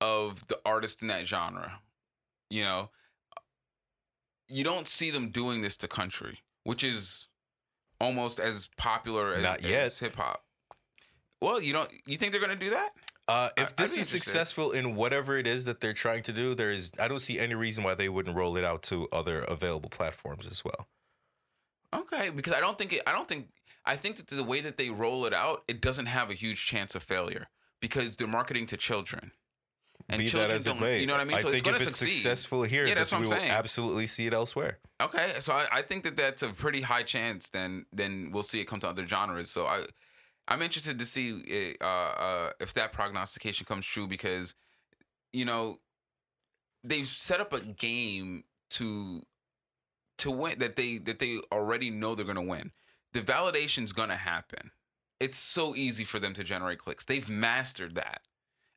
of 0.00 0.46
the 0.48 0.58
artist 0.66 1.00
in 1.02 1.08
that 1.08 1.26
genre. 1.26 1.80
You 2.50 2.62
know, 2.64 2.90
you 4.48 4.62
don't 4.64 4.88
see 4.88 5.10
them 5.10 5.30
doing 5.30 5.62
this 5.62 5.76
to 5.78 5.88
country, 5.88 6.40
which 6.64 6.84
is 6.84 7.28
almost 8.00 8.38
as 8.38 8.68
popular 8.76 9.32
as, 9.34 9.42
as 9.84 9.98
hip 10.00 10.16
hop. 10.16 10.44
Well, 11.40 11.60
you 11.62 11.72
don't. 11.72 11.90
You 12.06 12.16
think 12.16 12.32
they're 12.32 12.40
gonna 12.40 12.56
do 12.56 12.70
that? 12.70 12.90
Uh, 13.28 13.48
if 13.56 13.70
I'd 13.70 13.76
this 13.76 13.98
is 13.98 14.08
successful 14.08 14.70
in 14.70 14.94
whatever 14.94 15.36
it 15.36 15.46
is 15.48 15.64
that 15.64 15.80
they're 15.80 15.92
trying 15.92 16.22
to 16.24 16.32
do, 16.32 16.54
there 16.54 16.70
is 16.70 16.92
I 17.00 17.08
don't 17.08 17.18
see 17.18 17.38
any 17.40 17.54
reason 17.54 17.82
why 17.82 17.94
they 17.94 18.08
wouldn't 18.08 18.36
roll 18.36 18.56
it 18.56 18.64
out 18.64 18.82
to 18.84 19.08
other 19.12 19.40
available 19.40 19.90
platforms 19.90 20.46
as 20.46 20.64
well. 20.64 20.86
Okay, 21.92 22.30
because 22.30 22.52
I 22.54 22.60
don't 22.60 22.78
think 22.78 22.92
it, 22.92 23.02
I 23.06 23.12
don't 23.12 23.28
think 23.28 23.48
I 23.84 23.96
think 23.96 24.16
that 24.16 24.26
the 24.28 24.44
way 24.44 24.60
that 24.60 24.76
they 24.76 24.90
roll 24.90 25.26
it 25.26 25.32
out, 25.34 25.64
it 25.66 25.80
doesn't 25.80 26.06
have 26.06 26.30
a 26.30 26.34
huge 26.34 26.66
chance 26.66 26.94
of 26.94 27.02
failure 27.02 27.48
because 27.80 28.16
they're 28.16 28.26
marketing 28.26 28.66
to 28.66 28.76
children, 28.76 29.32
and 30.08 30.18
Be 30.18 30.24
that 30.26 30.30
children 30.30 30.56
as 30.56 30.64
don't. 30.64 30.80
may, 30.80 31.00
You 31.00 31.06
know 31.06 31.14
what 31.14 31.20
I 31.22 31.24
mean? 31.24 31.38
so 31.38 31.44
think 31.44 31.54
it's 31.54 31.62
going 31.62 31.76
if 31.76 31.82
to 31.82 31.94
succeed. 31.94 32.10
successful 32.12 32.62
here, 32.62 32.86
Yeah, 32.86 32.94
that's 32.94 33.12
what 33.12 33.22
I'm 33.22 33.28
saying. 33.28 33.50
absolutely 33.50 34.06
see 34.06 34.26
it 34.26 34.34
elsewhere. 34.34 34.78
Okay, 35.00 35.34
so 35.40 35.52
I, 35.52 35.66
I 35.72 35.82
think 35.82 36.04
that 36.04 36.16
that's 36.16 36.42
a 36.42 36.48
pretty 36.50 36.80
high 36.82 37.02
chance. 37.02 37.48
Then 37.48 37.86
then 37.92 38.30
we'll 38.32 38.42
see 38.44 38.60
it 38.60 38.66
come 38.66 38.80
to 38.80 38.88
other 38.88 39.06
genres. 39.06 39.50
So 39.50 39.66
I 39.66 39.84
I'm 40.48 40.62
interested 40.62 40.98
to 40.98 41.06
see 41.06 41.30
it, 41.38 41.76
uh, 41.80 41.84
uh, 41.84 42.50
if 42.60 42.74
that 42.74 42.92
prognostication 42.92 43.66
comes 43.66 43.86
true 43.86 44.06
because 44.06 44.54
you 45.32 45.44
know 45.44 45.80
they've 46.84 47.06
set 47.06 47.40
up 47.40 47.52
a 47.52 47.60
game 47.60 48.44
to 48.70 49.22
to 50.18 50.30
win 50.30 50.58
that 50.58 50.76
they 50.76 50.98
that 50.98 51.18
they 51.18 51.38
already 51.52 51.90
know 51.90 52.14
they're 52.14 52.24
gonna 52.24 52.42
win. 52.42 52.72
The 53.12 53.22
validation's 53.22 53.92
gonna 53.92 54.16
happen. 54.16 54.70
It's 55.20 55.38
so 55.38 55.74
easy 55.74 56.04
for 56.04 56.18
them 56.18 56.34
to 56.34 56.44
generate 56.44 56.78
clicks. 56.78 57.04
They've 57.04 57.28
mastered 57.28 57.94
that. 57.94 58.22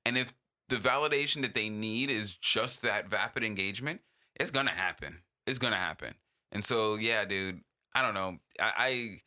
And 0.05 0.17
if 0.17 0.33
the 0.69 0.77
validation 0.77 1.41
that 1.41 1.53
they 1.53 1.69
need 1.69 2.09
is 2.09 2.31
just 2.31 2.81
that 2.81 3.09
vapid 3.09 3.43
engagement, 3.43 4.01
it's 4.39 4.51
gonna 4.51 4.71
happen. 4.71 5.19
It's 5.45 5.59
gonna 5.59 5.75
happen. 5.75 6.15
And 6.51 6.63
so 6.63 6.95
yeah, 6.95 7.25
dude, 7.25 7.61
I 7.93 8.01
don't 8.01 8.13
know. 8.13 8.37
I 8.59 8.71
I, 8.77 9.21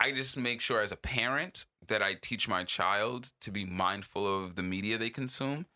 I 0.00 0.12
just 0.12 0.36
make 0.36 0.62
sure 0.62 0.80
as 0.80 0.90
a 0.90 0.96
parent 0.96 1.66
that 1.86 2.02
I 2.02 2.14
teach 2.14 2.48
my 2.48 2.64
child 2.64 3.32
to 3.42 3.50
be 3.50 3.66
mindful 3.66 4.44
of 4.44 4.56
the 4.56 4.62
media 4.62 4.96
they 4.96 5.10
consume 5.10 5.66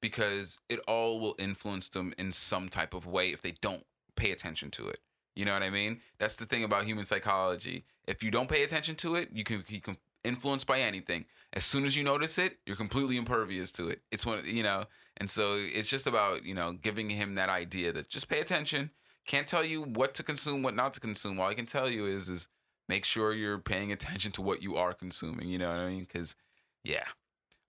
because 0.00 0.60
it 0.68 0.78
all 0.86 1.18
will 1.18 1.34
influence 1.38 1.88
them 1.88 2.14
in 2.16 2.30
some 2.30 2.68
type 2.68 2.94
of 2.94 3.06
way 3.06 3.32
if 3.32 3.42
they 3.42 3.54
don't 3.60 3.84
pay 4.14 4.30
attention 4.30 4.70
to 4.72 4.88
it. 4.88 5.00
You 5.34 5.44
know 5.44 5.52
what 5.52 5.64
I 5.64 5.70
mean? 5.70 6.00
That's 6.18 6.36
the 6.36 6.46
thing 6.46 6.62
about 6.62 6.84
human 6.84 7.04
psychology. 7.04 7.84
If 8.06 8.22
you 8.22 8.30
don't 8.30 8.48
pay 8.48 8.62
attention 8.62 8.94
to 8.96 9.16
it, 9.16 9.30
you 9.32 9.42
can 9.42 9.64
you 9.68 9.80
can 9.80 9.96
influenced 10.22 10.66
by 10.66 10.78
anything. 10.78 11.24
As 11.52 11.64
soon 11.64 11.84
as 11.84 11.96
you 11.96 12.04
notice 12.04 12.38
it, 12.38 12.58
you're 12.66 12.76
completely 12.76 13.16
impervious 13.16 13.72
to 13.72 13.88
it. 13.88 14.00
It's 14.12 14.24
one, 14.24 14.42
you 14.44 14.62
know, 14.62 14.84
and 15.16 15.28
so 15.28 15.56
it's 15.58 15.88
just 15.88 16.06
about 16.06 16.44
you 16.44 16.54
know 16.54 16.72
giving 16.72 17.10
him 17.10 17.34
that 17.34 17.48
idea 17.48 17.92
that 17.92 18.08
just 18.08 18.28
pay 18.28 18.40
attention. 18.40 18.90
Can't 19.26 19.46
tell 19.46 19.64
you 19.64 19.82
what 19.82 20.14
to 20.14 20.22
consume, 20.22 20.62
what 20.62 20.76
not 20.76 20.92
to 20.94 21.00
consume. 21.00 21.40
All 21.40 21.48
I 21.48 21.54
can 21.54 21.66
tell 21.66 21.88
you 21.88 22.06
is 22.06 22.28
is 22.28 22.48
make 22.92 23.06
sure 23.06 23.32
you're 23.32 23.58
paying 23.58 23.90
attention 23.90 24.30
to 24.32 24.42
what 24.42 24.62
you 24.62 24.76
are 24.76 24.92
consuming. 24.92 25.48
You 25.48 25.56
know 25.56 25.70
what 25.70 25.78
I 25.78 25.88
mean? 25.88 26.00
Because 26.00 26.36
yeah, 26.84 27.04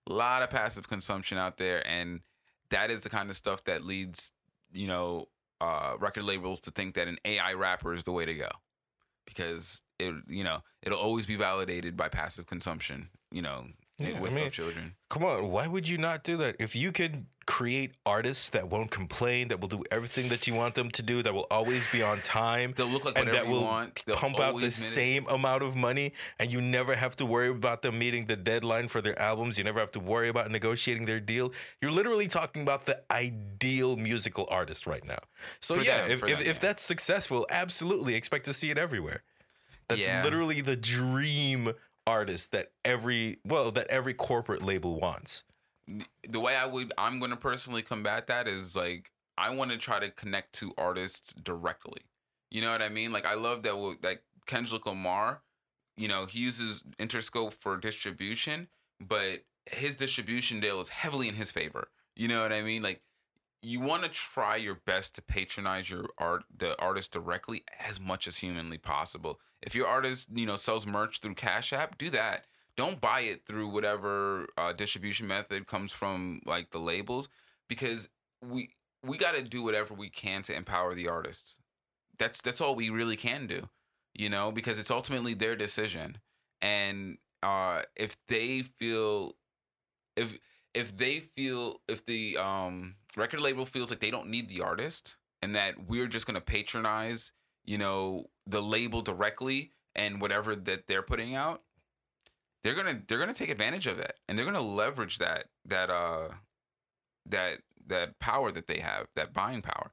a 0.06 0.12
lot 0.12 0.42
of 0.42 0.50
passive 0.50 0.86
consumption 0.86 1.38
out 1.38 1.56
there, 1.56 1.86
and 1.86 2.20
that 2.68 2.90
is 2.90 3.00
the 3.00 3.08
kind 3.08 3.30
of 3.30 3.36
stuff 3.36 3.64
that 3.64 3.82
leads 3.82 4.32
you 4.74 4.86
know 4.86 5.28
uh, 5.62 5.94
record 5.98 6.24
labels 6.24 6.60
to 6.60 6.70
think 6.70 6.94
that 6.96 7.08
an 7.08 7.16
AI 7.24 7.54
rapper 7.54 7.94
is 7.94 8.04
the 8.04 8.12
way 8.12 8.26
to 8.26 8.34
go 8.34 8.50
because 9.24 9.80
it 9.98 10.14
you 10.28 10.44
know 10.44 10.58
it'll 10.82 10.98
always 10.98 11.24
be 11.24 11.36
validated 11.36 11.96
by 11.96 12.10
passive 12.10 12.46
consumption. 12.46 13.08
You 13.32 13.40
know, 13.40 13.64
Yeah, 13.98 14.16
I 14.16 14.20
with 14.20 14.32
mean, 14.32 14.46
of 14.48 14.52
children. 14.52 14.94
Come 15.08 15.24
on, 15.24 15.50
why 15.50 15.68
would 15.68 15.88
you 15.88 15.98
not 15.98 16.24
do 16.24 16.36
that? 16.38 16.56
If 16.58 16.74
you 16.74 16.90
could 16.90 17.26
create 17.46 17.92
artists 18.04 18.48
that 18.50 18.68
won't 18.68 18.90
complain, 18.90 19.48
that 19.48 19.60
will 19.60 19.68
do 19.68 19.84
everything 19.92 20.30
that 20.30 20.46
you 20.46 20.54
want 20.54 20.74
them 20.74 20.90
to 20.90 21.02
do, 21.02 21.22
that 21.22 21.32
will 21.32 21.46
always 21.50 21.86
be 21.92 22.02
on 22.02 22.20
time, 22.22 22.72
They'll 22.76 22.88
look 22.88 23.04
like 23.04 23.16
and 23.18 23.28
whatever 23.28 23.44
that 23.46 23.52
you 23.52 23.60
will 23.60 23.66
want. 23.66 24.02
They'll 24.06 24.16
pump 24.16 24.40
out 24.40 24.58
the 24.58 24.70
same 24.70 25.26
amount 25.28 25.62
of 25.62 25.76
money, 25.76 26.14
and 26.40 26.50
you 26.52 26.60
never 26.60 26.96
have 26.96 27.14
to 27.16 27.26
worry 27.26 27.48
about 27.48 27.82
them 27.82 27.98
meeting 27.98 28.26
the 28.26 28.34
deadline 28.36 28.88
for 28.88 29.00
their 29.00 29.16
albums. 29.18 29.58
You 29.58 29.64
never 29.64 29.78
have 29.78 29.92
to 29.92 30.00
worry 30.00 30.28
about 30.28 30.50
negotiating 30.50 31.04
their 31.04 31.20
deal. 31.20 31.52
You're 31.80 31.92
literally 31.92 32.26
talking 32.26 32.62
about 32.62 32.86
the 32.86 33.00
ideal 33.12 33.96
musical 33.96 34.48
artist 34.50 34.86
right 34.86 35.04
now. 35.04 35.20
So 35.60 35.76
For 35.76 35.82
yeah, 35.82 36.02
them, 36.02 36.10
if 36.10 36.22
if, 36.24 36.38
them, 36.38 36.40
if 36.40 36.46
yeah. 36.46 36.52
that's 36.60 36.82
successful, 36.82 37.46
absolutely 37.50 38.16
expect 38.16 38.46
to 38.46 38.54
see 38.54 38.70
it 38.70 38.78
everywhere. 38.78 39.22
That's 39.88 40.00
Yeah. 40.00 40.24
literally 40.24 40.62
the 40.62 40.76
dream 40.76 41.74
artist 42.06 42.52
that 42.52 42.72
every 42.84 43.38
well 43.46 43.70
that 43.70 43.86
every 43.88 44.14
corporate 44.14 44.62
label 44.62 44.98
wants. 45.00 45.44
the 46.28 46.40
way 46.40 46.56
I 46.56 46.66
would 46.66 46.92
I'm 46.98 47.18
going 47.18 47.30
to 47.30 47.36
personally 47.36 47.82
combat 47.82 48.26
that 48.28 48.48
is 48.48 48.76
like 48.76 49.10
I 49.36 49.50
want 49.50 49.70
to 49.70 49.78
try 49.78 49.98
to 49.98 50.10
connect 50.10 50.52
to 50.54 50.72
artists 50.78 51.32
directly. 51.34 52.02
You 52.50 52.60
know 52.60 52.70
what 52.70 52.82
I 52.82 52.88
mean? 52.88 53.12
Like 53.12 53.26
I 53.26 53.34
love 53.34 53.62
that 53.64 53.74
like 54.02 54.22
Kendrick 54.46 54.86
Lamar, 54.86 55.42
you 55.96 56.08
know, 56.08 56.26
he 56.26 56.40
uses 56.40 56.84
Interscope 56.98 57.54
for 57.54 57.76
distribution, 57.76 58.68
but 59.00 59.44
his 59.66 59.94
distribution 59.94 60.60
deal 60.60 60.80
is 60.80 60.90
heavily 60.90 61.28
in 61.28 61.34
his 61.34 61.50
favor. 61.50 61.88
You 62.16 62.28
know 62.28 62.42
what 62.42 62.52
I 62.52 62.62
mean? 62.62 62.82
Like 62.82 63.02
you 63.64 63.80
want 63.80 64.02
to 64.02 64.08
try 64.10 64.56
your 64.56 64.74
best 64.74 65.14
to 65.14 65.22
patronize 65.22 65.88
your 65.88 66.06
art 66.18 66.44
the 66.54 66.78
artist 66.80 67.12
directly 67.12 67.64
as 67.88 67.98
much 67.98 68.28
as 68.28 68.36
humanly 68.36 68.78
possible. 68.78 69.40
If 69.62 69.74
your 69.74 69.86
artist, 69.86 70.28
you 70.34 70.44
know, 70.44 70.56
sells 70.56 70.86
merch 70.86 71.20
through 71.20 71.34
Cash 71.34 71.72
App, 71.72 71.96
do 71.96 72.10
that. 72.10 72.44
Don't 72.76 73.00
buy 73.00 73.20
it 73.20 73.46
through 73.46 73.68
whatever 73.68 74.48
uh, 74.58 74.72
distribution 74.72 75.26
method 75.26 75.66
comes 75.66 75.92
from 75.92 76.42
like 76.44 76.70
the 76.70 76.78
labels 76.78 77.28
because 77.68 78.08
we 78.42 78.70
we 79.02 79.16
got 79.16 79.34
to 79.34 79.42
do 79.42 79.62
whatever 79.62 79.94
we 79.94 80.10
can 80.10 80.42
to 80.42 80.54
empower 80.54 80.94
the 80.94 81.08
artists. 81.08 81.58
That's 82.18 82.42
that's 82.42 82.60
all 82.60 82.74
we 82.74 82.90
really 82.90 83.16
can 83.16 83.46
do, 83.46 83.68
you 84.12 84.28
know, 84.28 84.52
because 84.52 84.78
it's 84.78 84.90
ultimately 84.90 85.34
their 85.34 85.56
decision. 85.56 86.18
And 86.60 87.18
uh, 87.42 87.82
if 87.96 88.16
they 88.28 88.62
feel 88.62 89.36
if 90.16 90.38
if 90.74 90.96
they 90.96 91.20
feel 91.20 91.80
if 91.88 92.04
the 92.04 92.36
um, 92.36 92.96
record 93.16 93.40
label 93.40 93.64
feels 93.64 93.90
like 93.90 94.00
they 94.00 94.10
don't 94.10 94.28
need 94.28 94.48
the 94.48 94.60
artist 94.60 95.16
and 95.40 95.54
that 95.54 95.88
we're 95.88 96.08
just 96.08 96.26
gonna 96.26 96.40
patronize, 96.40 97.32
you 97.64 97.78
know, 97.78 98.26
the 98.46 98.60
label 98.60 99.00
directly 99.00 99.70
and 99.94 100.20
whatever 100.20 100.56
that 100.56 100.86
they're 100.86 101.02
putting 101.02 101.34
out, 101.34 101.62
they're 102.62 102.74
gonna 102.74 103.02
they're 103.06 103.18
gonna 103.18 103.32
take 103.34 103.50
advantage 103.50 103.86
of 103.86 103.98
it 103.98 104.18
and 104.28 104.36
they're 104.36 104.46
gonna 104.46 104.60
leverage 104.60 105.18
that 105.18 105.46
that 105.64 105.90
uh 105.90 106.28
that 107.26 107.58
that 107.86 108.18
power 108.18 108.50
that 108.50 108.66
they 108.66 108.80
have, 108.80 109.06
that 109.14 109.32
buying 109.32 109.62
power. 109.62 109.92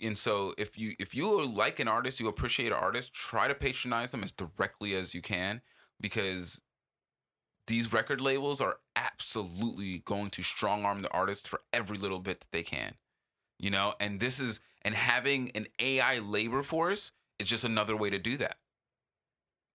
And 0.00 0.16
so 0.16 0.54
if 0.56 0.78
you 0.78 0.94
if 0.98 1.14
you 1.14 1.44
like 1.44 1.78
an 1.78 1.88
artist, 1.88 2.18
you 2.18 2.28
appreciate 2.28 2.68
an 2.68 2.78
artist, 2.78 3.12
try 3.12 3.48
to 3.48 3.54
patronize 3.54 4.10
them 4.12 4.24
as 4.24 4.32
directly 4.32 4.94
as 4.94 5.14
you 5.14 5.20
can 5.20 5.60
because 6.00 6.60
these 7.70 7.92
record 7.92 8.20
labels 8.20 8.60
are 8.60 8.78
absolutely 8.96 9.98
going 10.04 10.28
to 10.30 10.42
strong 10.42 10.84
arm 10.84 11.02
the 11.02 11.10
artist 11.12 11.48
for 11.48 11.60
every 11.72 11.96
little 11.96 12.18
bit 12.18 12.40
that 12.40 12.50
they 12.50 12.64
can. 12.64 12.94
You 13.60 13.70
know, 13.70 13.94
and 14.00 14.18
this 14.18 14.40
is 14.40 14.58
and 14.82 14.94
having 14.94 15.50
an 15.54 15.68
AI 15.78 16.18
labor 16.18 16.64
force 16.64 17.12
is 17.38 17.46
just 17.46 17.62
another 17.62 17.96
way 17.96 18.10
to 18.10 18.18
do 18.18 18.36
that. 18.38 18.56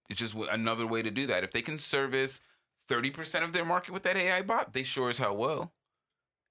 It's 0.10 0.20
just 0.20 0.36
another 0.36 0.86
way 0.86 1.04
to 1.04 1.10
do 1.10 1.26
that. 1.28 1.46
If 1.46 1.54
they 1.54 1.62
can 1.62 1.80
service 1.80 2.41
30% 2.89 3.43
of 3.43 3.54
their 3.54 3.66
market 3.66 3.93
with 3.93 4.04
that 4.04 4.18
AI 4.18 4.41
bot, 4.41 4.74
they 4.74 4.84
sure 4.84 5.10
as 5.10 5.18
hell 5.18 5.38
will. 5.38 5.72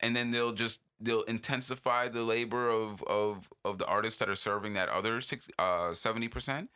And 0.01 0.16
then 0.16 0.30
they'll 0.30 0.53
just 0.53 0.80
they'll 0.99 1.22
intensify 1.24 2.09
the 2.09 2.22
labor 2.22 2.70
of 2.70 3.03
of 3.03 3.51
of 3.66 3.76
the 3.76 3.86
artists 3.86 4.18
that 4.20 4.30
are 4.30 4.34
serving 4.34 4.72
that 4.74 4.88
other 4.88 5.20
six 5.20 5.51
uh 5.59 5.90
70%. 5.90 6.68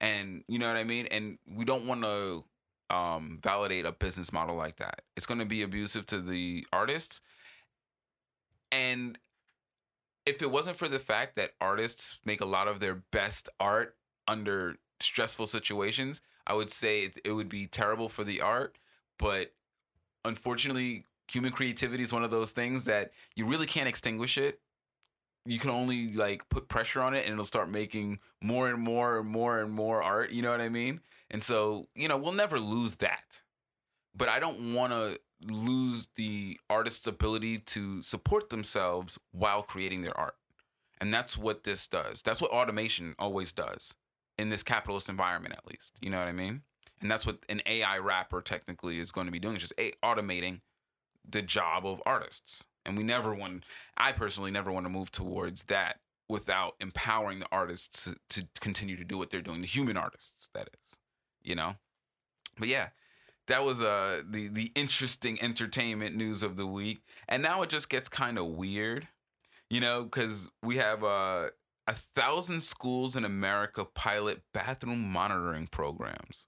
And 0.00 0.42
you 0.48 0.58
know 0.58 0.66
what 0.66 0.76
I 0.76 0.84
mean? 0.84 1.06
And 1.06 1.38
we 1.54 1.64
don't 1.64 1.86
want 1.86 2.02
to 2.02 2.44
um, 2.90 3.38
validate 3.42 3.84
a 3.84 3.92
business 3.92 4.32
model 4.32 4.56
like 4.56 4.76
that. 4.76 5.02
It's 5.16 5.26
going 5.26 5.40
to 5.40 5.46
be 5.46 5.62
abusive 5.62 6.06
to 6.06 6.20
the 6.20 6.66
artists. 6.72 7.20
And 8.70 9.18
if 10.24 10.42
it 10.42 10.50
wasn't 10.50 10.76
for 10.76 10.88
the 10.88 10.98
fact 10.98 11.36
that 11.36 11.52
artists 11.60 12.18
make 12.24 12.40
a 12.40 12.46
lot 12.46 12.68
of 12.68 12.80
their 12.80 12.94
best 13.12 13.48
art 13.60 13.96
under 14.28 14.76
stressful 15.00 15.46
situations, 15.46 16.20
I 16.46 16.54
would 16.54 16.70
say 16.70 17.00
it, 17.04 17.18
it 17.24 17.32
would 17.32 17.48
be 17.48 17.66
terrible 17.66 18.08
for 18.08 18.24
the 18.24 18.40
art. 18.40 18.76
But 19.18 19.52
unfortunately, 20.24 21.04
human 21.30 21.52
creativity 21.52 22.02
is 22.02 22.12
one 22.12 22.24
of 22.24 22.30
those 22.30 22.52
things 22.52 22.84
that 22.84 23.12
you 23.34 23.46
really 23.46 23.66
can't 23.66 23.88
extinguish 23.88 24.38
it. 24.38 24.60
You 25.44 25.58
can 25.60 25.70
only 25.70 26.12
like 26.12 26.48
put 26.48 26.68
pressure 26.68 27.00
on 27.00 27.14
it 27.14 27.24
and 27.24 27.34
it'll 27.34 27.44
start 27.44 27.70
making 27.70 28.18
more 28.42 28.68
and 28.68 28.80
more 28.80 29.18
and 29.18 29.28
more 29.28 29.60
and 29.60 29.72
more 29.72 30.02
art. 30.02 30.30
You 30.30 30.42
know 30.42 30.50
what 30.50 30.60
I 30.60 30.68
mean? 30.68 31.00
And 31.30 31.42
so, 31.42 31.88
you 31.94 32.08
know, 32.08 32.16
we'll 32.16 32.32
never 32.32 32.58
lose 32.58 32.96
that. 32.96 33.42
But 34.14 34.28
I 34.28 34.40
don't 34.40 34.74
want 34.74 34.92
to 34.92 35.20
lose 35.42 36.08
the 36.16 36.58
artist's 36.70 37.06
ability 37.06 37.58
to 37.58 38.02
support 38.02 38.48
themselves 38.48 39.18
while 39.32 39.62
creating 39.62 40.02
their 40.02 40.18
art. 40.18 40.36
And 40.98 41.12
that's 41.12 41.36
what 41.36 41.64
this 41.64 41.86
does. 41.86 42.22
That's 42.22 42.40
what 42.40 42.50
automation 42.50 43.14
always 43.18 43.52
does 43.52 43.94
in 44.38 44.48
this 44.48 44.62
capitalist 44.62 45.08
environment, 45.08 45.54
at 45.54 45.66
least. 45.66 45.98
You 46.00 46.10
know 46.10 46.18
what 46.18 46.28
I 46.28 46.32
mean? 46.32 46.62
And 47.02 47.10
that's 47.10 47.26
what 47.26 47.44
an 47.48 47.60
AI 47.66 47.98
rapper 47.98 48.40
technically 48.40 48.98
is 48.98 49.12
going 49.12 49.26
to 49.26 49.32
be 49.32 49.38
doing, 49.38 49.56
is 49.56 49.62
just 49.62 49.74
a- 49.78 49.92
automating 50.02 50.60
the 51.28 51.42
job 51.42 51.86
of 51.86 52.02
artists. 52.06 52.66
And 52.86 52.96
we 52.96 53.02
never 53.02 53.34
want, 53.34 53.64
I 53.96 54.12
personally 54.12 54.50
never 54.50 54.72
want 54.72 54.86
to 54.86 54.90
move 54.90 55.10
towards 55.10 55.64
that 55.64 56.00
without 56.28 56.74
empowering 56.80 57.40
the 57.40 57.48
artists 57.52 58.04
to, 58.04 58.16
to 58.30 58.48
continue 58.60 58.96
to 58.96 59.04
do 59.04 59.18
what 59.18 59.30
they're 59.30 59.42
doing, 59.42 59.60
the 59.60 59.66
human 59.66 59.96
artists, 59.96 60.48
that 60.54 60.68
is 60.72 60.96
you 61.46 61.54
know. 61.54 61.76
But 62.58 62.68
yeah, 62.68 62.88
that 63.46 63.64
was 63.64 63.80
uh 63.80 64.22
the 64.28 64.48
the 64.48 64.72
interesting 64.74 65.40
entertainment 65.42 66.16
news 66.16 66.42
of 66.42 66.56
the 66.56 66.66
week, 66.66 67.00
and 67.28 67.42
now 67.42 67.62
it 67.62 67.70
just 67.70 67.88
gets 67.88 68.08
kind 68.08 68.38
of 68.38 68.46
weird, 68.46 69.08
you 69.70 69.80
know, 69.80 70.04
because 70.04 70.48
we 70.62 70.76
have 70.76 71.04
uh 71.04 71.48
a 71.86 71.94
thousand 72.14 72.62
schools 72.62 73.16
in 73.16 73.24
America 73.24 73.84
pilot 73.84 74.42
bathroom 74.52 75.10
monitoring 75.10 75.68
programs. 75.68 76.46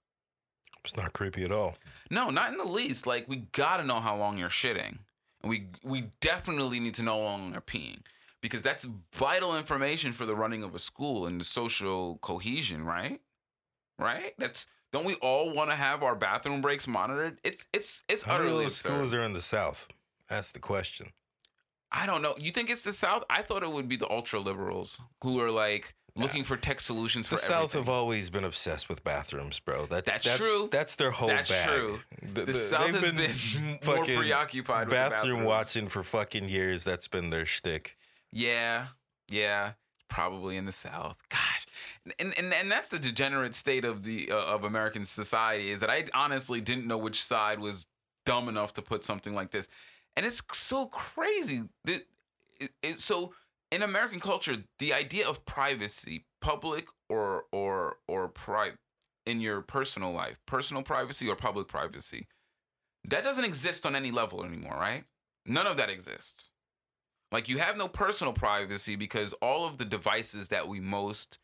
It's 0.83 0.95
not 0.95 1.13
creepy 1.13 1.43
at 1.43 1.51
all. 1.51 1.75
No, 2.09 2.29
not 2.29 2.51
in 2.51 2.57
the 2.57 2.63
least. 2.63 3.07
Like 3.07 3.27
we 3.27 3.47
gotta 3.53 3.83
know 3.83 3.99
how 3.99 4.17
long 4.17 4.37
you're 4.37 4.49
shitting, 4.49 4.99
and 5.41 5.49
we 5.49 5.67
we 5.83 6.09
definitely 6.21 6.79
need 6.79 6.95
to 6.95 7.03
know 7.03 7.17
how 7.17 7.23
long 7.23 7.51
you're 7.51 7.61
peeing 7.61 8.01
because 8.41 8.61
that's 8.61 8.87
vital 9.13 9.57
information 9.57 10.13
for 10.13 10.25
the 10.25 10.35
running 10.35 10.63
of 10.63 10.75
a 10.75 10.79
school 10.79 11.25
and 11.25 11.39
the 11.39 11.45
social 11.45 12.17
cohesion, 12.21 12.83
right? 12.83 13.21
Right? 13.97 14.33
That's 14.37 14.65
don't 14.91 15.05
we 15.05 15.15
all 15.15 15.51
want 15.51 15.69
to 15.69 15.75
have 15.75 16.03
our 16.03 16.15
bathroom 16.15 16.61
breaks 16.61 16.87
monitored? 16.87 17.39
It's 17.43 17.65
it's 17.73 18.03
it's 18.09 18.23
How 18.23 18.35
utterly 18.35 18.59
many 18.59 18.69
schools 18.69 19.13
are 19.13 19.21
in 19.21 19.33
the 19.33 19.41
South? 19.41 19.87
That's 20.27 20.51
the 20.51 20.59
question. 20.59 21.07
I 21.91 22.05
don't 22.05 22.21
know. 22.21 22.35
You 22.37 22.51
think 22.51 22.69
it's 22.69 22.83
the 22.83 22.93
South? 22.93 23.23
I 23.29 23.41
thought 23.41 23.63
it 23.63 23.71
would 23.71 23.87
be 23.87 23.95
the 23.95 24.09
ultra 24.09 24.39
liberals 24.39 24.99
who 25.23 25.39
are 25.41 25.49
like 25.51 25.95
looking 26.15 26.43
for 26.43 26.55
tech 26.57 26.81
solutions 26.81 27.27
for 27.27 27.35
The 27.35 27.41
South 27.41 27.57
everything. 27.57 27.81
have 27.81 27.89
always 27.89 28.29
been 28.29 28.43
obsessed 28.43 28.89
with 28.89 29.03
bathrooms, 29.03 29.59
bro. 29.59 29.85
That's 29.85 30.05
That's 30.11 30.25
that's, 30.25 30.37
true. 30.37 30.69
That's 30.71 30.95
their 30.95 31.11
whole 31.11 31.29
That's 31.29 31.49
bag. 31.49 31.67
true. 31.67 31.99
The 32.33 32.53
South 32.53 32.91
they've 32.91 33.15
has 33.15 33.53
been 33.53 33.79
more 33.85 33.97
fucking 33.97 34.17
preoccupied 34.19 34.87
with 34.87 34.95
bathroom 34.95 35.43
watching 35.43 35.87
for 35.87 36.03
fucking 36.03 36.49
years. 36.49 36.83
That's 36.83 37.07
been 37.07 37.29
their 37.29 37.45
shtick. 37.45 37.97
Yeah, 38.31 38.87
yeah, 39.29 39.73
probably 40.09 40.57
in 40.57 40.65
the 40.65 40.71
South. 40.71 41.17
Gosh, 41.29 41.58
and 42.19 42.33
and 42.37 42.53
and 42.53 42.71
that's 42.71 42.89
the 42.89 42.99
degenerate 42.99 43.55
state 43.55 43.85
of 43.85 44.03
the 44.03 44.31
uh, 44.31 44.35
of 44.35 44.63
American 44.63 45.05
society 45.05 45.71
is 45.71 45.79
that 45.81 45.89
I 45.89 46.05
honestly 46.13 46.61
didn't 46.61 46.87
know 46.87 46.97
which 46.97 47.23
side 47.23 47.59
was 47.59 47.87
dumb 48.25 48.49
enough 48.49 48.73
to 48.73 48.81
put 48.81 49.03
something 49.03 49.33
like 49.33 49.51
this, 49.51 49.67
and 50.15 50.25
it's 50.25 50.41
so 50.53 50.87
crazy 50.87 51.63
that 51.85 52.03
it, 52.59 52.71
it, 52.81 52.99
so 52.99 53.33
in 53.71 53.81
American 53.81 54.19
culture 54.19 54.57
the 54.79 54.93
idea 54.93 55.27
of 55.27 55.45
privacy, 55.45 56.25
public 56.41 56.87
or 57.09 57.45
or 57.51 57.97
or 58.07 58.27
private 58.27 58.77
in 59.25 59.39
your 59.39 59.61
personal 59.61 60.11
life, 60.11 60.39
personal 60.45 60.81
privacy 60.83 61.29
or 61.29 61.35
public 61.35 61.67
privacy, 61.67 62.27
that 63.05 63.23
doesn't 63.23 63.45
exist 63.45 63.85
on 63.85 63.95
any 63.95 64.11
level 64.11 64.43
anymore, 64.43 64.75
right? 64.75 65.03
None 65.45 65.67
of 65.67 65.77
that 65.77 65.89
exists. 65.89 66.51
Like 67.31 67.47
you 67.47 67.59
have 67.59 67.77
no 67.77 67.87
personal 67.87 68.33
privacy 68.33 68.95
because 68.95 69.33
all 69.33 69.67
of 69.67 69.77
the 69.77 69.85
devices 69.85 70.49
that 70.49 70.67
we 70.67 70.79
most 70.79 71.39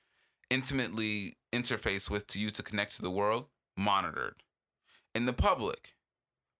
intimately 0.50 1.38
interface 1.54 2.10
with 2.10 2.28
to 2.28 2.40
use 2.40 2.54
to 2.54 2.64
connect 2.64 2.96
to 2.98 3.02
the 3.02 3.12
world 3.12 3.46
monitored. 3.78 4.36
In 5.14 5.26
the 5.26 5.34
public, 5.34 5.96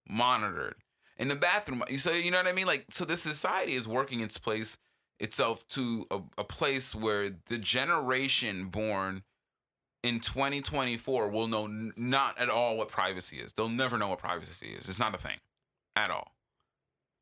monitored. 0.08 0.76
In 1.18 1.28
the 1.30 1.36
bathroom, 1.36 1.84
You 1.90 1.98
so 1.98 2.12
you 2.12 2.32
know 2.32 2.38
what 2.38 2.48
I 2.48 2.52
mean? 2.54 2.68
Like 2.68 2.86
so 2.90 3.06
this 3.06 3.22
society 3.22 3.74
is 3.76 3.88
working 3.88 4.20
its 4.20 4.38
place 4.38 4.78
itself 5.20 5.66
to 5.70 6.06
a, 6.12 6.20
a 6.38 6.44
place 6.44 6.94
where 6.94 7.30
the 7.48 7.58
generation 7.58 8.66
born 8.66 9.24
in 10.04 10.20
2024 10.20 11.30
will 11.30 11.48
know 11.48 11.66
n- 11.66 11.94
not 11.96 12.38
at 12.38 12.50
all 12.50 12.78
what 12.78 12.90
privacy 12.90 13.38
is. 13.38 13.54
They'll 13.54 13.70
never 13.70 13.98
know 13.98 14.10
what 14.10 14.20
privacy 14.20 14.68
is. 14.78 14.90
It's 14.90 15.00
not 15.00 15.16
a 15.16 15.18
thing 15.18 15.38
at 15.96 16.12
all. 16.12 16.36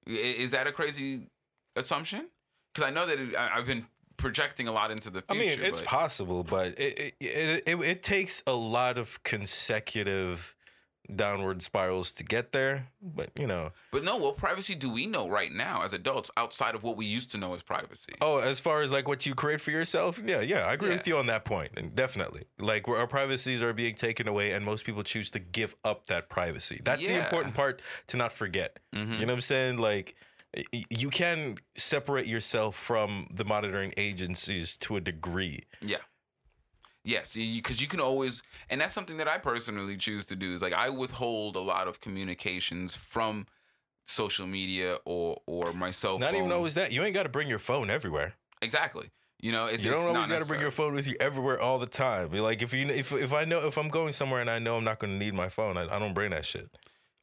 Is 0.07 0.51
that 0.51 0.68
a 0.68 0.72
crazy 0.72 1.28
assumption? 1.76 2.28
Because 2.74 2.88
I 2.88 2.91
know 2.91 3.05
that 3.05 3.20
it, 3.20 3.36
I- 3.36 3.57
I've 3.57 3.68
been 3.68 3.86
projecting 4.24 4.67
a 4.67 4.71
lot 4.71 4.89
into 4.89 5.09
the 5.09 5.21
future. 5.21 5.41
I 5.43 5.45
mean, 5.57 5.59
it's 5.61 5.82
but- 5.82 5.88
possible, 5.89 6.43
but 6.43 6.80
it 6.80 7.13
it, 7.19 7.63
it 7.67 7.82
it 7.82 8.03
takes 8.03 8.41
a 8.47 8.53
lot 8.53 8.97
of 8.97 9.21
consecutive 9.24 10.55
downward 11.13 11.61
spirals 11.61 12.13
to 12.13 12.24
get 12.24 12.53
there. 12.53 12.88
But 13.01 13.30
you 13.38 13.45
know, 13.45 13.71
But 13.91 14.03
no, 14.05 14.15
what 14.15 14.38
privacy 14.38 14.74
do 14.74 14.89
we 14.89 15.05
know 15.05 15.28
right 15.28 15.51
now 15.51 15.82
as 15.84 15.91
adults 15.91 16.32
outside 16.38 16.76
of 16.76 16.84
what 16.84 16.95
we 16.95 17.05
used 17.05 17.30
to 17.32 17.38
know 17.38 17.53
as 17.53 17.61
privacy? 17.61 18.13
oh, 18.21 18.38
as 18.38 18.59
far 18.61 18.80
as 18.82 18.91
like 18.91 19.05
what 19.07 19.26
you 19.26 19.36
create 19.36 19.59
for 19.59 19.71
yourself, 19.71 20.19
yeah, 20.26 20.39
yeah, 20.39 20.65
I 20.65 20.74
agree 20.74 20.89
Yeah. 20.89 20.95
with 20.95 21.07
you 21.07 21.17
on 21.17 21.26
that 21.28 21.43
point, 21.43 21.71
and 21.76 21.93
definitely, 21.93 22.45
like 22.57 22.88
where 22.88 22.99
our 22.99 23.07
privacies 23.07 23.61
are 23.61 23.74
being 23.74 23.95
taken 23.95 24.28
away, 24.30 24.51
and 24.53 24.63
most 24.63 24.86
people 24.86 25.03
choose 25.03 25.30
to 25.32 25.39
give 25.39 25.76
up 25.84 26.07
that 26.07 26.30
privacy. 26.30 26.80
That's 26.84 27.05
the 27.05 27.19
important 27.24 27.53
part 27.53 27.82
to 28.07 28.17
not 28.17 28.32
forget. 28.32 28.80
Mhm. 28.95 29.19
You 29.19 29.26
know 29.26 29.34
what 29.34 29.34
I'm 29.34 29.41
saying? 29.41 29.78
Like. 29.78 30.15
You 30.89 31.10
can 31.10 31.58
separate 31.76 32.28
yourself 32.28 32.76
from 32.76 33.28
the 33.34 33.43
monitoring 33.43 33.93
agencies 33.97 34.78
to 34.78 34.97
a 34.97 35.01
degree. 35.01 35.64
Yeah. 35.82 35.97
Yes, 37.06 37.36
because 37.36 37.82
you, 37.82 37.88
can 37.88 37.99
always, 37.99 38.43
and 38.70 38.80
that's 38.80 38.93
something 38.93 39.18
that 39.18 39.28
I 39.28 39.38
personally 39.38 39.97
choose 39.97 40.26
to 40.28 40.38
do. 40.38 40.54
Is 40.54 40.62
like 40.62 40.72
I 40.72 40.89
withhold 40.89 41.58
a 41.58 41.60
lot 41.60 41.89
of 41.89 41.99
communications 41.99 42.95
from 42.95 43.45
social 44.06 44.47
media 44.47 44.97
or 45.04 45.41
or 45.45 45.74
myself. 45.74 46.22
Not 46.22 46.32
phone. 46.32 46.39
even 46.39 46.51
always 46.54 46.76
that. 46.76 46.93
You 46.93 47.04
ain't 47.04 47.14
got 47.14 47.24
to 47.24 47.30
bring 47.30 47.49
your 47.49 47.60
phone 47.60 47.89
everywhere. 47.89 48.36
exactly. 48.62 49.12
You 49.41 49.51
know, 49.51 49.66
it's 49.66 49.84
you 49.84 49.91
don't 49.91 49.99
it's 49.99 50.08
always 50.08 50.30
got 50.30 50.39
to 50.39 50.45
bring 50.45 50.62
your 50.62 50.72
phone 50.72 50.93
with 50.93 51.06
you 51.06 51.18
everywhere 51.20 51.60
all 51.60 51.78
the 51.78 51.86
time. 51.86 52.32
Like 52.32 52.62
if 52.62 52.74
you 52.74 52.88
if 52.88 53.12
if 53.12 53.34
I 53.34 53.43
know 53.43 53.68
if 53.68 53.78
I'm 53.78 53.89
going 53.89 54.14
somewhere 54.14 54.39
and 54.39 54.49
I 54.49 54.60
know 54.60 54.78
I'm 54.78 54.86
not 54.86 54.99
going 54.99 55.12
to 55.12 55.20
need 55.20 55.34
my 55.34 55.49
phone, 55.49 55.76
I, 55.76 55.93
I 55.93 55.99
don't 55.99 56.14
bring 56.14 56.30
that 56.30 56.45
shit. 56.45 56.70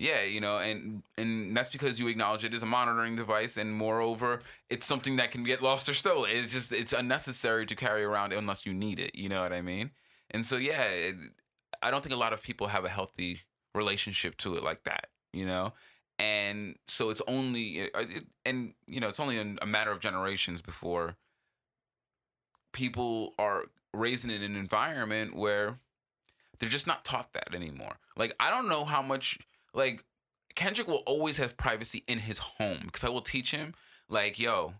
Yeah, 0.00 0.22
you 0.22 0.40
know, 0.40 0.56
and 0.56 1.02
and 1.18 1.54
that's 1.54 1.68
because 1.68 2.00
you 2.00 2.08
acknowledge 2.08 2.42
it 2.42 2.54
as 2.54 2.62
a 2.62 2.66
monitoring 2.66 3.16
device, 3.16 3.58
and 3.58 3.70
moreover, 3.70 4.40
it's 4.70 4.86
something 4.86 5.16
that 5.16 5.30
can 5.30 5.44
get 5.44 5.60
lost 5.60 5.90
or 5.90 5.92
stolen. 5.92 6.30
It's 6.32 6.54
just 6.54 6.72
it's 6.72 6.94
unnecessary 6.94 7.66
to 7.66 7.76
carry 7.76 8.02
around 8.02 8.32
unless 8.32 8.64
you 8.64 8.72
need 8.72 8.98
it. 8.98 9.14
You 9.14 9.28
know 9.28 9.42
what 9.42 9.52
I 9.52 9.60
mean? 9.60 9.90
And 10.30 10.46
so 10.46 10.56
yeah, 10.56 10.84
it, 10.84 11.16
I 11.82 11.90
don't 11.90 12.02
think 12.02 12.14
a 12.14 12.18
lot 12.18 12.32
of 12.32 12.42
people 12.42 12.68
have 12.68 12.86
a 12.86 12.88
healthy 12.88 13.42
relationship 13.74 14.38
to 14.38 14.54
it 14.54 14.62
like 14.62 14.84
that. 14.84 15.08
You 15.34 15.44
know, 15.44 15.74
and 16.18 16.76
so 16.88 17.10
it's 17.10 17.20
only 17.28 17.92
uh, 17.92 18.04
and 18.46 18.72
you 18.86 19.00
know 19.00 19.08
it's 19.08 19.20
only 19.20 19.36
a 19.60 19.66
matter 19.66 19.90
of 19.90 20.00
generations 20.00 20.62
before 20.62 21.16
people 22.72 23.34
are 23.38 23.64
raised 23.92 24.24
in 24.24 24.30
an 24.30 24.56
environment 24.56 25.36
where 25.36 25.78
they're 26.58 26.70
just 26.70 26.86
not 26.86 27.04
taught 27.04 27.34
that 27.34 27.54
anymore. 27.54 27.96
Like 28.16 28.34
I 28.40 28.48
don't 28.48 28.66
know 28.66 28.86
how 28.86 29.02
much 29.02 29.38
like 29.74 30.04
Kendrick 30.54 30.88
will 30.88 31.02
always 31.06 31.36
have 31.38 31.56
privacy 31.56 32.04
in 32.06 32.18
his 32.18 32.38
home 32.38 32.80
because 32.84 33.04
I 33.04 33.08
will 33.08 33.22
teach 33.22 33.50
him 33.50 33.74
like, 34.08 34.38
yo, 34.38 34.74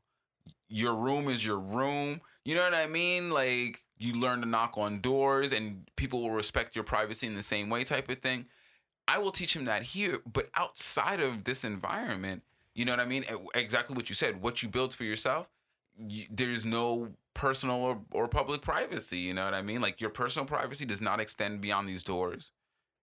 your 0.68 0.94
room 0.94 1.28
is 1.28 1.44
your 1.44 1.58
room. 1.58 2.20
You 2.44 2.54
know 2.54 2.62
what 2.62 2.74
I 2.74 2.86
mean? 2.86 3.30
Like 3.30 3.84
you 3.98 4.14
learn 4.14 4.40
to 4.40 4.46
knock 4.46 4.78
on 4.78 5.00
doors 5.00 5.52
and 5.52 5.88
people 5.96 6.22
will 6.22 6.30
respect 6.30 6.74
your 6.74 6.84
privacy 6.84 7.26
in 7.26 7.34
the 7.34 7.42
same 7.42 7.68
way 7.68 7.84
type 7.84 8.08
of 8.08 8.18
thing. 8.18 8.46
I 9.06 9.18
will 9.18 9.32
teach 9.32 9.56
him 9.56 9.64
that 9.64 9.82
here, 9.82 10.20
but 10.30 10.48
outside 10.54 11.20
of 11.20 11.44
this 11.44 11.64
environment, 11.64 12.42
you 12.74 12.84
know 12.84 12.92
what 12.92 13.00
I 13.00 13.06
mean? 13.06 13.24
Exactly 13.54 13.96
what 13.96 14.08
you 14.08 14.14
said. 14.14 14.40
What 14.40 14.62
you 14.62 14.68
build 14.68 14.94
for 14.94 15.04
yourself, 15.04 15.48
you, 15.98 16.26
there's 16.30 16.64
no 16.64 17.08
personal 17.34 17.76
or, 17.76 18.00
or 18.12 18.28
public 18.28 18.62
privacy. 18.62 19.18
You 19.18 19.34
know 19.34 19.44
what 19.44 19.54
I 19.54 19.62
mean? 19.62 19.80
Like 19.80 20.00
your 20.00 20.10
personal 20.10 20.46
privacy 20.46 20.84
does 20.84 21.00
not 21.00 21.20
extend 21.20 21.60
beyond 21.60 21.88
these 21.88 22.02
doors. 22.02 22.52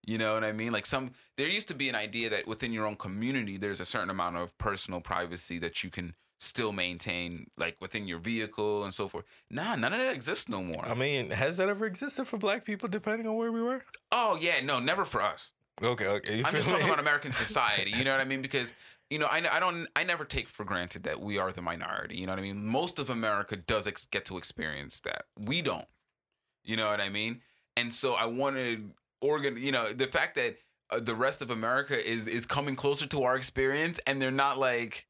You 0.04 0.16
know 0.18 0.34
what 0.34 0.44
I 0.44 0.52
mean? 0.52 0.72
Like 0.72 0.86
some, 0.86 1.12
there 1.36 1.48
used 1.48 1.68
to 1.68 1.74
be 1.74 1.88
an 1.88 1.94
idea 1.94 2.30
that 2.30 2.46
within 2.46 2.72
your 2.72 2.86
own 2.86 2.96
community, 2.96 3.56
there's 3.58 3.80
a 3.80 3.84
certain 3.84 4.10
amount 4.10 4.36
of 4.36 4.56
personal 4.58 5.00
privacy 5.00 5.58
that 5.58 5.84
you 5.84 5.90
can 5.90 6.14
still 6.40 6.72
maintain, 6.72 7.48
like 7.58 7.76
within 7.80 8.06
your 8.06 8.18
vehicle 8.18 8.84
and 8.84 8.94
so 8.94 9.08
forth. 9.08 9.24
Nah, 9.50 9.76
none 9.76 9.92
of 9.92 9.98
that 9.98 10.12
exists 10.14 10.48
no 10.48 10.62
more. 10.62 10.86
I 10.86 10.94
mean, 10.94 11.30
has 11.30 11.56
that 11.58 11.68
ever 11.68 11.84
existed 11.84 12.26
for 12.26 12.38
black 12.38 12.64
people? 12.64 12.88
Depending 12.88 13.26
on 13.26 13.36
where 13.36 13.52
we 13.52 13.60
were. 13.62 13.82
oh 14.12 14.38
yeah, 14.40 14.60
no, 14.62 14.78
never 14.78 15.04
for 15.04 15.20
us. 15.20 15.52
Okay, 15.82 16.06
okay. 16.06 16.38
You 16.38 16.44
I'm 16.44 16.52
just 16.52 16.68
talking 16.68 16.84
me? 16.86 16.90
about 16.90 17.00
American 17.00 17.32
society. 17.44 17.90
You 17.90 18.04
know 18.04 18.12
what 18.12 18.20
I 18.20 18.24
mean? 18.24 18.40
Because 18.42 18.72
you 19.10 19.18
know, 19.18 19.26
I, 19.26 19.42
I 19.50 19.58
don't, 19.60 19.88
I 19.96 20.04
never 20.04 20.24
take 20.24 20.48
for 20.48 20.64
granted 20.64 21.04
that 21.04 21.20
we 21.20 21.38
are 21.38 21.50
the 21.50 21.62
minority. 21.62 22.18
You 22.18 22.26
know 22.26 22.32
what 22.32 22.40
I 22.40 22.42
mean? 22.42 22.66
Most 22.66 22.98
of 22.98 23.08
America 23.10 23.56
does 23.56 23.86
ex- 23.86 24.04
get 24.04 24.24
to 24.26 24.36
experience 24.36 25.00
that. 25.00 25.24
We 25.38 25.62
don't. 25.62 25.86
You 26.62 26.76
know 26.76 26.88
what 26.90 27.00
I 27.00 27.08
mean? 27.08 27.40
And 27.76 27.94
so 27.94 28.12
I 28.14 28.26
wanted 28.26 28.90
organ. 29.20 29.56
You 29.56 29.72
know, 29.72 29.92
the 29.92 30.06
fact 30.06 30.34
that 30.36 30.56
uh, 30.90 31.00
the 31.00 31.14
rest 31.14 31.42
of 31.42 31.50
America 31.50 31.96
is 31.98 32.26
is 32.26 32.46
coming 32.46 32.76
closer 32.76 33.06
to 33.06 33.22
our 33.24 33.36
experience, 33.36 34.00
and 34.06 34.20
they're 34.20 34.30
not 34.30 34.58
like 34.58 35.06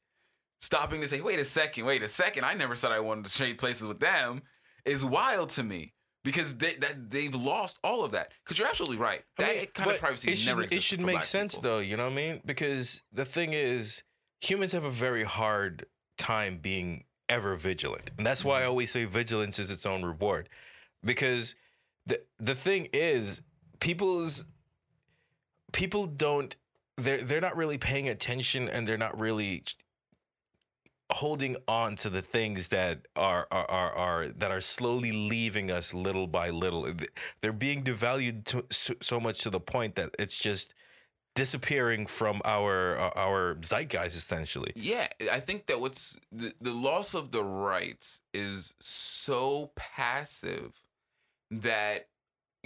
stopping 0.61 1.01
to 1.01 1.09
say, 1.09 1.21
"Wait 1.21 1.39
a 1.39 1.45
second, 1.45 1.85
wait 1.85 2.03
a 2.03 2.09
second. 2.09 2.45
I 2.45 2.55
never 2.55 2.77
said 2.77 2.93
I 2.93 3.01
wanted 3.01 3.27
to 3.27 3.37
trade 3.37 3.59
places 3.59 3.87
with 3.87 4.01
them," 4.01 4.43
is 4.85 5.05
wild 5.05 5.51
to 5.51 5.63
me. 5.63 5.95
Because 6.25 6.57
they, 6.57 6.75
that 6.75 7.11
they've 7.11 7.35
lost 7.35 7.79
all 7.83 8.05
of 8.05 8.11
that. 8.11 8.33
Because 8.45 8.59
you're 8.59 8.69
absolutely 8.69 8.99
right. 8.99 9.23
I 9.39 9.43
That 9.43 9.57
mean, 9.57 9.67
kind 9.73 9.91
of 9.93 9.99
privacy 9.99 10.33
it 10.33 10.37
should, 10.37 10.49
never 10.49 10.63
It 10.63 10.83
should 10.83 11.01
make 11.01 11.23
sense 11.23 11.55
people. 11.55 11.71
though, 11.71 11.79
you 11.79 11.97
know 11.97 12.05
what 12.05 12.13
I 12.13 12.17
mean? 12.17 12.43
Because 12.45 13.03
the 13.13 13.25
thing 13.25 13.53
is, 13.55 14.03
humans 14.41 14.73
have 14.73 14.85
a 14.85 14.91
very 14.91 15.23
hard 15.25 15.87
time 16.19 16.59
being 16.59 17.05
ever 17.31 17.55
vigilant, 17.55 18.11
and 18.19 18.27
that's 18.27 18.41
Mm-hmm. 18.41 18.49
why 18.49 18.63
I 18.63 18.65
always 18.67 18.91
say 18.91 19.05
vigilance 19.05 19.59
is 19.59 19.71
its 19.71 19.87
own 19.87 20.05
reward. 20.05 20.49
Because 21.03 21.55
the 22.05 22.21
the 22.39 22.57
thing 22.57 22.89
is, 22.93 23.41
people's 23.81 24.45
people 25.73 26.07
don't 26.07 26.57
they're 26.99 27.19
they're 27.19 27.41
not 27.41 27.57
really 27.57 27.79
paying 27.79 28.09
attention, 28.09 28.69
and 28.69 28.87
they're 28.87 28.99
not 28.99 29.19
really 29.19 29.63
holding 31.11 31.57
on 31.67 31.97
to 31.97 32.11
the 32.11 32.21
things 32.21 32.69
that 32.69 33.07
are 33.17 33.47
are 33.51 33.71
are, 33.71 33.93
are 33.93 34.29
that 34.29 34.51
are 34.51 34.61
slowly 34.61 35.13
leaving 35.13 35.71
us 35.71 35.95
little 35.95 36.27
by 36.27 36.51
little. 36.51 36.93
They're 37.41 37.53
being 37.53 37.85
devalued 37.85 38.45
to, 38.47 38.67
so, 38.71 38.95
so 39.01 39.21
much 39.21 39.41
to 39.43 39.51
the 39.51 39.61
point 39.61 39.95
that 39.95 40.15
it's 40.19 40.37
just 40.37 40.75
disappearing 41.35 42.05
from 42.05 42.41
our 42.45 42.99
uh, 42.99 43.11
our 43.15 43.55
zeitgeist 43.63 44.17
essentially. 44.17 44.73
Yeah, 44.75 45.07
I 45.31 45.39
think 45.39 45.67
that 45.67 45.81
what's 45.81 46.19
the, 46.33 46.53
the 46.61 46.73
loss 46.73 47.15
of 47.15 47.31
the 47.31 47.45
rights 47.45 48.21
is 48.35 48.75
so 48.81 49.71
passive 49.77 50.73
that 51.53 52.09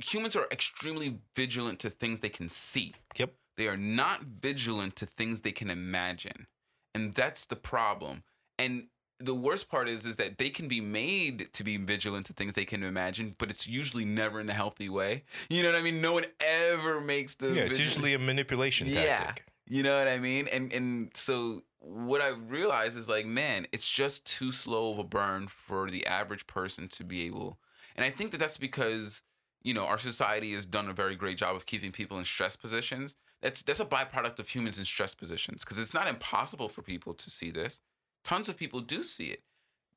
humans 0.04 0.36
are 0.36 0.46
extremely 0.50 1.18
vigilant 1.36 1.78
to 1.80 1.90
things 1.90 2.20
they 2.20 2.28
can 2.28 2.48
see. 2.48 2.94
Yep. 3.16 3.34
They 3.56 3.68
are 3.68 3.76
not 3.76 4.22
vigilant 4.24 4.96
to 4.96 5.06
things 5.06 5.40
they 5.42 5.52
can 5.52 5.70
imagine. 5.70 6.46
And 6.94 7.14
that's 7.14 7.44
the 7.46 7.56
problem. 7.56 8.22
And 8.58 8.88
the 9.18 9.34
worst 9.34 9.68
part 9.70 9.88
is 9.88 10.04
is 10.04 10.16
that 10.16 10.38
they 10.38 10.50
can 10.50 10.66
be 10.68 10.80
made 10.80 11.52
to 11.52 11.62
be 11.62 11.76
vigilant 11.76 12.26
to 12.26 12.32
things 12.32 12.54
they 12.54 12.64
can 12.64 12.82
imagine, 12.82 13.36
but 13.38 13.50
it's 13.50 13.66
usually 13.68 14.04
never 14.04 14.40
in 14.40 14.50
a 14.50 14.54
healthy 14.54 14.88
way. 14.88 15.22
You 15.48 15.62
know 15.62 15.70
what 15.70 15.78
I 15.78 15.82
mean? 15.82 16.00
No 16.00 16.12
one 16.14 16.26
ever 16.40 17.00
makes 17.00 17.34
the 17.36 17.48
Yeah, 17.48 17.62
it's 17.62 17.78
vigilant- 17.78 17.84
usually 17.94 18.14
a 18.14 18.18
manipulation 18.18 18.88
Yeah. 18.88 19.18
tactic. 19.18 19.46
you 19.68 19.82
know 19.84 19.96
what 19.96 20.08
I 20.08 20.18
mean? 20.18 20.48
And 20.48 20.72
and 20.72 21.10
so 21.16 21.62
what 21.78 22.20
I 22.20 22.28
realized 22.30 22.96
is 22.98 23.08
like, 23.08 23.26
man, 23.26 23.66
it's 23.72 23.88
just 23.88 24.24
too 24.26 24.50
slow 24.52 24.90
of 24.92 24.98
a 24.98 25.04
burn 25.04 25.46
for 25.48 25.88
the 25.90 26.04
average 26.06 26.46
person 26.46 26.88
to 26.88 27.04
be 27.04 27.22
able. 27.26 27.58
And 27.96 28.04
I 28.04 28.10
think 28.10 28.32
that 28.32 28.38
that's 28.38 28.58
because 28.58 29.22
you 29.62 29.74
know 29.74 29.86
our 29.86 29.98
society 29.98 30.52
has 30.54 30.66
done 30.66 30.88
a 30.88 30.92
very 30.92 31.16
great 31.16 31.38
job 31.38 31.56
of 31.56 31.66
keeping 31.66 31.92
people 31.92 32.18
in 32.18 32.24
stress 32.24 32.56
positions. 32.56 33.14
That's 33.40 33.62
that's 33.62 33.80
a 33.80 33.84
byproduct 33.84 34.38
of 34.38 34.48
humans 34.48 34.78
in 34.78 34.84
stress 34.84 35.14
positions 35.14 35.60
because 35.60 35.78
it's 35.78 35.94
not 35.94 36.08
impossible 36.08 36.68
for 36.68 36.82
people 36.82 37.14
to 37.14 37.30
see 37.30 37.50
this. 37.50 37.80
Tons 38.24 38.48
of 38.48 38.56
people 38.56 38.80
do 38.80 39.04
see 39.04 39.28
it. 39.28 39.42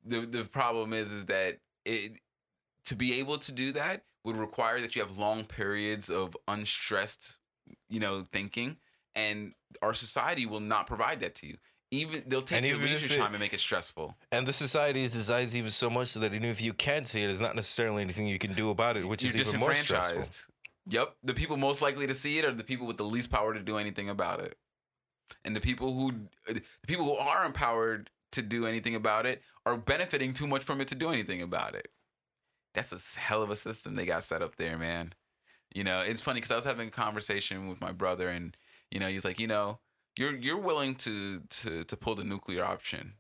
The 0.04 0.22
the 0.22 0.46
problem 0.46 0.94
is 0.94 1.12
is 1.12 1.26
that 1.26 1.60
it 1.86 2.14
to 2.86 2.96
be 2.96 3.20
able 3.20 3.38
to 3.40 3.52
do 3.52 3.72
that 3.74 4.04
would 4.24 4.38
require 4.38 4.82
that 4.82 4.96
you 4.96 5.02
have 5.02 5.18
long 5.18 5.44
periods 5.44 6.10
of 6.10 6.36
unstressed, 6.48 7.38
you 7.90 8.00
know, 8.00 8.26
thinking 8.32 8.78
and 9.16 9.54
our 9.82 9.94
society 9.94 10.46
will 10.46 10.60
not 10.60 10.88
provide 10.88 11.22
that 11.22 11.36
to 11.36 11.48
you. 11.48 11.58
Even 11.96 12.24
they'll 12.28 12.42
take 12.42 12.58
And 12.58 12.66
your 12.68 12.78
leisure 12.78 13.14
it- 13.14 13.18
time 13.18 13.34
and 13.34 13.40
make 13.40 13.54
it 13.54 13.60
stressful. 13.60 14.16
And 14.32 14.48
the 14.48 14.54
society 14.54 15.04
is 15.04 15.12
designed 15.12 15.54
even 15.54 15.72
so 15.72 15.90
much 15.90 16.10
so 16.10 16.20
that 16.20 16.34
even 16.34 16.50
if 16.50 16.62
you 16.62 16.74
can 16.74 17.06
see 17.06 17.24
it, 17.24 17.28
there's 17.28 17.42
not 17.42 17.56
necessarily 17.56 18.02
anything 18.02 18.28
you 18.28 18.40
can 18.40 18.54
do 18.54 18.70
about 18.70 18.98
it, 18.98 19.08
which 19.08 19.24
You're 19.24 19.36
is 19.36 19.48
even 19.50 19.60
more 19.60 19.76
stressful. 19.76 20.26
Yep, 20.88 21.16
the 21.24 21.34
people 21.34 21.58
most 21.58 21.82
likely 21.82 22.06
to 22.08 22.14
see 22.14 22.38
it 22.38 22.46
are 22.46 22.54
the 22.54 22.64
people 22.64 22.86
with 22.86 22.98
the 22.98 23.06
least 23.06 23.32
power 23.32 23.54
to 23.54 23.60
do 23.60 23.78
anything 23.78 24.08
about 24.10 24.40
it, 24.40 24.58
and 25.44 25.56
the 25.56 25.62
people 25.62 25.94
who 25.96 26.28
the 26.46 26.62
people 26.86 27.06
who 27.06 27.16
are 27.16 27.44
empowered 27.46 28.12
to 28.34 28.42
do 28.42 28.68
anything 28.68 28.94
about 28.96 29.26
it 29.26 29.42
are 29.66 29.78
benefiting 29.78 30.34
too 30.34 30.46
much 30.46 30.64
from 30.64 30.82
it 30.82 30.88
to 30.90 30.96
do 30.96 31.10
anything 31.10 31.42
about 31.42 31.74
it. 31.74 31.92
That's 32.76 32.92
a 32.92 33.20
hell 33.20 33.42
of 33.42 33.50
a 33.50 33.56
system 33.56 33.96
they 33.96 34.06
got 34.06 34.24
set 34.24 34.42
up 34.42 34.58
there, 34.58 34.78
man. 34.78 35.14
You 35.74 35.84
know, 35.84 36.02
it's 36.02 36.22
funny 36.22 36.38
because 36.38 36.52
I 36.52 36.56
was 36.58 36.66
having 36.66 36.90
a 36.90 36.92
conversation 36.92 37.68
with 37.68 37.82
my 37.82 37.92
brother, 37.92 38.30
and 38.30 38.56
you 38.92 39.00
know, 39.00 39.08
he's 39.08 39.26
like, 39.26 39.40
you 39.40 39.48
know, 39.48 39.80
you're 40.18 40.36
you're 40.36 40.58
willing 40.58 40.96
to 40.96 41.42
to 41.42 41.84
to 41.84 41.98
pull 41.98 42.16
the 42.16 42.24
nuclear 42.24 42.64
option, 42.64 43.14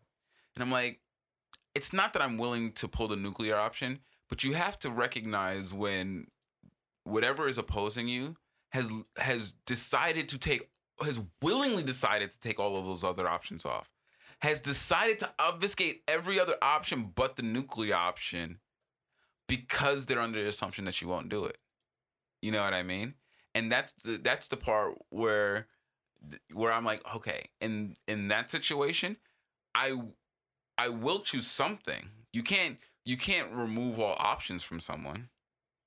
and 0.55 0.63
I'm 0.63 0.71
like, 0.71 0.99
it's 1.73 1.93
not 1.93 2.13
that 2.13 2.21
I'm 2.21 2.37
willing 2.37 2.71
to 2.73 2.87
pull 2.87 3.07
the 3.07 3.15
nuclear 3.15 3.55
option, 3.55 3.99
but 4.29 4.43
you 4.43 4.53
have 4.53 4.79
to 4.79 4.89
recognize 4.89 5.73
when 5.73 6.27
whatever 7.03 7.47
is 7.47 7.57
opposing 7.57 8.07
you 8.07 8.35
has 8.69 8.89
has 9.17 9.53
decided 9.65 10.29
to 10.29 10.37
take 10.37 10.69
has 11.03 11.19
willingly 11.41 11.83
decided 11.83 12.31
to 12.31 12.39
take 12.39 12.59
all 12.59 12.77
of 12.77 12.85
those 12.85 13.03
other 13.03 13.27
options 13.27 13.65
off 13.65 13.89
has 14.39 14.59
decided 14.61 15.19
to 15.19 15.29
obfuscate 15.39 16.03
every 16.07 16.39
other 16.39 16.55
option 16.61 17.11
but 17.15 17.35
the 17.35 17.41
nuclear 17.41 17.95
option 17.95 18.59
because 19.47 20.05
they're 20.05 20.19
under 20.19 20.41
the 20.41 20.49
assumption 20.49 20.85
that 20.85 21.01
you 21.01 21.07
won't 21.07 21.29
do 21.29 21.45
it. 21.45 21.57
You 22.41 22.51
know 22.51 22.61
what 22.61 22.73
i 22.73 22.83
mean? 22.83 23.15
And 23.53 23.71
that's 23.71 23.93
the 24.03 24.17
that's 24.17 24.47
the 24.47 24.57
part 24.57 24.95
where 25.09 25.67
where 26.53 26.71
i'm 26.71 26.85
like 26.85 27.01
okay 27.15 27.49
in 27.61 27.95
in 28.07 28.27
that 28.27 28.49
situation 28.49 29.17
i 29.73 29.93
i 30.77 30.89
will 30.89 31.19
choose 31.19 31.47
something 31.47 32.09
you 32.33 32.43
can't 32.43 32.77
you 33.05 33.17
can't 33.17 33.51
remove 33.51 33.99
all 33.99 34.15
options 34.19 34.63
from 34.63 34.79
someone 34.79 35.29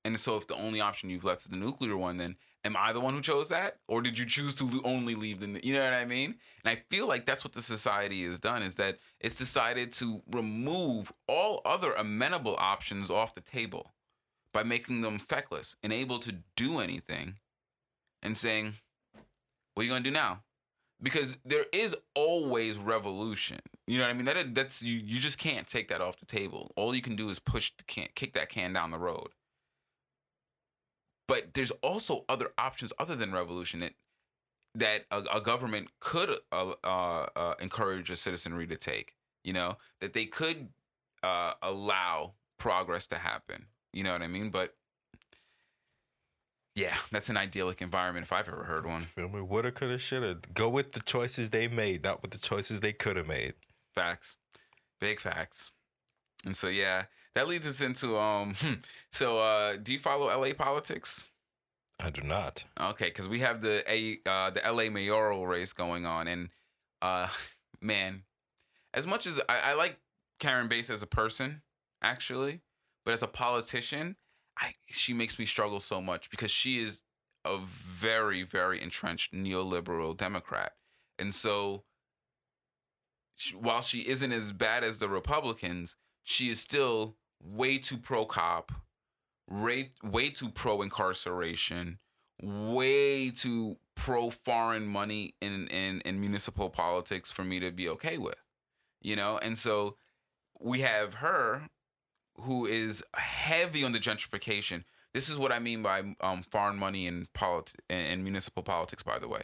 and 0.05 0.19
so, 0.19 0.37
if 0.37 0.47
the 0.47 0.55
only 0.55 0.79
option 0.79 1.09
you've 1.09 1.25
left 1.25 1.41
is 1.41 1.47
the 1.47 1.57
nuclear 1.57 1.97
one, 1.97 2.17
then 2.17 2.37
am 2.63 2.75
I 2.77 2.93
the 2.93 3.01
one 3.01 3.13
who 3.13 3.21
chose 3.21 3.49
that, 3.49 3.77
or 3.87 4.01
did 4.01 4.17
you 4.17 4.25
choose 4.25 4.55
to 4.55 4.81
only 4.85 5.13
leave 5.13 5.39
the? 5.41 5.59
You 5.61 5.73
know 5.73 5.83
what 5.83 5.93
I 5.93 6.05
mean? 6.05 6.35
And 6.63 6.71
I 6.71 6.83
feel 6.89 7.05
like 7.05 7.25
that's 7.25 7.43
what 7.43 7.53
the 7.53 7.61
society 7.61 8.25
has 8.25 8.39
done 8.39 8.63
is 8.63 8.75
that 8.75 8.97
it's 9.19 9.35
decided 9.35 9.91
to 9.93 10.21
remove 10.31 11.11
all 11.27 11.61
other 11.65 11.93
amenable 11.93 12.55
options 12.57 13.09
off 13.09 13.35
the 13.35 13.41
table 13.41 13.91
by 14.53 14.63
making 14.63 15.01
them 15.01 15.19
feckless, 15.19 15.75
and 15.83 15.93
able 15.93 16.17
to 16.19 16.37
do 16.55 16.79
anything, 16.79 17.35
and 18.23 18.37
saying, 18.37 18.75
"What 19.79 19.83
are 19.83 19.85
you 19.85 19.91
gonna 19.93 20.03
do 20.03 20.11
now?" 20.11 20.43
because 21.01 21.37
there 21.45 21.65
is 21.71 21.95
always 22.13 22.77
revolution. 22.77 23.59
You 23.87 23.97
know 23.97 24.03
what 24.03 24.11
I 24.11 24.13
mean? 24.13 24.25
That 24.25 24.55
that's 24.55 24.81
you. 24.81 24.95
You 24.97 25.19
just 25.19 25.37
can't 25.37 25.67
take 25.67 25.87
that 25.87 26.01
off 26.01 26.19
the 26.19 26.25
table. 26.25 26.71
All 26.75 26.93
you 26.93 27.01
can 27.01 27.15
do 27.15 27.29
is 27.29 27.39
push 27.39 27.71
the 27.77 27.83
can, 27.85 28.07
kick 28.15 28.33
that 28.33 28.49
can 28.49 28.73
down 28.73 28.91
the 28.91 28.97
road. 28.97 29.29
But 31.27 31.53
there's 31.53 31.71
also 31.81 32.25
other 32.27 32.51
options 32.57 32.91
other 32.99 33.15
than 33.15 33.31
revolution 33.31 33.79
that 33.79 33.93
that 34.75 35.05
a, 35.11 35.23
a 35.37 35.41
government 35.41 35.89
could 35.99 36.37
uh, 36.51 36.73
uh, 36.83 37.27
uh, 37.35 37.53
encourage 37.59 38.09
a 38.09 38.15
citizenry 38.15 38.67
to 38.67 38.75
take. 38.75 39.15
You 39.43 39.53
know 39.53 39.77
that 40.01 40.13
they 40.13 40.25
could 40.25 40.69
uh, 41.23 41.53
allow 41.61 42.33
progress 42.57 43.07
to 43.07 43.17
happen. 43.17 43.67
You 43.93 44.03
know 44.03 44.11
what 44.11 44.21
I 44.21 44.27
mean? 44.27 44.49
But 44.49 44.75
yeah, 46.75 46.95
that's 47.11 47.29
an 47.29 47.37
idyllic 47.37 47.81
environment 47.81 48.25
if 48.25 48.33
I've 48.33 48.47
ever 48.47 48.63
heard 48.63 48.85
one. 48.85 49.03
Feel 49.03 49.29
me? 49.29 49.41
Woulda, 49.41 49.71
coulda, 49.71 49.97
shoulda. 49.97 50.37
Go 50.53 50.69
with 50.69 50.93
the 50.93 51.01
choices 51.01 51.49
they 51.49 51.67
made, 51.67 52.03
not 52.03 52.21
with 52.21 52.31
the 52.31 52.37
choices 52.37 52.79
they 52.79 52.93
could 52.93 53.17
have 53.17 53.27
made. 53.27 53.53
Facts, 53.95 54.37
big 54.99 55.19
facts. 55.19 55.71
And 56.45 56.55
so 56.55 56.67
yeah, 56.67 57.05
that 57.35 57.47
leads 57.47 57.67
us 57.67 57.81
into 57.81 58.17
um. 58.17 58.55
So 59.11 59.39
uh, 59.39 59.77
do 59.81 59.91
you 59.91 59.99
follow 59.99 60.27
LA 60.27 60.53
politics? 60.53 61.31
I 61.99 62.09
do 62.09 62.21
not. 62.21 62.63
Okay, 62.79 63.05
because 63.05 63.27
we 63.27 63.39
have 63.39 63.61
the 63.61 63.83
a 63.91 64.19
uh, 64.25 64.51
the 64.51 64.61
LA 64.61 64.89
mayoral 64.89 65.45
race 65.47 65.73
going 65.73 66.05
on, 66.05 66.27
and 66.27 66.49
uh, 67.01 67.27
man, 67.81 68.23
as 68.93 69.05
much 69.05 69.27
as 69.27 69.39
I, 69.49 69.59
I 69.59 69.73
like 69.73 69.97
Karen 70.39 70.67
Bass 70.67 70.89
as 70.89 71.01
a 71.01 71.07
person, 71.07 71.61
actually, 72.01 72.61
but 73.05 73.13
as 73.13 73.23
a 73.23 73.27
politician, 73.27 74.15
I 74.59 74.73
she 74.87 75.13
makes 75.13 75.39
me 75.39 75.45
struggle 75.45 75.79
so 75.79 76.01
much 76.01 76.29
because 76.29 76.51
she 76.51 76.79
is 76.79 77.01
a 77.45 77.57
very 77.59 78.43
very 78.43 78.81
entrenched 78.81 79.33
neoliberal 79.33 80.15
Democrat, 80.17 80.73
and 81.17 81.33
so 81.33 81.83
she, 83.35 83.55
while 83.55 83.81
she 83.81 84.07
isn't 84.07 84.31
as 84.31 84.51
bad 84.51 84.83
as 84.83 84.99
the 84.99 85.09
Republicans, 85.09 85.95
she 86.23 86.49
is 86.49 86.59
still 86.59 87.15
way 87.41 87.77
too 87.77 87.97
pro 87.97 88.25
cop, 88.25 88.71
way 89.49 89.91
way 90.03 90.29
too 90.29 90.49
pro 90.49 90.81
incarceration, 90.81 91.99
way 92.41 93.29
too 93.31 93.77
pro 93.95 94.29
foreign 94.29 94.85
money 94.85 95.35
in, 95.41 95.67
in 95.67 96.01
in 96.01 96.19
municipal 96.19 96.69
politics 96.69 97.31
for 97.31 97.43
me 97.43 97.59
to 97.59 97.71
be 97.71 97.87
okay 97.87 98.17
with, 98.17 98.43
you 99.01 99.15
know, 99.15 99.37
and 99.37 99.57
so 99.57 99.95
we 100.59 100.81
have 100.81 101.15
her 101.15 101.69
who 102.41 102.65
is 102.65 103.03
heavy 103.15 103.83
on 103.83 103.91
the 103.91 103.99
gentrification. 103.99 104.83
This 105.13 105.29
is 105.29 105.37
what 105.37 105.51
I 105.51 105.59
mean 105.59 105.81
by 105.81 106.15
um, 106.21 106.43
foreign 106.43 106.77
money 106.77 107.07
in 107.07 107.27
polit- 107.33 107.73
and 107.89 108.23
municipal 108.23 108.63
politics. 108.63 109.03
By 109.03 109.19
the 109.19 109.27
way, 109.27 109.43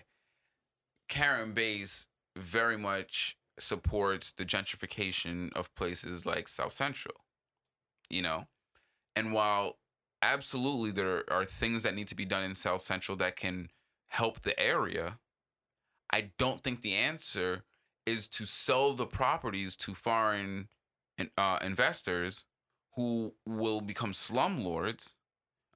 Karen 1.09 1.53
Bass 1.53 2.07
very 2.37 2.77
much 2.77 3.37
supports 3.59 4.31
the 4.31 4.45
gentrification 4.45 5.51
of 5.53 5.73
places 5.75 6.25
like 6.25 6.47
South 6.47 6.73
Central. 6.73 7.15
You 8.09 8.21
know, 8.21 8.47
and 9.15 9.33
while 9.33 9.77
absolutely 10.21 10.91
there 10.91 11.23
are 11.31 11.45
things 11.45 11.83
that 11.83 11.95
need 11.95 12.07
to 12.09 12.15
be 12.15 12.25
done 12.25 12.43
in 12.43 12.55
South 12.55 12.81
Central 12.81 13.17
that 13.17 13.35
can 13.35 13.69
help 14.09 14.41
the 14.41 14.59
area, 14.59 15.19
I 16.11 16.31
don't 16.37 16.61
think 16.61 16.81
the 16.81 16.93
answer 16.93 17.63
is 18.05 18.27
to 18.27 18.45
sell 18.45 18.93
the 18.93 19.07
properties 19.07 19.75
to 19.77 19.95
foreign 19.95 20.69
uh, 21.37 21.57
investors 21.61 22.45
who 22.95 23.33
will 23.45 23.81
become 23.81 24.13
slumlords 24.13 25.13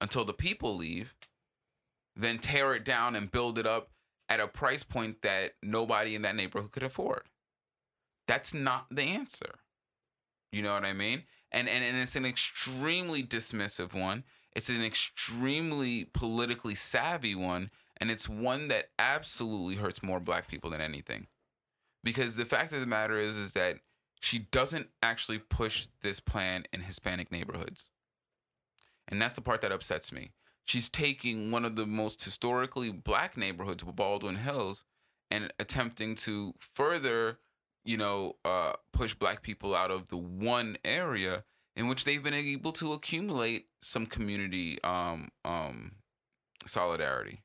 until 0.02 0.26
the 0.26 0.34
people 0.34 0.76
leave, 0.76 1.14
then 2.16 2.40
tear 2.40 2.74
it 2.74 2.86
down 2.86 3.16
and 3.16 3.32
build 3.32 3.58
it 3.58 3.68
up 3.68 3.90
at 4.30 4.40
a 4.40 4.48
price 4.48 4.84
point 4.84 5.22
that 5.22 5.54
nobody 5.64 6.16
in 6.16 6.22
that 6.22 6.36
neighborhood 6.36 6.72
could 6.72 6.84
afford. 6.84 7.24
That's 8.28 8.54
not 8.54 8.86
the 8.92 9.04
answer. 9.04 9.56
You 10.52 10.62
know 10.62 10.74
what 10.74 10.86
I 10.86 10.94
mean? 10.94 11.24
And 11.52 11.68
and, 11.68 11.84
and 11.84 11.98
it's 11.98 12.16
an 12.16 12.26
extremely 12.26 13.24
dismissive 13.24 13.94
one. 13.94 14.24
It's 14.56 14.70
an 14.70 14.84
extremely 14.84 16.06
politically 16.06 16.76
savvy 16.76 17.36
one, 17.36 17.72
and 17.98 18.10
it's 18.10 18.30
one 18.30 18.68
that 18.68 18.90
absolutely 18.98 19.76
hurts 19.76 20.04
more 20.04 20.20
black 20.20 20.48
people 20.48 20.70
than 20.70 20.82
anything. 20.82 21.28
Because 22.04 22.36
the 22.36 22.46
fact 22.46 22.72
of 22.72 22.80
the 22.80 22.88
matter 22.88 23.18
is 23.18 23.36
is 23.36 23.52
that 23.54 23.78
she 24.20 24.40
doesn't 24.40 24.90
actually 25.02 25.40
push 25.40 25.88
this 26.02 26.20
plan 26.20 26.66
in 26.74 26.82
Hispanic 26.82 27.32
neighborhoods. 27.32 27.90
And 29.08 29.22
that's 29.22 29.36
the 29.36 29.42
part 29.42 29.62
that 29.62 29.72
upsets 29.72 30.12
me. 30.12 30.32
She's 30.66 30.90
taking 30.90 31.50
one 31.50 31.66
of 31.66 31.76
the 31.76 31.88
most 31.88 32.24
historically 32.24 32.92
black 32.92 33.38
neighborhoods, 33.38 33.84
Baldwin 33.84 34.36
Hills, 34.36 34.84
and 35.32 35.52
attempting 35.60 36.16
to 36.16 36.54
further, 36.60 37.40
you 37.84 37.98
know, 37.98 38.36
uh, 38.46 38.74
push 38.94 39.16
black 39.16 39.42
people 39.42 39.74
out 39.74 39.90
of 39.90 40.10
the 40.10 40.18
one 40.18 40.78
area 40.86 41.44
in 41.76 41.88
which 41.88 42.04
they've 42.04 42.22
been 42.22 42.34
able 42.34 42.74
to 42.74 42.94
accumulate 42.94 43.68
some 43.82 44.06
community 44.06 44.78
um, 44.84 45.30
um, 45.46 45.94
solidarity. 46.68 47.42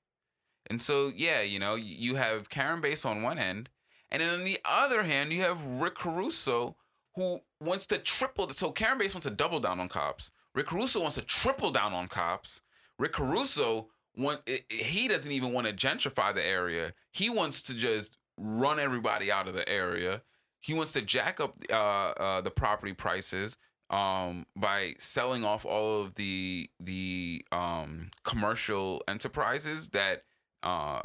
And 0.69 0.83
so, 0.83 1.13
yeah, 1.15 1.41
you 1.41 1.59
know, 1.59 1.77
you 1.77 2.17
have 2.17 2.49
Karen 2.49 2.81
Bass 2.81 3.05
on 3.05 3.23
one 3.23 3.39
end, 3.39 3.69
and 4.11 4.21
then 4.21 4.31
on 4.31 4.45
the 4.45 4.59
other 4.65 5.03
hand, 5.03 5.33
you 5.33 5.43
have 5.43 5.65
Rick 5.65 5.97
Caruso, 5.97 6.77
who 7.15 7.41
wants 7.61 7.87
to 7.87 7.99
triple. 7.99 8.49
So 8.51 8.71
Karen 8.71 8.99
Bass 8.99 9.15
wants 9.15 9.27
to 9.27 9.35
double 9.35 9.61
down 9.61 9.81
on 9.81 9.89
cops. 9.89 10.31
Rick 10.55 10.67
Caruso 10.67 11.01
wants 11.01 11.17
to 11.17 11.23
triple 11.23 11.71
down 11.71 11.93
on 11.93 12.09
cops. 12.09 12.61
Rick 12.99 13.13
Caruso 13.13 13.89
want 14.17 14.49
he 14.69 15.09
doesn't 15.09 15.33
even 15.33 15.53
want 15.53 15.67
to 15.67 15.73
gentrify 15.73 16.35
the 16.35 16.45
area. 16.45 16.93
He 17.11 17.29
wants 17.29 17.63
to 17.63 17.75
just 17.75 18.17
run 18.37 18.79
everybody 18.79 19.31
out 19.31 19.49
of 19.49 19.55
the 19.55 19.69
area. 19.69 20.23
He 20.61 20.75
wants 20.75 20.93
to 20.93 21.03
jack 21.03 21.41
up 21.41 21.59
uh, 21.71 21.75
uh, 21.75 22.41
the 22.41 22.51
property 22.51 22.95
prices 22.95 23.59
um, 23.91 24.47
by 24.57 24.95
selling 24.99 25.45
off 25.45 25.65
all 25.65 26.03
of 26.03 26.15
the 26.15 26.71
the 26.81 27.45
um, 27.53 28.11
commercial 28.25 29.03
enterprises 29.09 29.89
that 29.89 30.23
uh, 30.63 31.01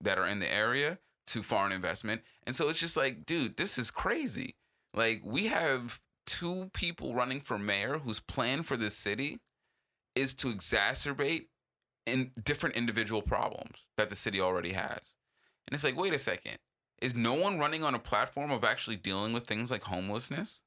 that 0.00 0.18
are 0.18 0.26
in 0.26 0.38
the 0.38 0.52
area 0.52 0.98
to 1.32 1.42
foreign 1.42 1.72
investment. 1.72 2.20
And 2.46 2.54
so 2.54 2.68
it's 2.68 2.78
just 2.78 2.96
like, 2.96 3.24
dude, 3.24 3.56
this 3.56 3.78
is 3.78 3.90
crazy. 3.90 4.54
Like 4.92 5.22
we 5.24 5.46
have 5.46 6.00
two 6.26 6.70
people 6.74 7.14
running 7.14 7.40
for 7.40 7.58
mayor 7.58 7.98
whose 7.98 8.20
plan 8.20 8.62
for 8.62 8.76
this 8.76 8.94
city 8.94 9.40
is 10.14 10.34
to 10.34 10.48
exacerbate 10.48 11.46
in 12.06 12.32
different 12.42 12.76
individual 12.76 13.22
problems 13.22 13.86
that 13.96 14.10
the 14.10 14.16
city 14.16 14.40
already 14.40 14.72
has. 14.72 15.14
And 15.66 15.74
it's 15.74 15.84
like, 15.84 15.96
wait 15.96 16.12
a 16.12 16.18
second. 16.18 16.58
Is 17.00 17.14
no 17.14 17.32
one 17.32 17.58
running 17.58 17.82
on 17.82 17.94
a 17.94 17.98
platform 17.98 18.50
of 18.50 18.62
actually 18.62 18.96
dealing 18.96 19.32
with 19.32 19.46
things 19.46 19.70
like 19.70 19.84
homelessness? 19.84 20.62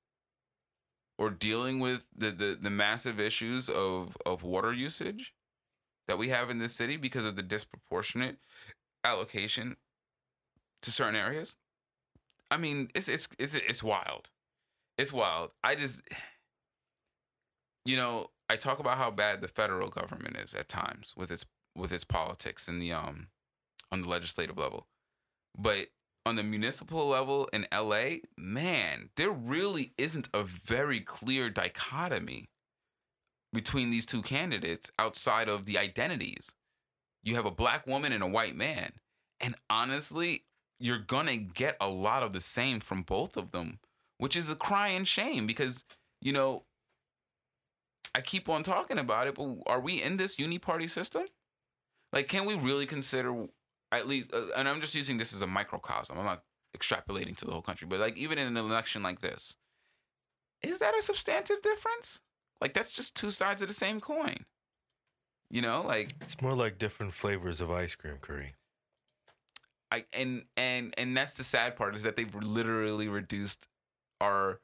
Or 1.17 1.29
dealing 1.29 1.79
with 1.79 2.05
the, 2.13 2.31
the, 2.31 2.57
the 2.59 2.69
massive 2.69 3.21
issues 3.21 3.69
of, 3.69 4.17
of 4.25 4.43
water 4.43 4.73
usage 4.73 5.33
that 6.07 6.17
we 6.17 6.29
have 6.29 6.49
in 6.49 6.59
this 6.59 6.73
city 6.73 6.97
because 6.97 7.23
of 7.23 7.35
the 7.35 7.43
disproportionate 7.43 8.37
allocation 9.05 9.77
to 10.85 10.91
certain 10.91 11.15
areas. 11.15 11.55
I 12.49 12.57
mean, 12.57 12.89
it's 12.95 13.07
it's 13.07 13.27
it's 13.37 13.55
it's 13.55 13.83
wild. 13.83 14.29
It's 14.97 15.11
wild. 15.11 15.51
I 15.63 15.75
just 15.75 16.01
you 17.85 17.97
know, 17.97 18.27
I 18.49 18.55
talk 18.55 18.79
about 18.79 18.97
how 18.97 19.11
bad 19.11 19.41
the 19.41 19.47
federal 19.47 19.89
government 19.89 20.37
is 20.37 20.53
at 20.53 20.69
times 20.69 21.13
with 21.17 21.31
its 21.31 21.45
with 21.75 21.91
its 21.91 22.03
politics 22.03 22.67
and 22.67 22.81
the 22.81 22.93
um 22.93 23.27
on 23.91 24.01
the 24.01 24.09
legislative 24.09 24.57
level. 24.57 24.87
But 25.57 25.87
on 26.25 26.35
the 26.35 26.43
municipal 26.43 27.07
level 27.07 27.47
in 27.53 27.67
LA, 27.71 28.17
man, 28.37 29.09
there 29.15 29.29
really 29.29 29.93
isn't 29.97 30.27
a 30.33 30.43
very 30.43 30.99
clear 30.99 31.49
dichotomy 31.49 32.49
between 33.53 33.91
these 33.91 34.05
two 34.05 34.21
candidates 34.21 34.89
outside 34.97 35.47
of 35.47 35.65
the 35.65 35.77
identities. 35.77 36.51
You 37.23 37.35
have 37.35 37.45
a 37.45 37.51
black 37.51 37.87
woman 37.87 38.11
and 38.11 38.23
a 38.23 38.27
white 38.27 38.55
man. 38.55 38.93
And 39.39 39.55
honestly, 39.69 40.45
you're 40.79 40.99
gonna 40.99 41.37
get 41.37 41.77
a 41.79 41.89
lot 41.89 42.23
of 42.23 42.33
the 42.33 42.41
same 42.41 42.79
from 42.79 43.03
both 43.03 43.37
of 43.37 43.51
them, 43.51 43.79
which 44.17 44.35
is 44.35 44.49
a 44.49 44.55
crying 44.55 45.03
shame 45.03 45.47
because 45.47 45.83
you 46.21 46.33
know 46.33 46.63
I 48.15 48.21
keep 48.21 48.47
on 48.47 48.63
talking 48.63 48.97
about 48.97 49.27
it, 49.27 49.35
but 49.35 49.57
are 49.67 49.81
we 49.81 50.01
in 50.01 50.15
this 50.15 50.39
uni-party 50.39 50.87
system? 50.87 51.25
Like, 52.13 52.29
can 52.29 52.45
we 52.45 52.55
really 52.55 52.85
consider 52.85 53.47
at 53.91 54.07
least? 54.07 54.33
Uh, 54.33 54.45
and 54.55 54.69
I'm 54.69 54.79
just 54.79 54.95
using 54.95 55.17
this 55.17 55.33
as 55.33 55.41
a 55.41 55.47
microcosm. 55.47 56.17
I'm 56.17 56.25
not 56.25 56.43
extrapolating 56.77 57.35
to 57.37 57.45
the 57.45 57.51
whole 57.51 57.61
country, 57.61 57.87
but 57.89 57.99
like 57.99 58.17
even 58.17 58.37
in 58.37 58.47
an 58.47 58.55
election 58.55 59.03
like 59.03 59.19
this, 59.19 59.57
is 60.61 60.79
that 60.79 60.97
a 60.97 61.01
substantive 61.01 61.61
difference? 61.61 62.21
Like 62.61 62.73
that's 62.73 62.95
just 62.95 63.15
two 63.15 63.31
sides 63.31 63.61
of 63.61 63.67
the 63.67 63.73
same 63.73 63.99
coin. 63.99 64.45
You 65.49 65.61
know, 65.61 65.81
like 65.81 66.15
it's 66.21 66.41
more 66.41 66.55
like 66.55 66.77
different 66.77 67.13
flavors 67.13 67.59
of 67.59 67.69
ice 67.69 67.95
cream 67.95 68.17
curry. 68.21 68.53
I 69.91 70.05
and 70.13 70.45
and 70.57 70.93
and 70.97 71.15
that's 71.15 71.35
the 71.35 71.43
sad 71.43 71.75
part 71.75 71.95
is 71.95 72.03
that 72.03 72.15
they've 72.17 72.33
literally 72.35 73.07
reduced 73.07 73.67
our 74.21 74.59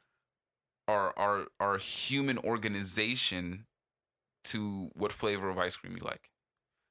our 0.88 1.18
our 1.18 1.46
our 1.60 1.78
human 1.78 2.38
organization 2.40 3.66
to 4.46 4.90
what 4.96 5.12
flavor 5.12 5.50
of 5.50 5.58
ice 5.60 5.76
cream 5.76 5.94
you 5.98 6.04
like. 6.04 6.30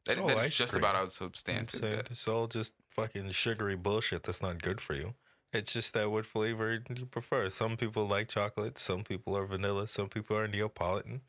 That, 0.06 0.18
Oh, 0.18 0.28
that's 0.28 0.40
ice 0.40 0.56
just 0.56 0.72
cream. 0.72 0.82
about 0.84 0.94
how 0.94 1.08
substantive. 1.08 1.80
that- 1.80 2.10
It's 2.10 2.26
all 2.28 2.46
just 2.46 2.74
fucking 2.88 3.30
sugary 3.32 3.76
bullshit 3.76 4.22
that's 4.22 4.40
not 4.40 4.62
good 4.62 4.80
for 4.80 4.94
you. 4.94 5.14
It's 5.52 5.72
just 5.72 5.94
that 5.94 6.10
what 6.10 6.26
flavor 6.26 6.78
do 6.78 6.94
you 7.00 7.06
prefer. 7.06 7.50
Some 7.50 7.76
people 7.76 8.06
like 8.06 8.28
chocolate. 8.28 8.78
Some 8.78 9.02
people 9.02 9.36
are 9.36 9.44
vanilla. 9.46 9.88
Some 9.88 10.08
people 10.08 10.36
are 10.36 10.46
Neapolitan. 10.46 11.22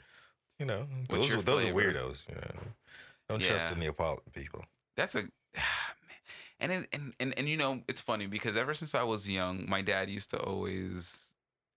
You 0.60 0.68
know, 0.68 0.88
What's 1.08 1.32
those 1.34 1.43
those 1.43 1.66
are 1.66 1.74
weirdos. 1.74 2.30
You 2.30 2.36
know, 2.36 2.64
don't 3.28 3.41
trust 3.41 3.72
the 3.72 3.76
Neapolitan 3.78 4.32
people. 4.32 4.64
That's 4.95 5.16
a 5.16 5.24
and 6.62 6.72
it, 6.72 6.88
and 6.93 7.14
and 7.20 7.34
and 7.38 7.49
you 7.49 7.57
know 7.57 7.82
it's 7.89 8.01
funny 8.01 8.28
because 8.28 8.55
ever 8.55 8.74
since 8.74 8.95
I 8.95 9.03
was 9.03 9.28
young, 9.28 9.66
my 9.68 9.82
dad 9.82 10.09
used 10.09 10.30
to 10.30 10.39
always 10.39 11.26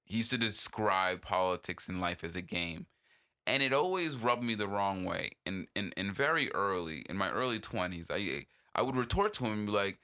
he 0.05 0.19
used 0.19 0.31
to 0.31 0.39
describe 0.39 1.23
politics 1.23 1.89
and 1.89 2.01
life 2.01 2.23
as 2.23 2.37
a 2.37 2.43
game, 2.43 2.87
and 3.47 3.63
it 3.63 3.73
always 3.73 4.17
rubbed 4.17 4.45
me 4.45 4.55
the 4.55 4.69
wrong 4.69 5.05
way. 5.05 5.33
And 5.47 5.67
and 5.75 5.93
and 5.97 6.15
very 6.15 6.53
early 6.53 7.05
in 7.09 7.17
my 7.17 7.31
early 7.31 7.59
twenties, 7.59 8.09
I 8.11 8.47
I 8.75 8.83
would 8.83 8.97
retort 8.97 9.33
to 9.35 9.45
him 9.47 9.53
and 9.55 9.67
be 9.67 9.73
like, 9.73 9.99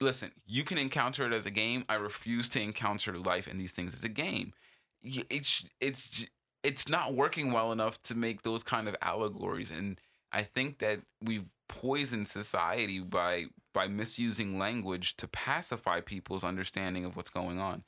"Listen, 0.00 0.32
you 0.46 0.64
can 0.64 0.78
encounter 0.78 1.26
it 1.26 1.32
as 1.34 1.46
a 1.46 1.50
game. 1.50 1.84
I 1.88 1.94
refuse 1.96 2.48
to 2.50 2.60
encounter 2.60 3.18
life 3.18 3.46
and 3.46 3.60
these 3.60 3.72
things 3.72 3.94
as 3.94 4.02
a 4.02 4.08
game. 4.08 4.54
It's 5.02 5.64
it's 5.80 6.26
it's 6.62 6.88
not 6.88 7.14
working 7.14 7.52
well 7.52 7.70
enough 7.70 8.02
to 8.04 8.14
make 8.14 8.42
those 8.42 8.62
kind 8.62 8.88
of 8.88 8.96
allegories 9.02 9.70
and." 9.70 10.00
I 10.34 10.44
think 10.44 10.78
that 10.78 11.00
we've 11.20 11.44
poisoned 11.72 12.28
society 12.28 13.00
by 13.00 13.46
by 13.72 13.88
misusing 13.88 14.58
language 14.58 15.16
to 15.16 15.26
pacify 15.26 16.00
people's 16.00 16.44
understanding 16.44 17.06
of 17.06 17.16
what's 17.16 17.30
going 17.30 17.58
on. 17.58 17.84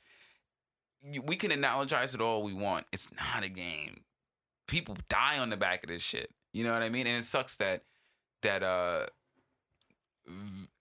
We 1.23 1.35
can 1.35 1.51
analogize 1.51 2.15
it 2.15 2.21
all 2.21 2.41
we 2.41 2.53
want. 2.53 2.87
It's 2.91 3.07
not 3.11 3.43
a 3.43 3.49
game. 3.49 4.01
People 4.67 4.97
die 5.07 5.37
on 5.37 5.51
the 5.51 5.57
back 5.57 5.83
of 5.83 5.89
this 5.89 6.01
shit. 6.01 6.31
You 6.51 6.63
know 6.63 6.73
what 6.73 6.81
I 6.81 6.89
mean? 6.89 7.05
And 7.05 7.19
it 7.19 7.25
sucks 7.25 7.55
that 7.57 7.83
that 8.41 8.63
uh 8.63 9.05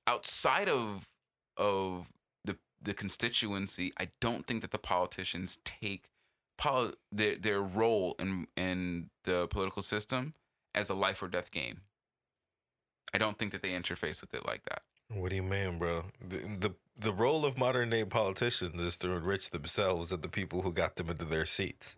outside 0.06 0.70
of 0.70 1.10
of 1.58 2.06
the 2.42 2.56
the 2.80 2.94
constituency, 2.94 3.92
I 3.98 4.08
don't 4.22 4.46
think 4.46 4.62
that 4.62 4.70
the 4.70 4.78
politicians 4.78 5.58
take 5.66 6.08
poli- 6.56 6.94
their 7.12 7.36
their 7.36 7.60
role 7.60 8.16
in 8.18 8.46
in 8.56 9.10
the 9.24 9.46
political 9.48 9.82
system 9.82 10.32
as 10.74 10.88
a 10.88 10.94
life 10.94 11.22
or 11.22 11.28
death 11.28 11.50
game. 11.50 11.82
I 13.14 13.18
don't 13.18 13.38
think 13.38 13.52
that 13.52 13.62
they 13.62 13.70
interface 13.70 14.20
with 14.20 14.34
it 14.34 14.44
like 14.44 14.64
that. 14.64 14.82
What 15.08 15.30
do 15.30 15.36
you 15.36 15.42
mean, 15.42 15.78
bro? 15.78 16.06
The, 16.26 16.36
the 16.58 16.74
the 16.98 17.12
role 17.12 17.44
of 17.44 17.56
modern 17.56 17.90
day 17.90 18.04
politicians 18.04 18.80
is 18.80 18.96
to 18.98 19.12
enrich 19.12 19.50
themselves 19.50 20.12
and 20.12 20.22
the 20.22 20.28
people 20.28 20.62
who 20.62 20.72
got 20.72 20.96
them 20.96 21.08
into 21.10 21.24
their 21.24 21.44
seats. 21.44 21.96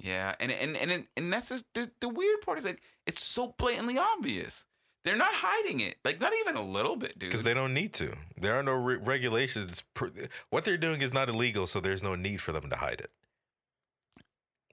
Yeah, 0.00 0.34
and 0.40 0.50
and 0.52 0.76
and 0.76 1.06
and 1.16 1.32
that's 1.32 1.48
the, 1.48 1.64
the 1.74 1.90
the 2.00 2.08
weird 2.08 2.40
part 2.42 2.58
is 2.58 2.64
like 2.64 2.82
it's 3.06 3.22
so 3.22 3.54
blatantly 3.56 3.96
obvious. 3.98 4.66
They're 5.04 5.16
not 5.16 5.34
hiding 5.34 5.80
it, 5.80 5.96
like 6.04 6.20
not 6.20 6.32
even 6.40 6.56
a 6.56 6.62
little 6.62 6.96
bit, 6.96 7.18
dude. 7.18 7.28
Because 7.28 7.42
they 7.42 7.52
don't 7.54 7.74
need 7.74 7.92
to. 7.94 8.16
There 8.40 8.58
are 8.58 8.62
no 8.62 8.72
re- 8.72 8.96
regulations. 8.96 9.82
pr- 9.92 10.06
What 10.48 10.64
they're 10.64 10.78
doing 10.78 11.02
is 11.02 11.12
not 11.12 11.28
illegal, 11.28 11.66
so 11.66 11.78
there's 11.78 12.02
no 12.02 12.14
need 12.14 12.40
for 12.40 12.52
them 12.52 12.70
to 12.70 12.76
hide 12.76 13.00
it. 13.00 13.10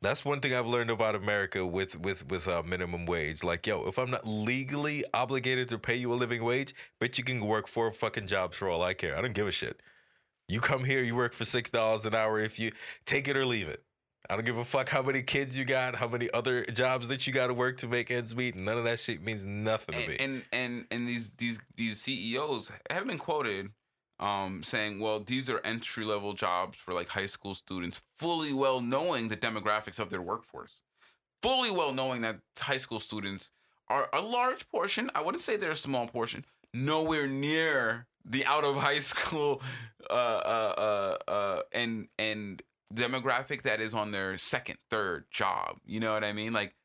That's 0.02 0.26
one 0.26 0.40
thing 0.40 0.54
I've 0.56 0.66
learned 0.66 0.90
about 0.90 1.14
America 1.14 1.64
with 1.64 2.00
with 2.00 2.28
with 2.28 2.48
uh, 2.48 2.64
minimum 2.66 3.06
wage. 3.06 3.44
Like, 3.44 3.68
yo, 3.68 3.88
if 3.88 4.00
I'm 4.00 4.10
not 4.10 4.26
legally 4.26 5.04
obligated 5.14 5.70
to 5.70 5.78
pay 5.78 5.96
you 5.96 6.12
a 6.12 6.16
living 6.16 6.44
wage, 6.44 6.74
but 7.00 7.18
you 7.20 7.24
can 7.24 7.46
work 7.46 7.68
four 7.68 7.92
fucking 7.92 8.26
jobs 8.26 8.58
for 8.58 8.68
all 8.68 8.82
I 8.82 8.96
care. 8.96 9.16
I 9.16 9.22
don't 9.22 9.34
give 9.34 9.48
a 9.48 9.52
shit. 9.52 9.82
You 10.48 10.60
come 10.60 10.84
here, 10.86 11.04
you 11.04 11.16
work 11.16 11.34
for 11.34 11.46
six 11.46 11.70
dollars 11.70 12.06
an 12.08 12.16
hour. 12.16 12.40
If 12.40 12.60
you 12.60 12.72
take 13.06 13.28
it 13.28 13.38
or 13.38 13.46
leave 13.46 13.68
it, 13.68 13.84
I 14.28 14.36
don't 14.36 14.46
give 14.46 14.58
a 14.58 14.66
fuck 14.66 14.90
how 14.90 15.04
many 15.04 15.22
kids 15.22 15.58
you 15.58 15.66
got, 15.66 15.96
how 15.96 16.08
many 16.08 16.32
other 16.32 16.66
jobs 16.66 17.08
that 17.10 17.28
you 17.28 17.34
got 17.34 17.48
to 17.48 17.54
work 17.54 17.78
to 17.78 17.88
make 17.88 18.10
ends 18.10 18.36
meet. 18.36 18.56
None 18.56 18.80
of 18.80 18.86
that 18.86 19.00
shit 19.00 19.24
means 19.24 19.44
nothing 19.44 20.00
to 20.00 20.08
me. 20.10 20.18
and, 20.20 20.34
and 20.34 20.44
and 20.52 20.86
and 20.90 21.08
these 21.08 21.30
these 21.38 21.60
these 21.76 22.02
CEOs 22.02 22.72
have 22.90 23.06
been 23.06 23.20
quoted 23.20 23.70
um 24.22 24.64
saying, 24.64 25.00
well, 25.00 25.20
these 25.20 25.50
are 25.50 25.60
entry 25.64 26.06
level 26.06 26.34
jobs 26.34 26.78
for 26.78 26.94
like 26.94 27.10
high 27.10 27.26
school 27.26 27.56
students, 27.56 28.02
fully 28.20 28.54
well 28.54 28.80
knowing 28.82 29.28
the 29.28 29.38
demographics 29.38 30.00
of 30.00 30.10
their 30.10 30.22
workforce, 30.22 30.82
fully 31.42 31.72
well 31.72 31.92
knowing 31.94 32.22
that 32.22 32.40
high 32.60 32.78
school 32.78 33.00
students 33.00 33.52
are 33.88 34.08
a 34.14 34.22
large 34.22 34.70
portion. 34.70 35.10
I 35.16 35.22
wouldn't 35.22 35.42
say 35.42 35.58
they're 35.58 35.72
a 35.72 35.76
small 35.76 36.08
portion, 36.08 36.46
nowhere 36.74 37.28
near 37.28 38.08
the 38.24 38.46
out 38.46 38.64
of 38.64 38.76
high 38.78 39.00
school 39.12 39.62
uh 40.10 40.14
uh 40.14 41.18
uh, 41.28 41.32
uh 41.32 41.62
and 41.72 42.08
and 42.20 42.62
demographic 42.94 43.64
that 43.64 43.80
is 43.82 43.94
on 43.94 44.12
their 44.12 44.38
second 44.38 44.78
third 44.90 45.24
job 45.32 45.78
you 45.86 46.00
know 46.00 46.12
what 46.14 46.24
i 46.26 46.34
mean 46.34 46.52
like 46.52 46.76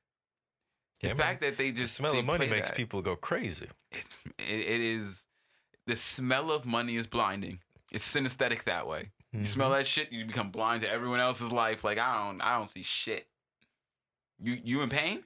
the 1.01 1.09
Yeah, 1.09 1.14
man. 1.14 1.26
fact 1.26 1.41
that 1.43 1.59
they 1.59 1.72
the 1.72 1.78
just 1.78 1.95
smell 1.95 2.12
they 2.12 2.20
of 2.20 2.24
money 2.24 2.47
makes 2.49 2.70
that 2.70 2.76
people 2.76 3.03
go 3.03 3.16
crazy. 3.16 3.66
it, 3.91 4.07
it, 4.39 4.61
it 4.61 4.80
is 4.80 5.24
the 5.87 5.97
smell 5.97 6.51
of 6.51 6.64
money 6.64 6.97
is 6.97 7.07
blinding. 7.07 7.61
It's 7.93 8.07
synesthetic 8.12 8.64
that 8.64 8.87
way. 8.87 9.11
You 9.32 9.41
Mm-hmm. 9.41 9.47
smell 9.47 9.70
that 9.70 9.87
shit, 9.87 10.12
you 10.12 10.24
become 10.24 10.51
blind 10.51 10.82
to 10.82 10.91
everyone 10.91 11.20
else's 11.20 11.53
life. 11.53 11.84
Like 11.84 11.99
I 11.99 12.26
don't, 12.26 12.41
I 12.41 12.57
don't 12.59 12.70
see 12.70 12.82
shit. 12.82 13.26
You, 14.41 14.59
you 14.62 14.82
in 14.82 14.89
pain? 14.89 15.24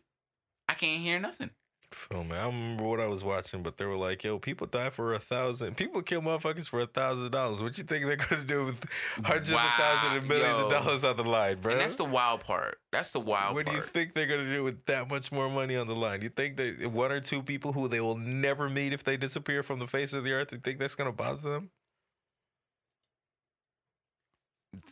I 0.69 0.75
can't 0.75 1.01
hear 1.01 1.19
nothing. 1.21 1.51
Feel 1.93 2.22
me? 2.22 2.36
I 2.36 2.47
remember 2.47 2.84
what 2.84 3.01
I 3.01 3.09
was 3.09 3.24
watching, 3.24 3.64
but 3.64 3.76
they 3.76 3.84
were 3.84 3.97
like, 3.97 4.22
"Yo, 4.22 4.38
people 4.38 4.68
die 4.68 4.91
for 4.91 5.12
a 5.12 5.18
thousand. 5.18 5.76
People 5.76 6.03
kill 6.03 6.22
motherfuckers 6.22 6.68
for 6.68 6.80
a 6.80 6.86
thousand 6.86 7.32
dollars. 7.32 7.61
What 7.62 7.76
you 7.78 7.84
think 7.84 8.05
they're 8.07 8.16
gonna 8.16 8.45
do 8.45 8.64
with 8.66 8.84
hundreds 9.24 9.51
Wow, 9.53 9.64
of 9.66 9.72
thousands 9.72 10.16
and 10.18 10.28
millions 10.28 10.61
of 10.61 10.70
dollars 10.70 11.03
on 11.03 11.16
the 11.16 11.24
line, 11.24 11.61
bro? 11.61 11.72
And 11.72 11.80
that's 11.80 11.97
the 11.97 12.05
wild 12.05 12.45
part. 12.45 12.78
That's 12.93 13.11
the 13.11 13.18
wild 13.18 13.57
what 13.57 13.66
do 13.66 13.72
you 13.72 13.80
think 13.80 14.14
they're 14.14 14.28
gonna 14.28 14.45
do 14.45 14.62
with 14.62 14.84
that 14.86 15.09
much 15.11 15.32
more 15.32 15.51
money 15.51 15.76
on 15.76 15.88
the 15.88 15.97
line? 15.97 16.22
You 16.22 16.28
think 16.28 16.57
that 16.59 16.93
one 16.93 17.11
or 17.11 17.18
two 17.20 17.43
people 17.43 17.72
who 17.72 17.88
they 17.88 18.01
will 18.01 18.16
never 18.16 18.68
meet 18.68 18.93
if 18.93 19.03
they 19.03 19.16
disappear 19.16 19.64
from 19.64 19.80
the 19.80 19.88
face 19.88 20.12
of 20.12 20.22
the 20.22 20.32
earth, 20.32 20.53
you 20.53 20.59
think 20.59 20.78
that's 20.78 20.95
gonna 20.95 21.12
bother 21.12 21.51
them? 21.51 21.70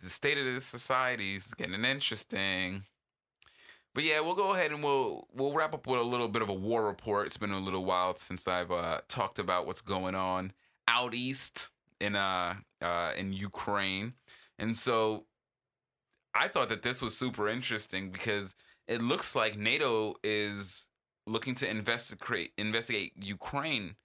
the 0.03 0.11
state 0.11 0.39
of 0.39 0.45
this 0.45 0.65
society 0.67 1.37
is 1.37 1.55
getting 1.55 1.85
interesting. 1.85 2.85
But 3.95 4.05
yeah, 4.05 4.21
we'll 4.21 4.35
go 4.35 4.55
ahead 4.55 4.71
and 4.71 4.83
we'll 4.83 5.27
we'll 5.33 5.53
wrap 5.53 5.75
up 5.75 5.87
with 5.87 5.99
a 5.99 6.03
little 6.03 6.29
bit 6.29 6.43
of 6.43 6.49
a 6.49 6.55
war 6.55 6.87
report. 6.87 7.27
It's 7.27 7.37
been 7.37 7.51
a 7.51 7.59
little 7.59 7.85
while 7.85 8.17
since 8.17 8.47
I've 8.47 8.71
uh, 8.71 9.01
talked 9.09 9.39
about 9.39 9.67
what's 9.67 9.81
going 9.81 10.15
on 10.15 10.53
out 10.87 11.15
east 11.15 11.71
in 12.01 12.15
uh, 12.15 12.55
uh 12.81 13.13
in 13.17 13.33
Ukraine, 13.33 14.15
and 14.59 14.77
so 14.77 15.25
I 16.35 16.49
thought 16.49 16.69
that 16.69 16.83
this 16.83 17.03
was 17.03 17.17
super 17.17 17.49
interesting 17.49 18.11
because 18.11 18.55
it 18.87 19.03
looks 19.03 19.35
like 19.35 19.59
NATO 19.59 20.15
is 20.23 20.89
looking 21.27 21.55
to 21.57 21.69
investigate 21.69 22.53
investigate 22.57 23.13
Ukraine 23.17 23.97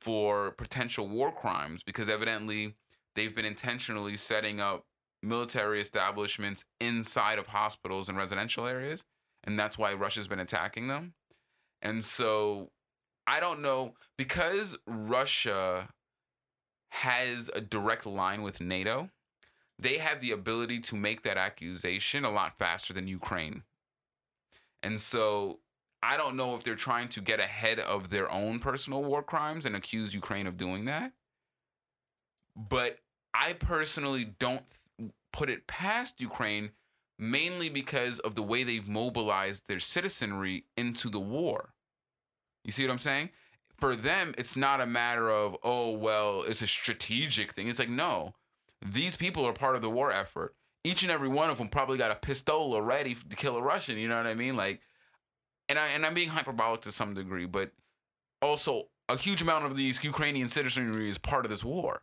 for 0.00 0.52
potential 0.52 1.08
war 1.08 1.32
crimes 1.32 1.82
because 1.82 2.08
evidently 2.08 2.74
they've 3.14 3.34
been 3.34 3.44
intentionally 3.44 4.16
setting 4.16 4.60
up 4.60 4.84
military 5.22 5.80
establishments 5.80 6.64
inside 6.80 7.38
of 7.38 7.48
hospitals 7.48 8.08
and 8.08 8.16
residential 8.16 8.66
areas 8.66 9.04
and 9.46 9.58
that's 9.58 9.78
why 9.78 9.94
Russia's 9.94 10.28
been 10.28 10.40
attacking 10.40 10.88
them. 10.88 11.14
And 11.80 12.04
so 12.04 12.70
I 13.26 13.40
don't 13.40 13.62
know 13.62 13.94
because 14.16 14.76
Russia 14.86 15.88
has 16.90 17.50
a 17.54 17.60
direct 17.60 18.06
line 18.06 18.42
with 18.42 18.60
NATO, 18.60 19.10
they 19.78 19.98
have 19.98 20.20
the 20.20 20.32
ability 20.32 20.80
to 20.80 20.96
make 20.96 21.22
that 21.22 21.36
accusation 21.36 22.24
a 22.24 22.30
lot 22.30 22.58
faster 22.58 22.92
than 22.92 23.06
Ukraine. 23.08 23.62
And 24.82 25.00
so 25.00 25.60
I 26.02 26.16
don't 26.16 26.36
know 26.36 26.54
if 26.54 26.64
they're 26.64 26.74
trying 26.74 27.08
to 27.08 27.20
get 27.20 27.40
ahead 27.40 27.78
of 27.78 28.10
their 28.10 28.30
own 28.30 28.58
personal 28.58 29.02
war 29.02 29.22
crimes 29.22 29.66
and 29.66 29.76
accuse 29.76 30.14
Ukraine 30.14 30.46
of 30.46 30.56
doing 30.56 30.84
that. 30.86 31.12
But 32.56 32.98
I 33.34 33.52
personally 33.52 34.24
don't 34.38 34.64
put 35.32 35.50
it 35.50 35.66
past 35.66 36.20
Ukraine 36.20 36.70
mainly 37.18 37.68
because 37.68 38.18
of 38.20 38.34
the 38.34 38.42
way 38.42 38.62
they've 38.62 38.88
mobilized 38.88 39.68
their 39.68 39.80
citizenry 39.80 40.64
into 40.76 41.08
the 41.08 41.20
war. 41.20 41.74
You 42.64 42.72
see 42.72 42.84
what 42.84 42.92
I'm 42.92 42.98
saying? 42.98 43.30
For 43.78 43.94
them, 43.94 44.34
it's 44.38 44.56
not 44.56 44.80
a 44.80 44.86
matter 44.86 45.30
of, 45.30 45.56
oh, 45.62 45.90
well, 45.90 46.42
it's 46.42 46.62
a 46.62 46.66
strategic 46.66 47.52
thing. 47.52 47.68
It's 47.68 47.78
like, 47.78 47.88
no, 47.88 48.34
these 48.84 49.16
people 49.16 49.46
are 49.46 49.52
part 49.52 49.76
of 49.76 49.82
the 49.82 49.90
war 49.90 50.10
effort. 50.10 50.54
Each 50.84 51.02
and 51.02 51.10
every 51.10 51.28
one 51.28 51.50
of 51.50 51.58
them 51.58 51.68
probably 51.68 51.98
got 51.98 52.10
a 52.10 52.16
pistol 52.16 52.80
ready 52.80 53.16
to 53.28 53.36
kill 53.36 53.56
a 53.56 53.62
Russian. 53.62 53.98
You 53.98 54.08
know 54.08 54.16
what 54.16 54.26
I 54.26 54.34
mean? 54.34 54.56
Like, 54.56 54.80
and 55.68 55.78
I 55.78 55.88
and 55.88 56.06
I'm 56.06 56.14
being 56.14 56.28
hyperbolic 56.28 56.82
to 56.82 56.92
some 56.92 57.14
degree, 57.14 57.46
but 57.46 57.72
also 58.40 58.84
a 59.08 59.16
huge 59.16 59.42
amount 59.42 59.64
of 59.64 59.76
these 59.76 60.02
Ukrainian 60.04 60.48
citizenry 60.48 61.10
is 61.10 61.18
part 61.18 61.44
of 61.44 61.50
this 61.50 61.64
war. 61.64 62.02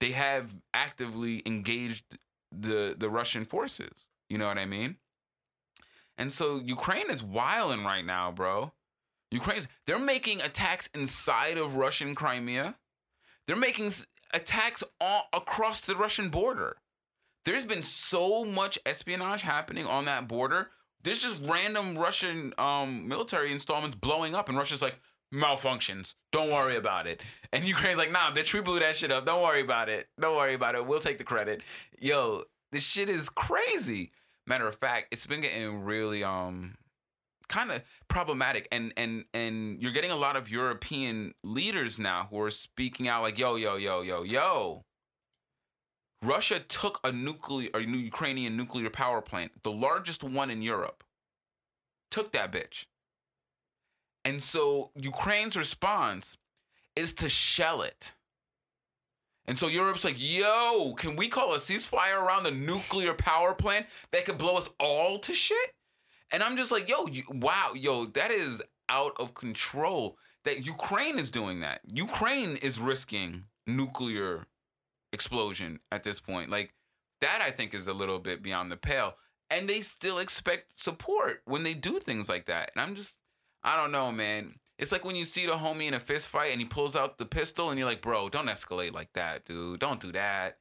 They 0.00 0.12
have 0.12 0.54
actively 0.72 1.42
engaged 1.46 2.18
the 2.50 2.96
the 2.98 3.08
Russian 3.08 3.44
forces. 3.44 4.08
You 4.34 4.38
know 4.38 4.48
what 4.48 4.58
I 4.58 4.66
mean? 4.66 4.96
And 6.18 6.32
so 6.32 6.58
Ukraine 6.58 7.08
is 7.08 7.22
wilding 7.22 7.84
right 7.84 8.04
now, 8.04 8.32
bro. 8.32 8.72
Ukraine's 9.30 9.68
they're 9.86 9.96
making 9.96 10.42
attacks 10.42 10.90
inside 10.92 11.56
of 11.56 11.76
Russian 11.76 12.16
Crimea. 12.16 12.74
They're 13.46 13.54
making 13.54 13.92
attacks 14.32 14.82
all 15.00 15.28
across 15.32 15.80
the 15.82 15.94
Russian 15.94 16.30
border. 16.30 16.78
There's 17.44 17.64
been 17.64 17.84
so 17.84 18.44
much 18.44 18.76
espionage 18.84 19.42
happening 19.42 19.86
on 19.86 20.06
that 20.06 20.26
border. 20.26 20.70
There's 21.04 21.22
just 21.22 21.40
random 21.44 21.96
Russian 21.96 22.54
um, 22.58 23.06
military 23.06 23.52
installments 23.52 23.94
blowing 23.94 24.34
up, 24.34 24.48
and 24.48 24.58
Russia's 24.58 24.82
like, 24.82 24.96
malfunctions. 25.32 26.14
Don't 26.32 26.50
worry 26.50 26.74
about 26.74 27.06
it. 27.06 27.22
And 27.52 27.64
Ukraine's 27.64 27.98
like, 27.98 28.10
nah, 28.10 28.32
bitch, 28.32 28.52
we 28.52 28.62
blew 28.62 28.80
that 28.80 28.96
shit 28.96 29.12
up. 29.12 29.26
Don't 29.26 29.42
worry 29.42 29.60
about 29.60 29.88
it. 29.88 30.08
Don't 30.20 30.36
worry 30.36 30.54
about 30.54 30.74
it. 30.74 30.86
We'll 30.86 30.98
take 30.98 31.18
the 31.18 31.24
credit. 31.24 31.62
Yo, 32.00 32.42
this 32.72 32.82
shit 32.82 33.08
is 33.08 33.28
crazy. 33.28 34.10
Matter 34.46 34.68
of 34.68 34.76
fact, 34.76 35.08
it's 35.10 35.26
been 35.26 35.40
getting 35.40 35.84
really 35.84 36.22
um 36.22 36.74
kind 37.48 37.70
of 37.70 37.82
problematic 38.08 38.68
and 38.72 38.92
and 38.96 39.24
and 39.34 39.80
you're 39.80 39.92
getting 39.92 40.10
a 40.10 40.16
lot 40.16 40.36
of 40.36 40.48
European 40.48 41.34
leaders 41.42 41.98
now 41.98 42.28
who 42.30 42.40
are 42.40 42.50
speaking 42.50 43.08
out 43.08 43.22
like 43.22 43.38
yo 43.38 43.56
yo 43.56 43.76
yo 43.76 44.00
yo 44.00 44.22
yo 44.22 44.82
Russia 46.22 46.58
took 46.58 47.00
a 47.04 47.12
nuclear 47.12 47.68
or 47.74 47.80
Ukrainian 47.80 48.56
nuclear 48.56 48.88
power 48.88 49.20
plant, 49.20 49.52
the 49.62 49.70
largest 49.70 50.24
one 50.24 50.50
in 50.50 50.62
Europe. 50.62 51.04
Took 52.10 52.32
that 52.32 52.50
bitch. 52.50 52.86
And 54.24 54.42
so 54.42 54.90
Ukraine's 54.96 55.56
response 55.56 56.38
is 56.96 57.12
to 57.14 57.28
shell 57.28 57.82
it. 57.82 58.14
And 59.46 59.58
so 59.58 59.66
Europe's 59.66 60.04
like, 60.04 60.16
yo, 60.18 60.94
can 60.94 61.16
we 61.16 61.28
call 61.28 61.52
a 61.52 61.58
ceasefire 61.58 62.20
around 62.20 62.44
the 62.44 62.50
nuclear 62.50 63.12
power 63.12 63.54
plant 63.54 63.86
that 64.10 64.24
could 64.24 64.38
blow 64.38 64.56
us 64.56 64.70
all 64.80 65.18
to 65.18 65.34
shit? 65.34 65.74
And 66.30 66.42
I'm 66.42 66.56
just 66.56 66.72
like, 66.72 66.88
yo, 66.88 67.06
you, 67.06 67.22
wow, 67.30 67.72
yo, 67.74 68.06
that 68.06 68.30
is 68.30 68.62
out 68.88 69.12
of 69.18 69.34
control. 69.34 70.16
That 70.44 70.64
Ukraine 70.64 71.18
is 71.18 71.30
doing 71.30 71.60
that. 71.60 71.80
Ukraine 71.92 72.56
is 72.56 72.80
risking 72.80 73.44
nuclear 73.66 74.46
explosion 75.12 75.80
at 75.92 76.04
this 76.04 76.20
point. 76.20 76.50
Like 76.50 76.74
that, 77.20 77.40
I 77.42 77.50
think 77.50 77.74
is 77.74 77.86
a 77.86 77.94
little 77.94 78.18
bit 78.18 78.42
beyond 78.42 78.70
the 78.70 78.76
pale. 78.76 79.14
And 79.50 79.68
they 79.68 79.82
still 79.82 80.18
expect 80.18 80.78
support 80.78 81.42
when 81.44 81.62
they 81.62 81.74
do 81.74 81.98
things 81.98 82.28
like 82.28 82.46
that. 82.46 82.70
And 82.74 82.82
I'm 82.82 82.94
just, 82.94 83.18
I 83.62 83.76
don't 83.76 83.92
know, 83.92 84.10
man. 84.10 84.56
It's 84.78 84.92
like 84.92 85.04
when 85.04 85.16
you 85.16 85.24
see 85.24 85.46
the 85.46 85.52
homie 85.52 85.86
in 85.86 85.94
a 85.94 86.00
fist 86.00 86.28
fight 86.28 86.50
and 86.50 86.60
he 86.60 86.66
pulls 86.66 86.96
out 86.96 87.18
the 87.18 87.26
pistol 87.26 87.70
and 87.70 87.78
you're 87.78 87.88
like, 87.88 88.02
bro, 88.02 88.28
don't 88.28 88.48
escalate 88.48 88.92
like 88.92 89.12
that, 89.12 89.44
dude. 89.44 89.80
Don't 89.80 90.00
do 90.00 90.12
that. 90.12 90.58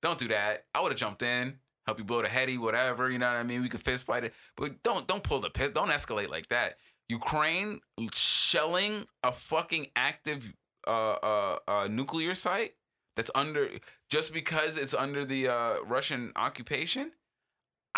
Don't 0.00 0.18
do 0.18 0.28
that. 0.28 0.64
I 0.74 0.80
would 0.80 0.92
have 0.92 0.98
jumped 0.98 1.22
in 1.22 1.58
help 1.88 1.98
you 1.98 2.04
blow 2.04 2.20
the 2.20 2.28
heady, 2.28 2.58
whatever. 2.58 3.10
You 3.10 3.18
know 3.18 3.26
what 3.26 3.36
I 3.36 3.42
mean? 3.42 3.62
We 3.62 3.70
could 3.70 3.82
fist 3.82 4.06
fight 4.06 4.22
it, 4.22 4.34
but 4.56 4.82
don't 4.82 5.06
don't 5.08 5.22
pull 5.22 5.40
the 5.40 5.50
pit. 5.50 5.74
Don't 5.74 5.88
escalate 5.88 6.28
like 6.28 6.48
that. 6.48 6.74
Ukraine 7.08 7.80
shelling 8.12 9.06
a 9.22 9.32
fucking 9.32 9.86
active 9.96 10.52
uh, 10.86 11.12
uh, 11.12 11.58
uh, 11.66 11.88
nuclear 11.90 12.34
site 12.34 12.74
that's 13.16 13.30
under 13.34 13.70
just 14.10 14.34
because 14.34 14.76
it's 14.76 14.92
under 14.92 15.24
the 15.24 15.48
uh, 15.48 15.74
Russian 15.86 16.32
occupation. 16.36 17.12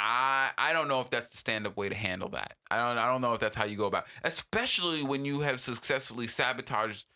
I 0.01 0.51
I 0.57 0.72
don't 0.72 0.88
know 0.88 1.01
if 1.01 1.11
that's 1.11 1.28
the 1.28 1.36
stand 1.36 1.66
up 1.66 1.76
way 1.76 1.88
to 1.90 1.94
handle 1.94 2.30
that. 2.30 2.55
I 2.70 2.76
don't 2.78 2.98
I 2.98 3.07
don't 3.07 3.20
know 3.20 3.34
if 3.34 3.40
that's 3.40 3.55
how 3.55 3.66
you 3.66 3.76
go 3.76 3.86
about, 3.86 4.07
especially 4.24 5.03
when 5.03 5.24
you 5.24 5.40
have 5.40 5.61
successfully 5.61 6.26
sabotaged 6.26 7.07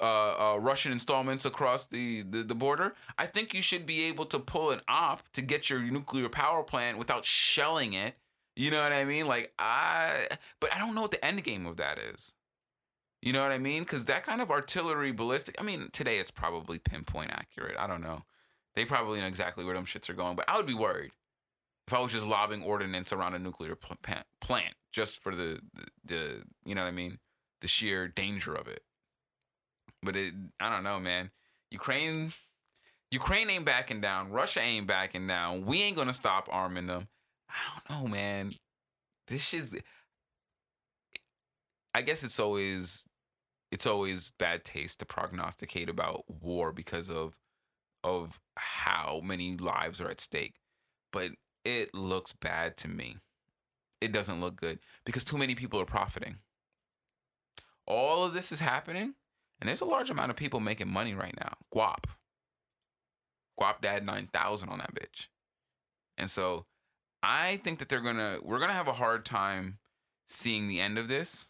uh, 0.00 0.54
uh, 0.54 0.56
Russian 0.58 0.92
installments 0.92 1.44
across 1.44 1.84
the, 1.84 2.22
the, 2.22 2.42
the 2.42 2.54
border, 2.54 2.94
I 3.18 3.26
think 3.26 3.52
you 3.52 3.60
should 3.60 3.84
be 3.84 4.04
able 4.04 4.24
to 4.26 4.38
pull 4.38 4.70
an 4.70 4.80
op 4.88 5.30
to 5.32 5.42
get 5.42 5.68
your 5.68 5.80
nuclear 5.80 6.30
power 6.30 6.62
plant 6.62 6.96
without 6.96 7.26
shelling 7.26 7.92
it. 7.92 8.14
You 8.56 8.70
know 8.70 8.82
what 8.82 8.94
I 8.94 9.04
mean? 9.04 9.26
Like 9.26 9.52
I, 9.58 10.26
but 10.58 10.74
I 10.74 10.78
don't 10.78 10.94
know 10.94 11.02
what 11.02 11.10
the 11.10 11.22
end 11.22 11.44
game 11.44 11.66
of 11.66 11.76
that 11.76 11.98
is. 11.98 12.32
You 13.20 13.34
know 13.34 13.42
what 13.42 13.52
I 13.52 13.58
mean? 13.58 13.82
Because 13.82 14.06
that 14.06 14.24
kind 14.24 14.40
of 14.40 14.50
artillery 14.50 15.12
ballistic. 15.12 15.56
I 15.58 15.62
mean, 15.62 15.90
today 15.92 16.16
it's 16.18 16.30
probably 16.30 16.78
pinpoint 16.78 17.32
accurate. 17.32 17.76
I 17.78 17.86
don't 17.86 18.00
know. 18.00 18.22
They 18.74 18.86
probably 18.86 19.20
know 19.20 19.26
exactly 19.26 19.66
where 19.66 19.74
them 19.74 19.84
shits 19.84 20.08
are 20.08 20.14
going, 20.14 20.36
but 20.36 20.48
I 20.48 20.56
would 20.56 20.66
be 20.66 20.72
worried 20.72 21.12
if 21.90 21.94
I 21.94 21.98
was 21.98 22.12
just 22.12 22.24
lobbing 22.24 22.62
ordnance 22.62 23.12
around 23.12 23.34
a 23.34 23.40
nuclear 23.40 23.74
plant, 23.74 24.24
plant 24.40 24.74
just 24.92 25.18
for 25.18 25.34
the, 25.34 25.60
the 25.74 25.86
the 26.04 26.42
you 26.64 26.76
know 26.76 26.82
what 26.82 26.88
I 26.88 26.92
mean, 26.92 27.18
the 27.62 27.66
sheer 27.66 28.06
danger 28.06 28.54
of 28.54 28.68
it. 28.68 28.84
But 30.00 30.14
it, 30.14 30.32
I 30.60 30.72
don't 30.72 30.84
know, 30.84 31.00
man. 31.00 31.32
Ukraine, 31.72 32.32
Ukraine 33.10 33.50
ain't 33.50 33.64
backing 33.64 34.00
down. 34.00 34.30
Russia 34.30 34.60
ain't 34.60 34.86
backing 34.86 35.26
down. 35.26 35.66
We 35.66 35.82
ain't 35.82 35.96
gonna 35.96 36.12
stop 36.12 36.48
arming 36.48 36.86
them. 36.86 37.08
I 37.48 37.54
don't 37.88 38.04
know, 38.04 38.08
man. 38.08 38.52
This 39.26 39.42
shit's. 39.42 39.74
I 41.92 42.02
guess 42.02 42.22
it's 42.22 42.38
always, 42.38 43.04
it's 43.72 43.86
always 43.86 44.32
bad 44.38 44.64
taste 44.64 45.00
to 45.00 45.06
prognosticate 45.06 45.88
about 45.88 46.22
war 46.28 46.72
because 46.72 47.10
of, 47.10 47.34
of 48.04 48.38
how 48.56 49.20
many 49.24 49.56
lives 49.56 50.00
are 50.00 50.08
at 50.08 50.20
stake, 50.20 50.54
but 51.12 51.32
it 51.64 51.94
looks 51.94 52.32
bad 52.32 52.76
to 52.78 52.88
me. 52.88 53.16
It 54.00 54.12
doesn't 54.12 54.40
look 54.40 54.56
good 54.56 54.78
because 55.04 55.24
too 55.24 55.36
many 55.36 55.54
people 55.54 55.80
are 55.80 55.86
profiting. 55.86 56.36
All 57.86 58.24
of 58.24 58.32
this 58.32 58.52
is 58.52 58.60
happening 58.60 59.14
and 59.60 59.68
there's 59.68 59.82
a 59.82 59.86
large 59.86 60.10
amount 60.10 60.30
of 60.30 60.36
people 60.36 60.60
making 60.60 60.88
money 60.88 61.14
right 61.14 61.34
now. 61.38 61.54
Guap. 61.74 62.04
Guap 63.60 63.82
Dad 63.82 64.06
9000 64.06 64.68
on 64.68 64.78
that 64.78 64.94
bitch. 64.94 65.26
And 66.16 66.30
so 66.30 66.66
I 67.22 67.60
think 67.62 67.78
that 67.78 67.88
they're 67.88 68.00
going 68.00 68.16
to, 68.16 68.40
we're 68.42 68.58
going 68.58 68.70
to 68.70 68.74
have 68.74 68.88
a 68.88 68.94
hard 68.94 69.24
time 69.26 69.78
seeing 70.28 70.68
the 70.68 70.80
end 70.80 70.98
of 70.98 71.08
this. 71.08 71.48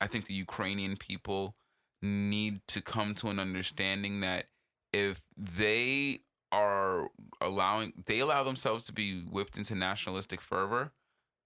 I 0.00 0.06
think 0.06 0.26
the 0.26 0.34
Ukrainian 0.34 0.96
people 0.96 1.56
need 2.00 2.60
to 2.68 2.80
come 2.80 3.14
to 3.16 3.28
an 3.28 3.40
understanding 3.40 4.20
that 4.20 4.46
if 4.92 5.22
they 5.36 6.20
are 6.52 7.08
allowing, 7.40 7.92
they 8.06 8.20
allow 8.20 8.42
themselves 8.42 8.84
to 8.84 8.92
be 8.92 9.22
whipped 9.22 9.58
into 9.58 9.74
nationalistic 9.74 10.40
fervor, 10.40 10.92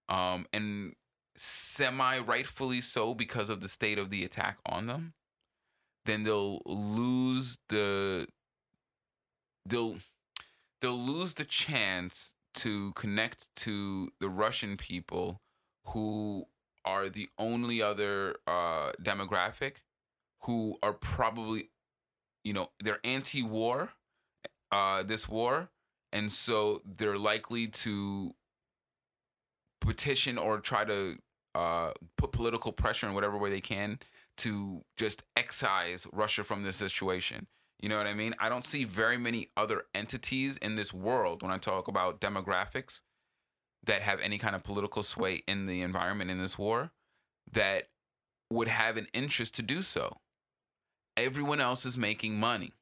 um, 0.08 0.46
and 0.52 0.94
semi 1.34 2.18
rightfully 2.18 2.80
so 2.80 3.14
because 3.14 3.48
of 3.48 3.60
the 3.60 3.68
state 3.68 3.98
of 3.98 4.10
the 4.10 4.22
attack 4.22 4.58
on 4.66 4.86
them 4.86 5.14
then 6.04 6.24
they'll 6.24 6.60
lose 6.66 7.58
the 7.68 8.26
they'll 9.66 9.96
they'll 10.80 10.98
lose 10.98 11.34
the 11.34 11.44
chance 11.44 12.34
to 12.54 12.92
connect 12.92 13.48
to 13.56 14.10
the 14.20 14.28
Russian 14.28 14.76
people 14.76 15.40
who 15.86 16.44
are 16.84 17.08
the 17.08 17.28
only 17.38 17.80
other 17.80 18.36
uh, 18.46 18.92
demographic 19.00 19.76
who 20.42 20.76
are 20.82 20.92
probably 20.92 21.70
you 22.44 22.52
know 22.52 22.70
they're 22.82 23.00
anti-war 23.04 23.90
uh, 24.72 25.02
this 25.02 25.28
war 25.28 25.68
and 26.12 26.30
so 26.30 26.82
they're 26.84 27.18
likely 27.18 27.66
to 27.66 28.32
petition 29.80 30.38
or 30.38 30.60
try 30.60 30.84
to 30.84 31.16
uh, 31.54 31.92
put 32.16 32.32
political 32.32 32.72
pressure 32.72 33.06
in 33.06 33.14
whatever 33.14 33.36
way 33.36 33.50
they 33.50 33.60
can 33.60 33.98
to 34.36 34.82
just 34.96 35.22
excise 35.36 36.06
Russia 36.12 36.44
from 36.44 36.62
this 36.62 36.76
situation. 36.76 37.46
You 37.80 37.88
know 37.88 37.96
what 37.96 38.06
I 38.06 38.14
mean? 38.14 38.34
I 38.38 38.48
don't 38.48 38.64
see 38.64 38.84
very 38.84 39.18
many 39.18 39.48
other 39.56 39.84
entities 39.94 40.56
in 40.58 40.76
this 40.76 40.94
world 40.94 41.42
when 41.42 41.50
I 41.50 41.58
talk 41.58 41.88
about 41.88 42.20
demographics 42.20 43.02
that 43.84 44.02
have 44.02 44.20
any 44.20 44.38
kind 44.38 44.54
of 44.54 44.62
political 44.62 45.02
sway 45.02 45.42
in 45.48 45.66
the 45.66 45.82
environment 45.82 46.30
in 46.30 46.40
this 46.40 46.56
war 46.56 46.92
that 47.50 47.88
would 48.50 48.68
have 48.68 48.96
an 48.96 49.08
interest 49.12 49.54
to 49.56 49.62
do 49.62 49.82
so. 49.82 50.18
Everyone 51.16 51.60
else 51.60 51.84
is 51.84 51.98
making 51.98 52.38
money. 52.38 52.72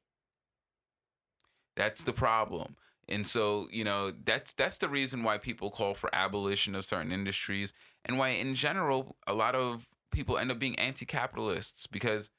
That's 1.81 2.03
the 2.03 2.13
problem. 2.13 2.75
And 3.09 3.25
so, 3.25 3.67
you 3.71 3.83
know, 3.83 4.11
that's 4.11 4.53
that's 4.53 4.77
the 4.77 4.87
reason 4.87 5.23
why 5.23 5.39
people 5.39 5.71
call 5.71 5.95
for 5.95 6.13
abolition 6.13 6.75
of 6.75 6.85
certain 6.85 7.11
industries 7.11 7.73
and 8.05 8.19
why 8.19 8.29
in 8.29 8.53
general 8.53 9.17
a 9.25 9.33
lot 9.33 9.55
of 9.55 9.87
people 10.11 10.37
end 10.37 10.51
up 10.51 10.59
being 10.59 10.77
anti-capitalists 10.77 11.87
because 11.87 12.29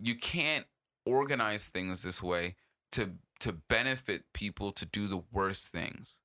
you 0.00 0.16
can't 0.16 0.66
organize 1.06 1.68
things 1.68 2.02
this 2.02 2.20
way 2.20 2.56
to 2.90 3.12
to 3.38 3.52
benefit 3.52 4.24
people 4.34 4.72
to 4.72 4.84
do 4.84 5.06
the 5.06 5.22
worst 5.30 5.68
things 5.68 6.18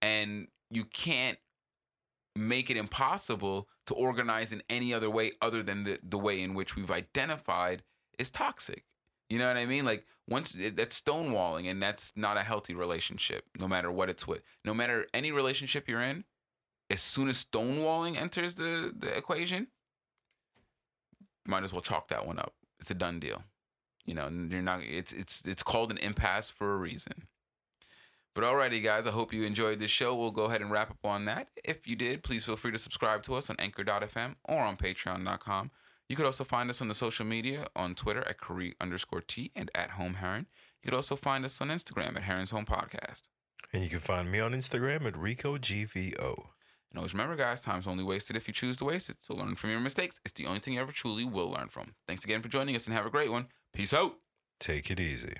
and 0.00 0.46
you 0.70 0.84
can't 0.84 1.38
make 2.36 2.70
it 2.70 2.76
impossible 2.76 3.66
to 3.86 3.94
organize 3.94 4.52
in 4.52 4.62
any 4.70 4.94
other 4.94 5.10
way 5.10 5.32
other 5.42 5.64
than 5.64 5.82
the, 5.82 5.98
the 6.00 6.18
way 6.18 6.40
in 6.40 6.54
which 6.54 6.76
we've 6.76 6.92
identified 6.92 7.82
is 8.20 8.30
toxic 8.30 8.84
you 9.34 9.40
know 9.40 9.48
what 9.48 9.56
i 9.56 9.66
mean 9.66 9.84
like 9.84 10.04
once 10.28 10.56
that's 10.74 11.00
stonewalling 11.00 11.70
and 11.70 11.82
that's 11.82 12.12
not 12.16 12.36
a 12.36 12.42
healthy 12.42 12.74
relationship 12.74 13.44
no 13.60 13.68
matter 13.68 13.90
what 13.90 14.08
it's 14.08 14.26
with 14.26 14.42
no 14.64 14.72
matter 14.72 15.06
any 15.12 15.30
relationship 15.32 15.88
you're 15.88 16.00
in 16.00 16.24
as 16.90 17.00
soon 17.00 17.28
as 17.28 17.44
stonewalling 17.44 18.16
enters 18.16 18.54
the, 18.54 18.92
the 18.96 19.16
equation 19.16 19.66
might 21.46 21.62
as 21.62 21.72
well 21.72 21.82
chalk 21.82 22.08
that 22.08 22.26
one 22.26 22.38
up. 22.38 22.54
It's 22.80 22.90
a 22.90 22.94
done 22.94 23.20
deal. 23.20 23.42
You 24.04 24.14
know, 24.14 24.28
you're 24.28 24.62
not. 24.62 24.80
It's 24.82 25.12
it's 25.12 25.42
it's 25.44 25.62
called 25.62 25.90
an 25.90 25.98
impasse 25.98 26.50
for 26.50 26.74
a 26.74 26.76
reason. 26.76 27.26
But 28.34 28.44
alrighty, 28.44 28.82
guys. 28.82 29.06
I 29.06 29.10
hope 29.10 29.32
you 29.32 29.44
enjoyed 29.44 29.78
this 29.78 29.90
show. 29.90 30.14
We'll 30.14 30.32
go 30.32 30.44
ahead 30.44 30.60
and 30.60 30.70
wrap 30.70 30.90
up 30.90 31.04
on 31.04 31.24
that. 31.26 31.48
If 31.64 31.86
you 31.86 31.96
did, 31.96 32.22
please 32.22 32.44
feel 32.44 32.56
free 32.56 32.72
to 32.72 32.78
subscribe 32.78 33.22
to 33.24 33.34
us 33.34 33.48
on 33.48 33.56
Anchor.fm 33.58 34.34
or 34.44 34.58
on 34.58 34.76
Patreon.com. 34.76 35.70
You 36.08 36.16
could 36.16 36.26
also 36.26 36.44
find 36.44 36.68
us 36.68 36.82
on 36.82 36.88
the 36.88 36.94
social 36.94 37.24
media 37.24 37.66
on 37.74 37.94
Twitter 37.94 38.26
at 38.28 38.40
Kari 38.40 38.74
underscore 38.80 39.22
T 39.22 39.52
and 39.56 39.70
at 39.74 39.90
Home 39.90 40.14
Heron. 40.14 40.46
You 40.82 40.90
could 40.90 40.96
also 40.96 41.16
find 41.16 41.44
us 41.44 41.60
on 41.60 41.68
Instagram 41.68 42.16
at 42.16 42.24
Heron's 42.24 42.50
Home 42.50 42.66
Podcast. 42.66 43.22
And 43.72 43.82
you 43.82 43.88
can 43.88 44.00
find 44.00 44.30
me 44.30 44.38
on 44.40 44.52
Instagram 44.52 45.06
at 45.06 45.16
Rico 45.16 45.56
GVO. 45.56 46.48
And 46.90 46.98
always 46.98 47.14
remember, 47.14 47.36
guys, 47.36 47.60
time's 47.60 47.86
only 47.86 48.04
wasted 48.04 48.36
if 48.36 48.46
you 48.46 48.54
choose 48.54 48.76
to 48.76 48.84
waste 48.84 49.08
it. 49.08 49.16
So 49.20 49.34
learn 49.34 49.56
from 49.56 49.70
your 49.70 49.80
mistakes. 49.80 50.20
It's 50.24 50.34
the 50.34 50.46
only 50.46 50.60
thing 50.60 50.74
you 50.74 50.80
ever 50.80 50.92
truly 50.92 51.24
will 51.24 51.50
learn 51.50 51.68
from. 51.68 51.94
Thanks 52.06 52.24
again 52.24 52.42
for 52.42 52.48
joining 52.48 52.76
us 52.76 52.86
and 52.86 52.94
have 52.94 53.06
a 53.06 53.10
great 53.10 53.32
one. 53.32 53.46
Peace 53.72 53.94
out. 53.94 54.16
Take 54.60 54.90
it 54.90 55.00
easy. 55.00 55.34